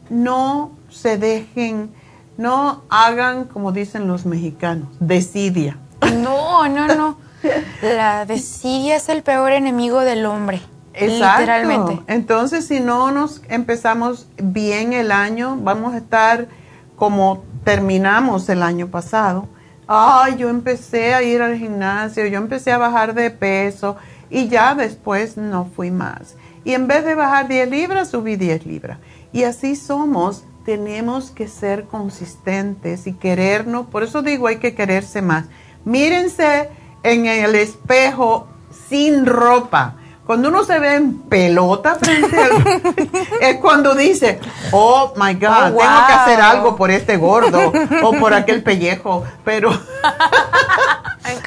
[0.09, 1.91] no se dejen,
[2.37, 5.77] no hagan como dicen los mexicanos, desidia.
[6.01, 7.17] No, no, no.
[7.81, 10.61] La desidia es el peor enemigo del hombre.
[10.97, 11.39] Exacto.
[11.39, 12.03] Literalmente.
[12.07, 16.47] Entonces, si no nos empezamos bien el año, vamos a estar
[16.95, 19.47] como terminamos el año pasado,
[19.87, 23.97] ay, yo empecé a ir al gimnasio, yo empecé a bajar de peso
[24.29, 26.35] y ya después no fui más.
[26.65, 28.97] Y en vez de bajar 10 libras, subí 10 libras.
[29.31, 35.21] Y así somos, tenemos que ser consistentes y querernos, por eso digo hay que quererse
[35.21, 35.45] más.
[35.85, 36.69] Mírense
[37.03, 38.47] en el espejo
[38.89, 39.95] sin ropa.
[40.27, 42.51] Cuando uno se ve en pelota frente al...
[43.41, 44.41] es cuando dice,
[44.73, 47.71] oh my God, Oh, tengo que hacer algo por este gordo
[48.03, 49.71] o por aquel pellejo, pero
[51.23, 51.37] hay,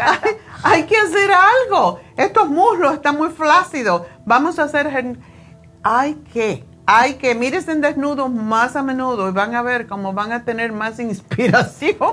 [0.62, 2.00] hay que hacer algo.
[2.16, 4.02] Estos muslos están muy flácidos.
[4.24, 5.18] Vamos a hacer...
[5.82, 10.14] Hay que, hay que, mírense en desnudos más a menudo y van a ver cómo
[10.14, 12.12] van a tener más inspiración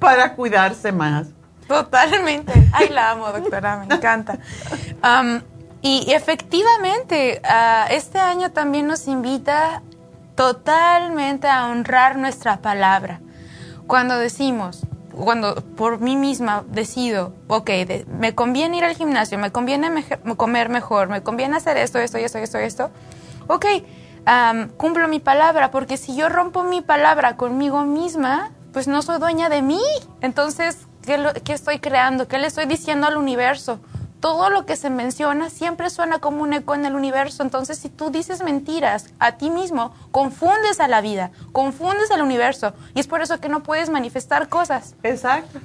[0.00, 1.28] para cuidarse más.
[1.68, 2.52] Totalmente.
[2.72, 4.38] Ay, la amo, doctora, me encanta.
[5.82, 9.82] Y efectivamente, ah, este año también nos invita
[10.34, 13.20] totalmente a honrar nuestra palabra.
[13.86, 14.82] Cuando decimos,
[15.12, 20.04] cuando por mí misma decido, ok, de- me conviene ir al gimnasio, me conviene
[20.36, 22.90] comer mejor, me conviene hacer esto, esto, esto, esto, esto,
[23.48, 23.66] ok,
[24.26, 29.18] am, cumplo mi palabra, porque si yo rompo mi palabra conmigo misma, pues no soy
[29.18, 29.80] dueña de mí.
[30.20, 32.28] Entonces, ¿qué, lo- qué estoy creando?
[32.28, 33.80] ¿Qué le estoy diciendo al universo?
[34.20, 37.42] Todo lo que se menciona siempre suena como un eco en el universo.
[37.44, 42.72] Entonces, si tú dices mentiras a ti mismo, confundes a la vida, confundes al universo.
[42.94, 44.96] Y es por eso que no puedes manifestar cosas.
[45.04, 45.60] Exacto.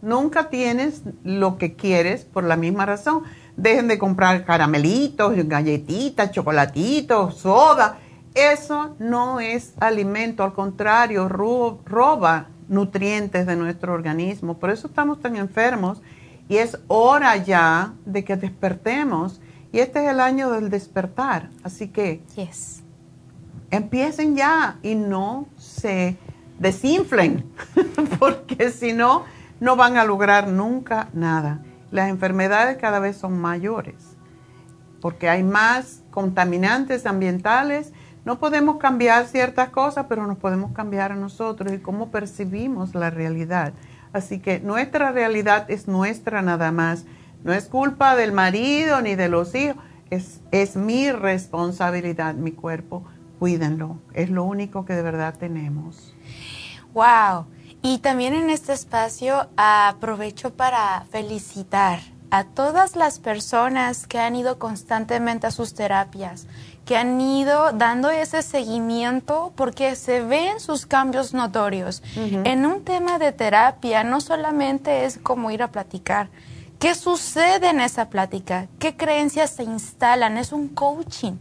[0.00, 3.24] Nunca tienes lo que quieres por la misma razón.
[3.56, 7.98] Dejen de comprar caramelitos, galletitas, chocolatitos, soda.
[8.34, 14.58] Eso no es alimento, al contrario, ro- roba nutrientes de nuestro organismo.
[14.58, 16.00] Por eso estamos tan enfermos
[16.48, 19.40] y es hora ya de que despertemos.
[19.70, 21.50] Y este es el año del despertar.
[21.62, 22.82] Así que Yes.
[23.70, 26.16] empiecen ya y no se
[26.58, 27.44] desinflen,
[28.18, 29.24] porque si no,
[29.60, 31.62] no van a lograr nunca nada.
[31.90, 34.16] Las enfermedades cada vez son mayores,
[35.00, 37.92] porque hay más contaminantes ambientales.
[38.24, 43.10] No podemos cambiar ciertas cosas, pero nos podemos cambiar a nosotros y cómo percibimos la
[43.10, 43.72] realidad.
[44.12, 47.04] Así que nuestra realidad es nuestra nada más.
[47.44, 49.76] No es culpa del marido ni de los hijos.
[50.10, 53.04] Es, es mi responsabilidad, mi cuerpo.
[53.38, 53.98] Cuídenlo.
[54.14, 56.14] Es lo único que de verdad tenemos.
[56.94, 57.46] Wow.
[57.82, 64.58] Y también en este espacio aprovecho para felicitar a todas las personas que han ido
[64.58, 66.46] constantemente a sus terapias,
[66.88, 72.02] que han ido dando ese seguimiento porque se ven sus cambios notorios.
[72.16, 76.30] En un tema de terapia no solamente es como ir a platicar.
[76.78, 78.68] ¿Qué sucede en esa plática?
[78.78, 80.38] ¿Qué creencias se instalan?
[80.38, 81.34] Es un coaching.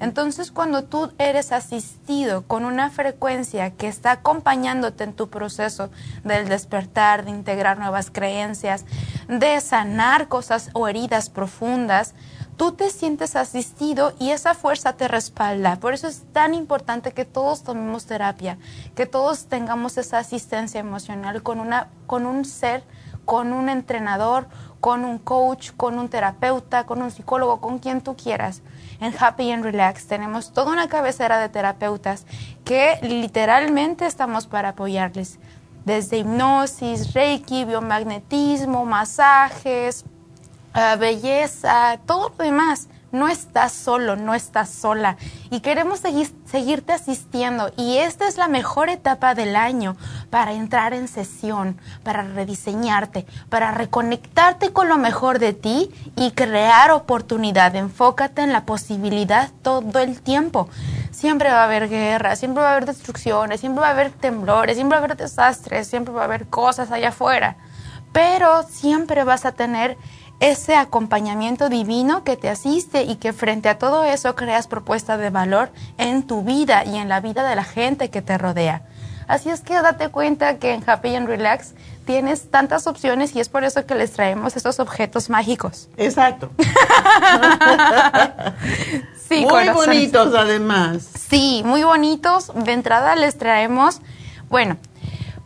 [0.00, 5.90] Entonces, cuando tú eres asistido con una frecuencia que está acompañándote en tu proceso
[6.24, 8.86] del despertar, de integrar nuevas creencias,
[9.28, 12.14] de sanar cosas o heridas profundas,
[12.56, 15.76] tú te sientes asistido y esa fuerza te respalda.
[15.76, 18.58] Por eso es tan importante que todos tomemos terapia,
[18.94, 22.84] que todos tengamos esa asistencia emocional con, una, con un ser,
[23.24, 24.46] con un entrenador,
[24.80, 28.62] con un coach, con un terapeuta, con un psicólogo, con quien tú quieras.
[29.00, 32.26] En Happy and Relax tenemos toda una cabecera de terapeutas
[32.64, 35.38] que literalmente estamos para apoyarles.
[35.84, 40.04] Desde hipnosis, reiki, biomagnetismo, masajes,
[40.74, 42.88] ah, belleza, todo lo demás.
[43.14, 45.16] No estás solo, no estás sola.
[45.48, 47.70] Y queremos seguir, seguirte asistiendo.
[47.76, 49.96] Y esta es la mejor etapa del año
[50.30, 56.90] para entrar en sesión, para rediseñarte, para reconectarte con lo mejor de ti y crear
[56.90, 57.76] oportunidad.
[57.76, 60.68] Enfócate en la posibilidad todo el tiempo.
[61.12, 64.74] Siempre va a haber guerra, siempre va a haber destrucciones, siempre va a haber temblores,
[64.74, 67.58] siempre va a haber desastres, siempre va a haber cosas allá afuera.
[68.12, 69.96] Pero siempre vas a tener
[70.40, 75.30] ese acompañamiento divino que te asiste y que frente a todo eso creas propuestas de
[75.30, 78.82] valor en tu vida y en la vida de la gente que te rodea.
[79.26, 81.72] Así es que date cuenta que en Happy and Relax
[82.04, 85.88] tienes tantas opciones y es por eso que les traemos estos objetos mágicos.
[85.96, 86.50] Exacto.
[89.26, 89.86] Sí, Muy corazones.
[89.86, 91.08] bonitos además.
[91.30, 92.52] Sí, muy bonitos.
[92.54, 94.02] De entrada les traemos,
[94.50, 94.76] bueno,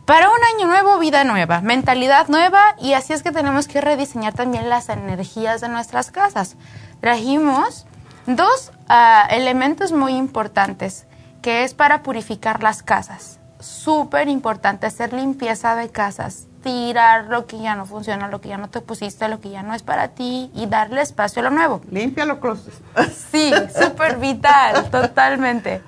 [0.09, 4.33] para un año nuevo, vida nueva, mentalidad nueva y así es que tenemos que rediseñar
[4.33, 6.55] también las energías de nuestras casas.
[6.99, 7.85] Trajimos
[8.25, 11.05] dos ah, elementos muy importantes
[11.43, 13.39] que es para purificar las casas.
[13.59, 18.57] Súper importante hacer limpieza de casas, tirar lo que ya no funciona, lo que ya
[18.57, 21.51] no te pusiste, lo que ya no es para ti y darle espacio a lo
[21.51, 21.81] nuevo.
[21.91, 22.81] Limpia los closets.
[23.31, 25.83] Sí, súper vital, totalmente.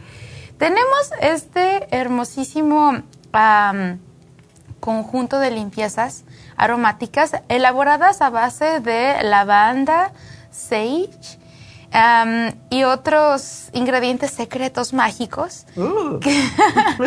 [0.59, 3.01] Tenemos este hermosísimo
[4.81, 6.25] conjunto de limpiezas
[6.57, 10.11] aromáticas elaboradas a base de lavanda,
[10.51, 11.39] sage
[11.93, 15.65] um, y otros ingredientes secretos mágicos
[16.19, 16.43] que,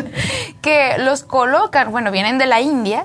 [0.63, 3.05] que los colocan, bueno, vienen de la India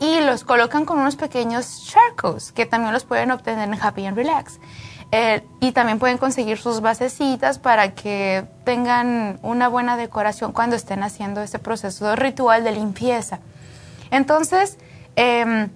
[0.00, 4.16] y los colocan con unos pequeños charcos que también los pueden obtener en Happy and
[4.16, 4.58] Relax.
[5.12, 11.02] Eh, y también pueden conseguir sus basecitas para que tengan una buena decoración cuando estén
[11.02, 13.40] haciendo ese proceso ritual de limpieza.
[14.10, 14.78] Entonces,
[15.16, 15.70] em,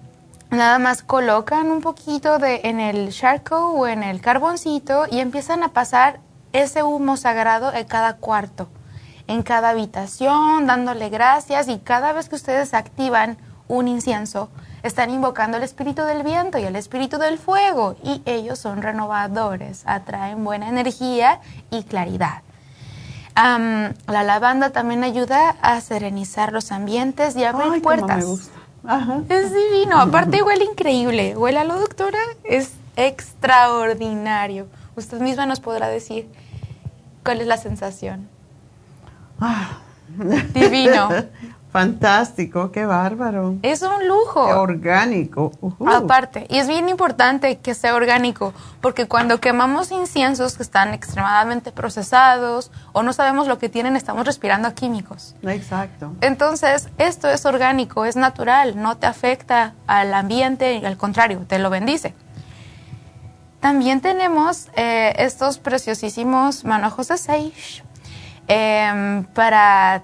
[0.49, 5.63] nada más colocan un poquito de, en el charcoal o en el carboncito y empiezan
[5.63, 6.19] a pasar
[6.53, 8.69] ese humo sagrado en cada cuarto,
[9.27, 13.37] en cada habitación, dándole gracias y cada vez que ustedes activan
[13.67, 14.49] un incienso,
[14.83, 19.83] están invocando el espíritu del viento y el espíritu del fuego y ellos son renovadores,
[19.85, 21.39] atraen buena energía
[21.71, 22.43] y claridad.
[23.35, 28.17] La lavanda también ayuda a serenizar los ambientes y abrir puertas.
[28.17, 28.59] Me gusta.
[29.29, 34.67] Es divino, aparte huele increíble, huele a la doctora, es extraordinario.
[34.95, 36.29] Usted misma nos podrá decir
[37.23, 38.29] cuál es la sensación.
[39.39, 39.79] Ah.
[40.53, 41.09] Divino.
[41.75, 43.57] Fantástico, qué bárbaro.
[43.61, 44.45] Es un lujo.
[44.45, 45.51] orgánico.
[45.85, 51.73] Aparte, y es bien importante que sea orgánico, porque cuando quemamos inciensos que están extremadamente
[51.73, 55.35] procesados o no sabemos lo que tienen, estamos respirando químicos.
[55.41, 56.13] Exacto.
[56.21, 61.69] Entonces, esto es orgánico, es natural, no te afecta al ambiente, al contrario, te lo
[61.69, 62.13] bendice.
[63.59, 67.83] También tenemos eh, estos preciosísimos manojos de sage
[68.47, 70.03] eh, para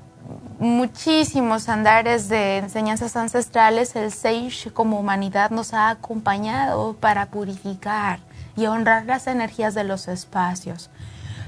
[0.61, 8.19] muchísimos andares de enseñanzas ancestrales, el Sage como humanidad nos ha acompañado para purificar
[8.55, 10.91] y honrar las energías de los espacios.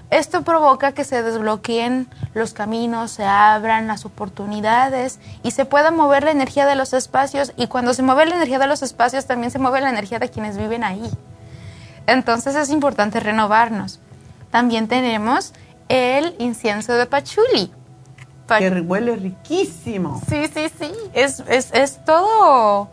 [0.10, 6.24] Esto provoca que se desbloqueen los caminos, se abran las oportunidades y se pueda mover
[6.24, 9.52] la energía de los espacios y cuando se mueve la energía de los espacios también
[9.52, 11.08] se mueve la energía de quienes viven ahí.
[12.08, 14.00] Entonces es importante renovarnos.
[14.50, 15.54] También tenemos
[15.88, 17.72] el incienso de pachuli
[18.48, 20.22] que huele riquísimo.
[20.30, 20.92] Sí, sí, sí.
[21.14, 22.90] Es, es, es todo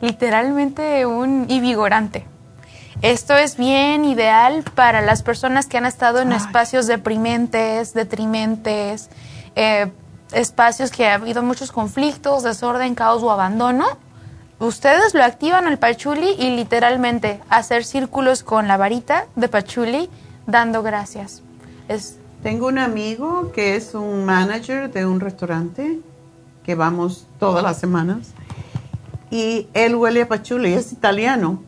[0.00, 2.24] literalmente un y vigorante.
[3.00, 9.08] Esto es bien ideal para las personas que han estado en espacios deprimentes, detrimentes,
[9.54, 9.92] eh,
[10.32, 13.86] espacios que ha habido muchos conflictos, desorden, caos o abandono.
[14.58, 20.10] Ustedes lo activan el pachuli y literalmente hacer círculos con la varita de pachuli
[20.46, 21.42] dando gracias.
[21.86, 25.98] Es tengo un amigo que es un manager de un restaurante
[26.64, 28.34] que vamos todas las semanas
[29.30, 31.62] y él huele a pachuli, es italiano.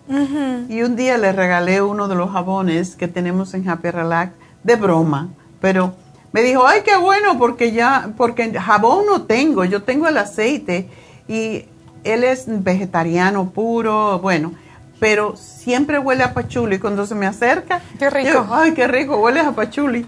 [0.68, 4.32] Y un día le regalé uno de los jabones que tenemos en Happy Relax
[4.62, 5.28] de broma,
[5.60, 5.94] pero
[6.32, 10.88] me dijo, ay, qué bueno, porque ya, porque jabón no tengo, yo tengo el aceite
[11.28, 11.64] y
[12.04, 14.52] él es vegetariano puro, bueno,
[14.98, 16.78] pero siempre huele a pachuli.
[16.78, 18.46] Cuando se me acerca, qué rico.
[18.50, 20.06] ay, qué rico, huele a pachuli.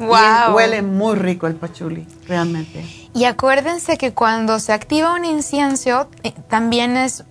[0.00, 0.54] Wow.
[0.54, 2.84] huele muy rico el pachuli, realmente.
[3.14, 7.24] Y acuérdense que cuando se activa un incienso, eh, también es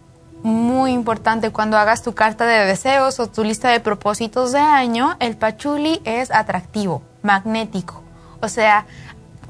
[0.44, 5.18] muy importante cuando hagas tu carta de deseos o tu lista de propósitos de año,
[5.20, 8.04] el pachuli es atractivo, magnético.
[8.42, 8.86] O sea,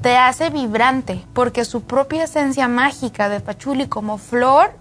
[0.02, 4.72] te hace vibrante porque su propia esencia mágica de pachuli como flor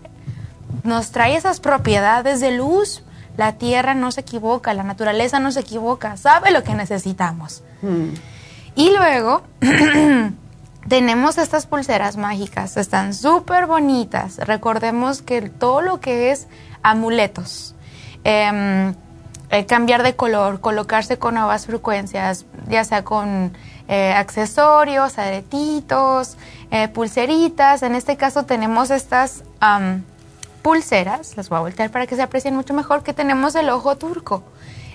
[0.84, 3.04] nos trae esas propiedades de luz.
[3.40, 7.64] La tierra no se equivoca, la naturaleza no se equivoca, sabe lo que necesitamos.
[7.82, 8.10] Hmm.
[8.76, 9.44] Y luego
[10.90, 14.40] tenemos estas pulseras mágicas, están súper bonitas.
[14.40, 16.50] Recordemos que todo lo que es
[16.84, 17.76] amuletos,
[18.26, 18.94] em,
[19.52, 23.54] eh, cambiar de color, colocarse con nuevas frecuencias, ya sea con
[23.88, 26.36] eh, accesorios, aretitos,
[26.72, 27.84] eh, pulseritas.
[27.84, 29.46] En este caso tenemos estas
[30.62, 33.96] pulseras, las voy a voltear para que se aprecien mucho mejor, que tenemos el ojo
[33.96, 34.44] turco.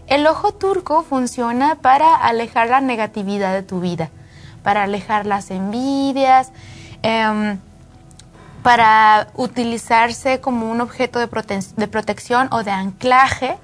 [0.07, 4.11] El ojo turco funciona para alejar la negatividad de tu vida,
[4.63, 6.53] para alejar las envidias,
[7.03, 7.59] em,
[8.63, 11.29] para utilizarse como un objeto de,
[11.77, 13.57] de protección o de anclaje.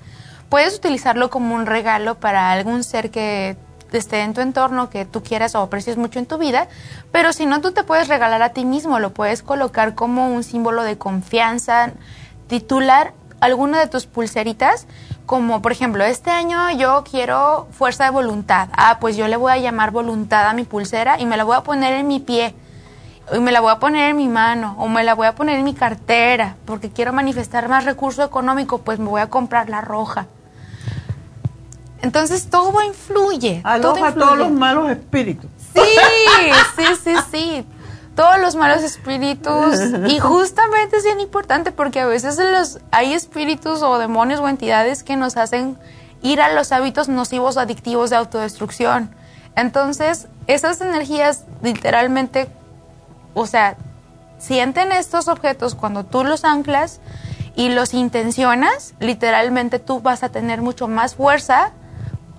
[0.48, 3.56] Puedes utilizarlo como un regalo para algún ser que
[3.98, 6.68] esté en tu entorno, que tú quieras o aprecies mucho en tu vida,
[7.12, 10.42] pero si no, tú te puedes regalar a ti mismo, lo puedes colocar como un
[10.42, 11.92] símbolo de confianza,
[12.48, 14.86] titular alguna de tus pulseritas
[15.30, 18.68] como por ejemplo, este año yo quiero fuerza de voluntad.
[18.72, 21.54] Ah, pues yo le voy a llamar voluntad a mi pulsera y me la voy
[21.54, 22.52] a poner en mi pie.
[23.32, 25.60] Y me la voy a poner en mi mano o me la voy a poner
[25.60, 29.80] en mi cartera porque quiero manifestar más recurso económico, pues me voy a comprar la
[29.80, 30.26] roja.
[32.02, 33.60] Entonces todo influye.
[33.64, 35.50] Aloja todo todos los malos espíritus.
[35.74, 35.80] Sí,
[36.76, 37.66] sí, sí, sí.
[38.14, 39.76] todos los malos espíritus.
[40.08, 45.02] y justamente es bien importante porque a veces los, hay espíritus o demonios o entidades
[45.02, 45.78] que nos hacen
[46.22, 49.14] ir a los hábitos nocivos o adictivos de autodestrucción.
[49.56, 52.48] Entonces, esas energías literalmente,
[53.34, 53.76] o sea,
[54.38, 57.00] sienten estos objetos cuando tú los anclas
[57.56, 61.72] y los intencionas, literalmente tú vas a tener mucho más fuerza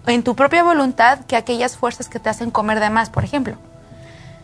[0.07, 3.56] en tu propia voluntad que aquellas fuerzas que te hacen comer de más, por ejemplo.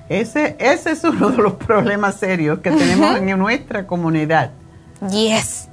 [0.09, 4.51] Ese, ese es uno de los problemas serios que tenemos en nuestra comunidad.
[5.09, 5.67] Yes,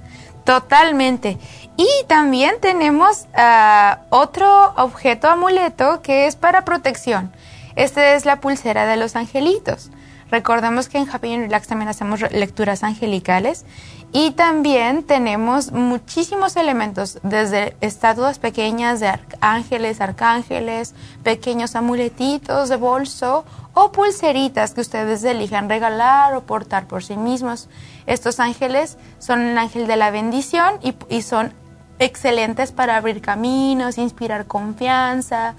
[0.44, 1.38] totalmente.
[1.76, 7.32] Y también tenemos ah, otro objeto amuleto que es para protección.
[7.76, 9.90] Este es la pulsera de los angelitos.
[10.30, 13.64] Recordemos que en Happy and Relax también hacemos lecturas angelicales
[14.12, 20.94] y también tenemos muchísimos elementos, desde estatuas pequeñas de ángeles, arcángeles,
[21.24, 23.44] pequeños amuletitos de bolso
[23.74, 27.68] o pulseritas que ustedes elijan regalar o portar por sí mismos.
[28.06, 31.52] Estos ángeles son el ángel de la bendición y, y son
[31.98, 35.54] excelentes para abrir caminos, inspirar confianza,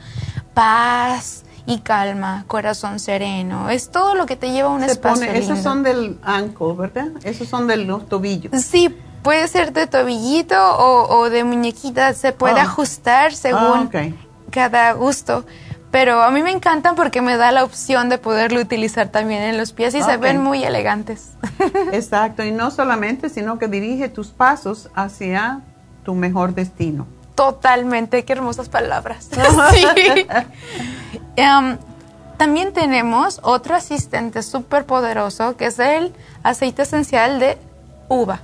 [0.53, 3.69] paz, y calma, corazón sereno.
[3.69, 7.07] Es todo lo que te lleva a un espacio Esos son del ankle, ¿verdad?
[7.23, 8.51] Esos son de los tobillos.
[8.61, 12.13] Sí, puede ser de tobillito o, de muñequita.
[12.13, 12.63] Se puede ah.
[12.63, 14.09] ajustar según ah,
[14.51, 15.45] cada gusto.
[15.91, 19.57] Pero a mí me encantan porque me da la opción de poderlo utilizar también en
[19.57, 21.31] los pies y se ven muy elegantes.
[21.93, 25.61] Exacto, y no solamente, sino que dirige tus pasos hacia
[26.03, 27.07] tu mejor destino.
[27.35, 29.29] Totalmente, qué hermosas palabras.
[29.71, 30.27] sí.
[31.35, 31.77] Em,
[32.37, 36.13] también tenemos otro asistente súper poderoso que es el
[36.43, 37.57] aceite esencial de
[38.07, 38.39] uva.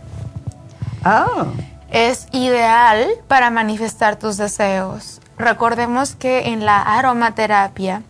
[1.06, 1.46] Oh.
[1.90, 5.20] Es ideal para manifestar tus deseos.
[5.38, 8.04] Recordemos que en la aromaterapia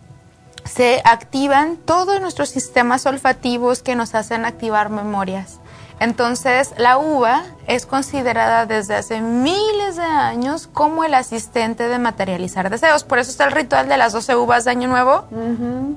[0.64, 5.58] se activan todos nuestros sistemas olfativos que nos hacen activar memorias.
[6.02, 12.68] Entonces, la uva es considerada desde hace miles de años como el asistente de materializar
[12.70, 13.04] deseos.
[13.04, 15.26] Por eso está el ritual de las 12 uvas de Año Nuevo,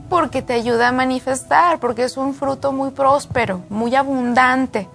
[0.08, 4.88] porque te ayuda a manifestar, porque es un fruto muy próspero, muy abundante.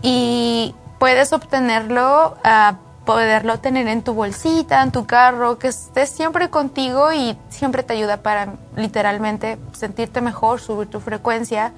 [0.00, 6.50] Y puedes obtenerlo, uh, poderlo tener en tu bolsita, en tu carro, que esté siempre
[6.50, 11.72] contigo y siempre te ayuda para literalmente sentirte mejor, subir tu frecuencia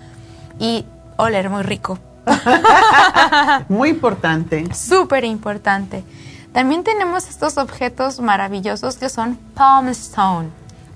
[0.59, 0.85] y
[1.17, 1.99] oler muy rico.
[3.69, 4.73] Muy importante.
[4.75, 6.05] Súper importante.
[6.53, 10.51] También tenemos estos objetos maravillosos que son Palm Stone.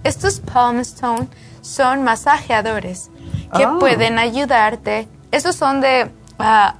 [0.05, 1.29] Estos Palm Stone
[1.63, 3.11] son masajeadores
[3.57, 3.77] que ah.
[3.81, 5.09] pueden ayudarte.
[5.33, 6.77] Estos son de ah,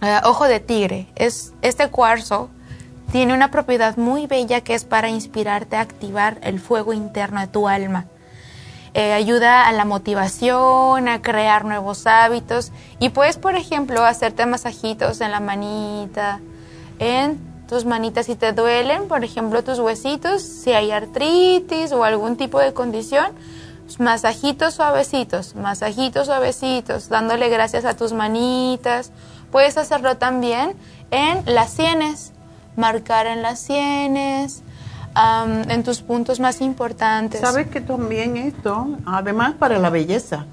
[0.00, 1.06] ah, ojo de tigre.
[1.14, 2.50] Es, este cuarzo
[3.12, 7.46] tiene una propiedad muy bella que es para inspirarte a activar el fuego interno de
[7.46, 8.06] tu alma.
[8.94, 15.22] Eh, ayuda a la motivación, a crear nuevos hábitos y puedes, por ejemplo, hacerte masajitos
[15.22, 16.40] en la manita,
[16.98, 17.38] en
[17.68, 22.60] tus manitas si te duelen, por ejemplo, tus huesitos, si hay artritis o algún tipo
[22.60, 23.28] de condición,
[23.98, 29.10] masajitos suavecitos, masajitos suavecitos, dándole gracias a tus manitas.
[29.50, 30.76] Puedes hacerlo también
[31.10, 32.32] en las sienes,
[32.76, 34.62] marcar en las sienes,
[35.14, 37.40] en tus puntos más importantes.
[37.40, 40.46] Sabes que también esto, además para la belleza,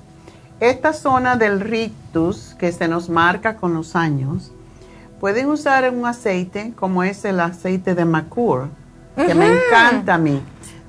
[0.59, 4.51] esta zona del rictus que se nos marca con los años,
[5.19, 8.69] pueden usar un aceite como es el aceite de Macur,
[9.15, 10.41] que me encanta a mí.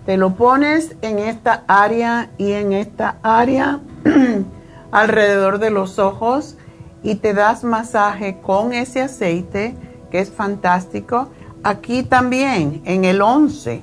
[0.06, 3.80] Te lo pones en esta área y en esta área
[4.90, 6.56] alrededor de los ojos
[7.02, 9.76] y te das masaje con ese aceite
[10.10, 11.30] que es fantástico
[11.62, 13.82] Aquí también, en el 11,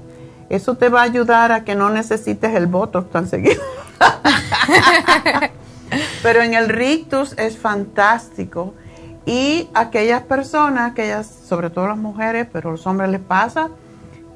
[0.50, 3.62] eso te va a ayudar a que no necesites el Botox tan seguido.
[6.24, 8.74] Pero en el rictus es fantástico.
[9.26, 13.70] Y aquellas personas, aquellas, sobre todo las mujeres, pero a los hombres les pasa,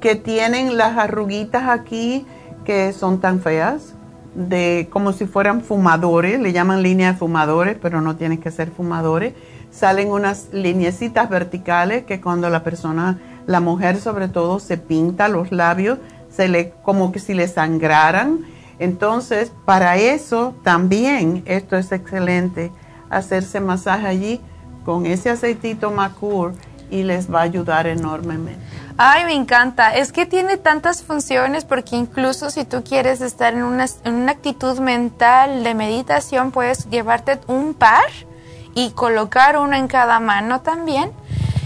[0.01, 2.25] que tienen las arruguitas aquí
[2.65, 3.93] que son tan feas,
[4.35, 8.69] de como si fueran fumadores, le llaman línea de fumadores, pero no tienen que ser
[8.69, 9.33] fumadores.
[9.71, 15.51] Salen unas lineecitas verticales que cuando la persona la mujer sobre todo se pinta los
[15.51, 15.99] labios,
[16.29, 18.39] se le como que si le sangraran.
[18.79, 22.71] Entonces, para eso también esto es excelente,
[23.09, 24.41] hacerse masaje allí
[24.85, 26.53] con ese aceitito Macur
[26.89, 28.59] y les va a ayudar enormemente.
[28.97, 29.95] Ay, me encanta.
[29.95, 34.33] Es que tiene tantas funciones porque incluso si tú quieres estar en una, en una
[34.33, 38.09] actitud mental de meditación, puedes llevarte un par
[38.75, 41.11] y colocar uno en cada mano también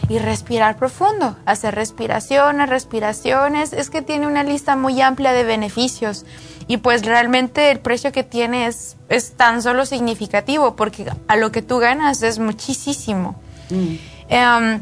[0.08, 6.26] y respirar profundo, hacer respiraciones, respiraciones, es que tiene una lista muy amplia de beneficios
[6.68, 8.96] y pues realmente el precio que tiene es,
[9.38, 13.36] tan solo significativo porque a lo que tú ganas es muchísimo.
[13.70, 13.96] Mm.
[14.30, 14.82] Em,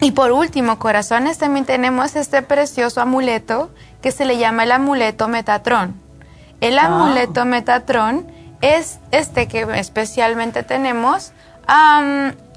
[0.00, 3.70] y por último, corazones, también tenemos este precioso amuleto
[4.02, 5.94] que se le llama el amuleto Metatron.
[6.60, 6.86] El ah.
[6.86, 8.26] amuleto Metatron
[8.60, 11.32] es este que especialmente tenemos,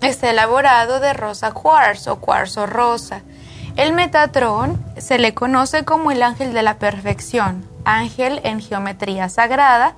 [0.01, 3.21] está elaborado de rosa quartz o cuarzo rosa.
[3.75, 9.95] El Metatron se le conoce como el ángel de la perfección, ángel en geometría sagrada,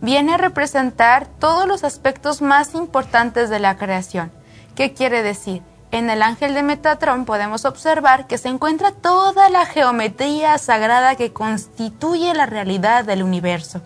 [0.00, 4.30] viene a representar todos los aspectos más importantes de la creación.
[4.74, 5.62] ¿Qué quiere decir?
[5.92, 11.34] En el ángel de Metatron podemos observar que se encuentra toda la geometría sagrada que
[11.34, 13.82] constituye la realidad del universo.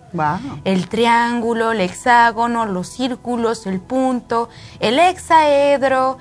[0.62, 6.18] El triángulo, el hexágono, los círculos, el punto, el hexaedro,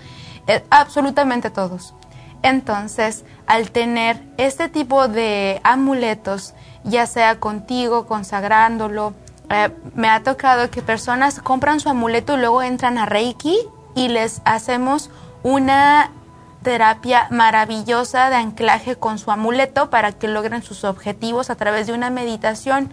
[0.47, 1.93] eh, absolutamente todos.
[2.41, 9.13] Entonces, al tener este tipo de amuletos, ya sea contigo, consagrándolo,
[9.51, 13.55] eh, me ha tocado que personas compran su amuleto y luego entran a Reiki
[13.93, 15.11] y les hacemos
[15.45, 16.09] una
[16.63, 21.93] terapia maravillosa de anclaje con su amuleto para que logren sus objetivos a través de
[21.93, 22.91] una meditación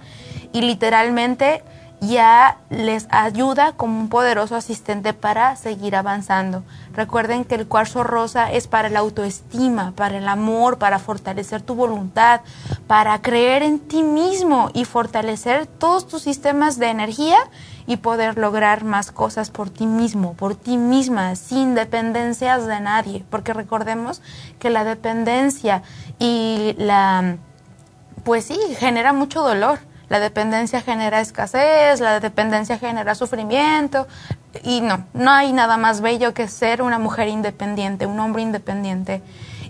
[0.53, 1.65] y literalmente
[2.03, 6.63] ya les ayuda como un poderoso asistente para seguir avanzando.
[6.93, 11.75] Recuerden que el cuarzo rosa es para la autoestima, para el amor, para fortalecer tu
[11.75, 12.43] voluntad,
[12.87, 17.39] para creer en ti mismo y fortalecer todos tus sistemas de energía
[17.93, 23.23] y poder lograr más cosas por ti mismo, por ti misma, sin dependencias de nadie,
[23.29, 24.23] porque recordemos
[24.59, 25.83] que la dependencia
[26.19, 27.37] y la,
[28.25, 29.79] pues sí, genera mucho dolor.
[30.09, 34.07] La dependencia genera escasez, la dependencia genera sufrimiento
[34.63, 39.23] y no, no hay nada más bello que ser una mujer independiente, un hombre independiente.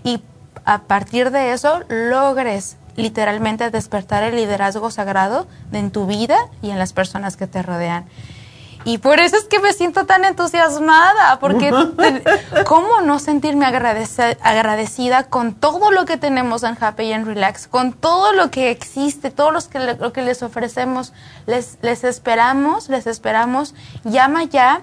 [0.05, 0.23] Y
[0.63, 6.79] a partir de eso logres literalmente despertar el liderazgo sagrado en tu vida y en
[6.79, 8.05] las personas que te rodean.
[8.85, 11.71] Y por eso es que me siento tan entusiasmada, porque
[12.65, 18.33] ¿cómo no sentirme agradecida con todo lo que tenemos en Happy and Relax, con todo
[18.33, 21.13] lo que existe, todo lo que, lo que les ofrecemos?
[21.45, 23.73] Les, les esperamos, les esperamos.
[24.03, 24.81] Llama ya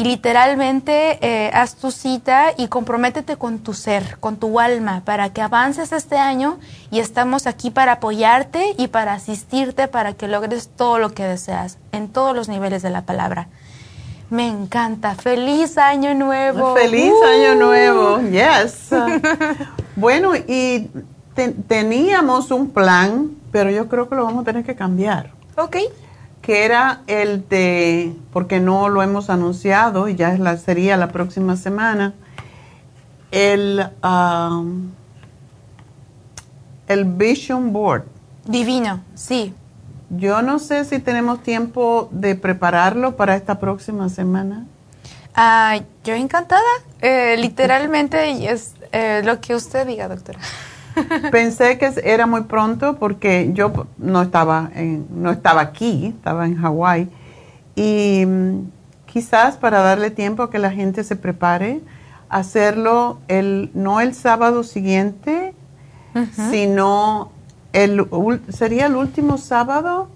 [0.00, 5.34] y literalmente eh, haz tu cita y comprométete con tu ser, con tu alma, para
[5.34, 6.58] que avances este año
[6.90, 11.76] y estamos aquí para apoyarte y para asistirte para que logres todo lo que deseas
[11.92, 13.48] en todos los niveles de la palabra.
[14.30, 15.16] Me encanta.
[15.16, 16.74] Feliz año nuevo.
[16.74, 18.22] Feliz año nuevo.
[18.22, 18.88] Yes.
[19.96, 20.88] bueno, y
[21.68, 25.32] teníamos un plan, pero yo creo que lo vamos a tener que cambiar.
[25.58, 25.76] Ok
[26.42, 31.56] que era el de, porque no lo hemos anunciado y ya la, sería la próxima
[31.56, 32.14] semana,
[33.30, 34.90] el, um,
[36.88, 38.04] el Vision Board.
[38.46, 39.54] Divino, sí.
[40.08, 44.66] Yo no sé si tenemos tiempo de prepararlo para esta próxima semana.
[45.34, 46.62] Ah, yo encantada.
[47.00, 50.40] Eh, literalmente es eh, lo que usted diga, doctora.
[51.30, 54.70] Pensé que era muy pronto porque yo no estaba,
[55.10, 57.08] no estaba aquí, estaba en Hawái.
[57.76, 58.70] Y mm,
[59.06, 61.80] quizás para darle tiempo a que la gente se prepare,
[62.28, 65.54] hacerlo el, no el sábado siguiente,
[66.50, 67.30] sino
[67.72, 68.06] el,
[68.48, 70.08] sería el último sábado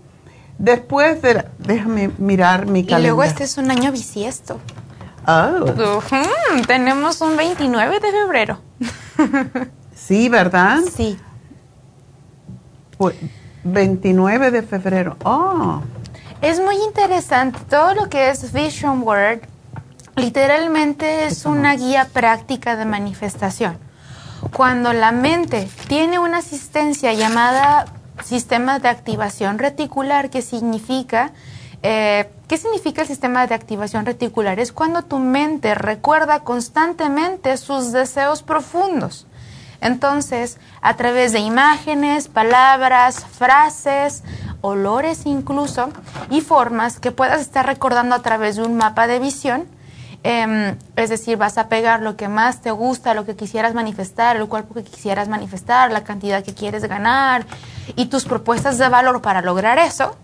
[0.58, 2.98] después de, déjame mirar mi calendario.
[2.98, 4.60] Y luego este es un año bisiesto.
[5.26, 6.02] Oh.
[6.66, 8.58] tenemos un 29 de febrero.
[10.06, 10.80] Sí, ¿verdad?
[10.94, 11.18] Sí.
[12.98, 13.16] Pues
[13.64, 15.16] 29 de febrero.
[15.24, 15.80] Oh.
[16.42, 17.58] Es muy interesante.
[17.70, 19.40] Todo lo que es Vision Word
[20.16, 23.78] literalmente es una guía práctica de manifestación.
[24.52, 27.86] Cuando la mente tiene una asistencia llamada
[28.22, 31.32] sistema de activación reticular, que significa,
[31.82, 34.60] eh, ¿qué significa el sistema de activación reticular?
[34.60, 39.26] Es cuando tu mente recuerda constantemente sus deseos profundos.
[39.84, 44.24] Entonces, a través de imágenes, palabras, frases,
[44.62, 45.90] olores incluso,
[46.30, 49.66] y formas que puedas estar recordando a través de un mapa de visión,
[50.22, 54.36] em, es decir, vas a pegar lo que más te gusta, lo que quisieras manifestar,
[54.36, 57.44] el cuerpo que quisieras manifestar, la cantidad que quieres ganar
[57.94, 60.16] y tus propuestas de valor para lograr eso,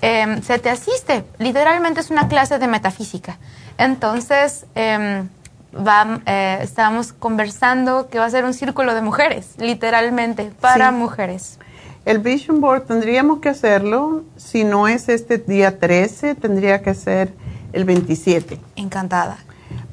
[0.00, 1.26] em, se te asiste.
[1.38, 3.36] Literalmente es una clase de metafísica.
[3.76, 5.28] Entonces, em,
[5.74, 11.58] va, eh, estábamos conversando que va a ser un círculo de mujeres, literalmente, para mujeres.
[12.04, 17.32] El Vision Board tendríamos que hacerlo, si no es este día 13, tendría que ser
[17.72, 18.58] el 27.
[18.76, 19.38] Encantada.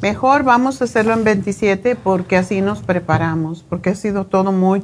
[0.01, 4.83] Mejor vamos a hacerlo en 27 porque así nos preparamos, porque ha sido todo muy,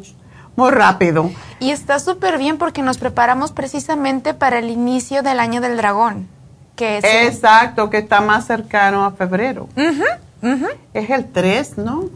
[0.55, 1.31] muy rápido.
[1.59, 6.27] Y está súper bien porque nos preparamos precisamente para el inicio del año del dragón.
[6.75, 9.69] Que es Exacto, que está más cercano a febrero.
[10.93, 12.09] Es el 3, ¿no?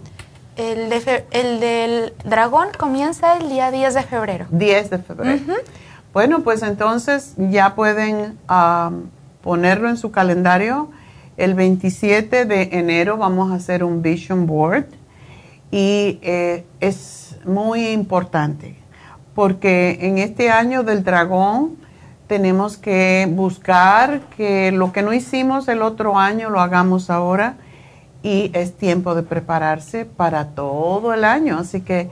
[0.55, 4.45] El, de el del dragón comienza el día 10 de febrero.
[4.51, 5.53] 10 de febrero.
[6.13, 8.37] Bueno, pues entonces ya pueden
[9.41, 10.91] ponerlo en su calendario.
[11.37, 14.85] El 27 de enero vamos a hacer un vision board
[15.71, 18.75] y eh, es muy importante
[19.35, 21.77] porque en este año del dragón
[22.27, 27.55] tenemos que buscar que lo que no hicimos el otro año lo hagamos ahora
[28.23, 31.57] y es tiempo de prepararse para todo el año.
[31.59, 32.09] Así que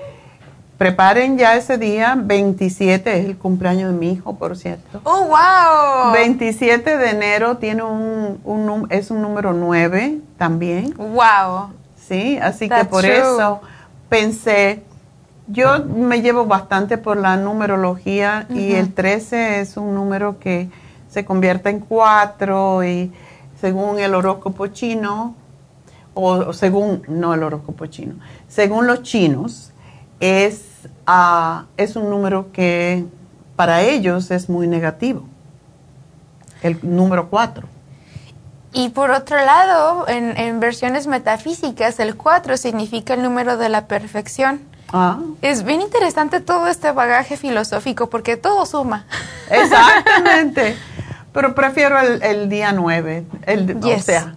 [0.77, 5.01] preparen ya ese día, 27 es el cumpleaños de mi hijo, por cierto.
[5.03, 6.13] ¡Oh, wow!
[6.13, 10.93] 27 de enero tiene un, un es un número 9 también.
[10.97, 11.71] ¡Wow!
[12.07, 13.59] Sí, así que por eso
[14.07, 14.83] pensé,
[15.47, 20.69] yo me llevo bastante por la numerología y el 13 es un número que
[21.09, 23.11] se convierte en 4 y
[23.59, 25.35] según el horóscopo chino,
[26.17, 28.15] o, según, no el horóscopo chino,
[28.47, 29.71] según los chinos,
[30.19, 30.61] es,
[31.07, 33.05] uh, es un número que
[33.55, 35.23] para ellos es muy negativo,
[36.63, 37.67] el número 4.
[38.73, 43.87] Y por otro lado, en, en, versiones metafísicas, el 4 significa el número de la
[43.87, 44.61] perfección.
[44.91, 45.19] Ah.
[45.41, 49.05] Es bien interesante todo este bagaje filosófico porque todo suma.
[49.49, 50.75] Exactamente.
[51.31, 54.35] Pero prefiero el, el día 9, el, o sea,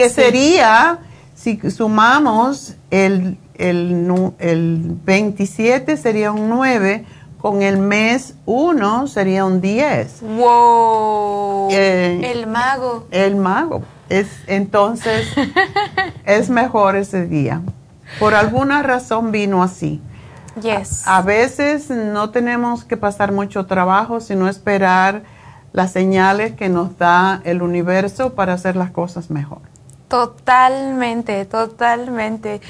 [0.00, 0.98] que sería,
[1.34, 7.04] si sumamos el, el, el 27 sería un 9,
[7.36, 10.22] con el mes 1 sería un 10.
[10.22, 11.68] ¡Wow!
[11.70, 13.08] Eh, el mago.
[13.10, 13.82] El mago.
[14.08, 15.28] Es, entonces,
[16.24, 17.60] es mejor ese día.
[18.18, 20.00] Por alguna razón vino así.
[20.62, 21.06] Yes.
[21.06, 25.24] A, a veces no tenemos que pasar mucho trabajo, sino esperar
[25.74, 29.69] las señales que nos da el universo para hacer las cosas mejor.
[30.10, 32.60] Totalmente, totalmente.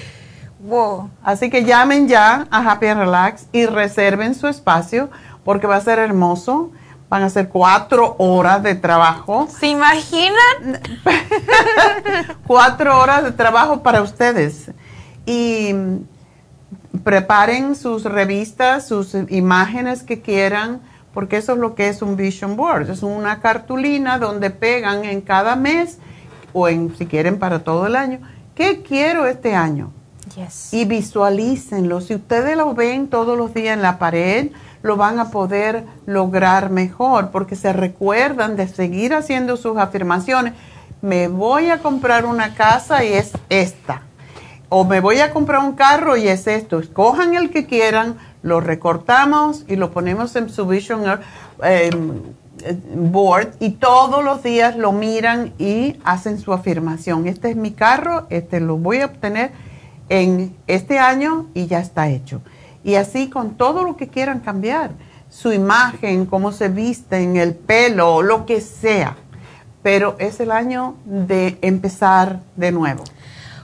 [0.58, 1.08] Wow.
[1.22, 5.08] Así que llamen ya a Happy and Relax y reserven su espacio
[5.42, 6.70] porque va a ser hermoso.
[7.08, 9.48] Van a ser cuatro horas de trabajo.
[9.48, 10.80] ¿Se imaginan?
[12.46, 14.70] cuatro horas de trabajo para ustedes.
[15.24, 15.74] Y
[17.02, 20.82] preparen sus revistas, sus imágenes que quieran
[21.14, 22.90] porque eso es lo que es un vision board.
[22.90, 25.98] Es una cartulina donde pegan en cada mes
[26.52, 28.20] o en, si quieren para todo el año,
[28.54, 29.92] ¿qué quiero este año?
[30.72, 32.00] Y visualícenlo.
[32.00, 34.50] Si ustedes lo ven todos los días en la pared,
[34.82, 40.54] lo van a poder lograr mejor porque se recuerdan de seguir haciendo sus afirmaciones.
[41.02, 44.02] Me voy a comprar una casa y es esta.
[44.68, 46.78] O me voy a comprar un carro y es esto.
[46.78, 51.02] Escojan el que quieran lo recortamos y lo ponemos en su vision
[51.62, 51.90] eh,
[52.94, 57.26] board y todos los días lo miran y hacen su afirmación.
[57.26, 59.52] Este es mi carro, este lo voy a obtener
[60.08, 62.42] en este año y ya está hecho.
[62.84, 64.92] Y así con todo lo que quieran cambiar,
[65.28, 69.16] su imagen, cómo se visten, el pelo, lo que sea.
[69.82, 73.04] Pero es el año de empezar de nuevo.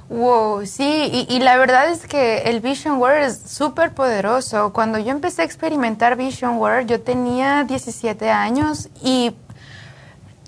[0.08, 4.72] Wow, sí, y, la verdad es que el Vision World es súper poderoso.
[4.72, 9.34] Cuando yo empecé a experimentar Vision World, yo tenía 17 años y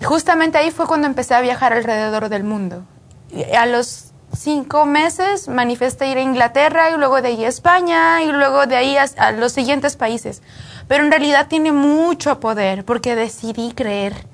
[0.01, 2.85] justamente ahí fue cuando empecé a viajar alrededor del mundo.
[3.57, 4.05] a los
[4.35, 8.77] cinco meses manifesté ir a Inglaterra y luego de ahí a España y luego de
[8.77, 10.41] ahí a los siguientes países.
[10.87, 14.25] Pero en realidad tiene mucho poder porque decidí creer.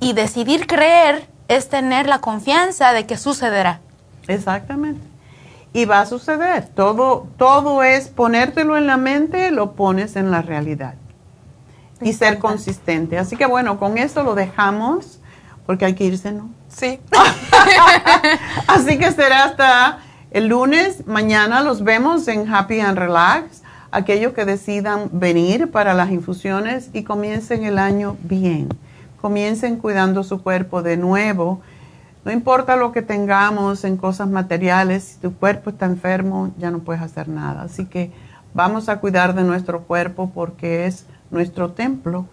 [0.00, 3.80] Y decidir creer es tener la confianza de que sucederá.
[4.28, 5.00] Exactamente.
[5.72, 6.68] Y va a suceder.
[6.68, 10.94] Todo, todo es ponértelo en la mente, lo pones en la realidad.
[12.00, 13.18] Y ser consistente.
[13.18, 15.18] Así que bueno, con eso lo dejamos,
[15.66, 16.48] porque hay que irse, ¿no?
[16.68, 17.00] Sí.
[18.66, 19.98] Así que será hasta
[20.30, 21.06] el lunes.
[21.06, 23.62] Mañana los vemos en Happy and Relax.
[23.90, 28.68] Aquellos que decidan venir para las infusiones y comiencen el año bien.
[29.20, 31.62] Comiencen cuidando su cuerpo de nuevo
[32.28, 36.80] no importa lo que tengamos en cosas materiales, si tu cuerpo está enfermo, ya no
[36.80, 37.62] puedes hacer nada.
[37.62, 38.12] Así que
[38.52, 42.26] vamos a cuidar de nuestro cuerpo porque es nuestro templo.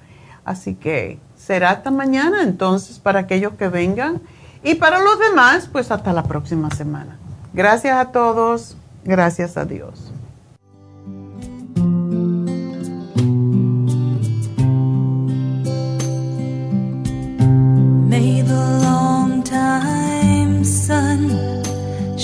[0.44, 4.20] Así que será hasta mañana entonces para aquellos que vengan
[4.66, 7.18] y para los demás, pues hasta la próxima semana.
[7.54, 8.76] Gracias a todos,
[9.06, 10.05] gracias a Dios.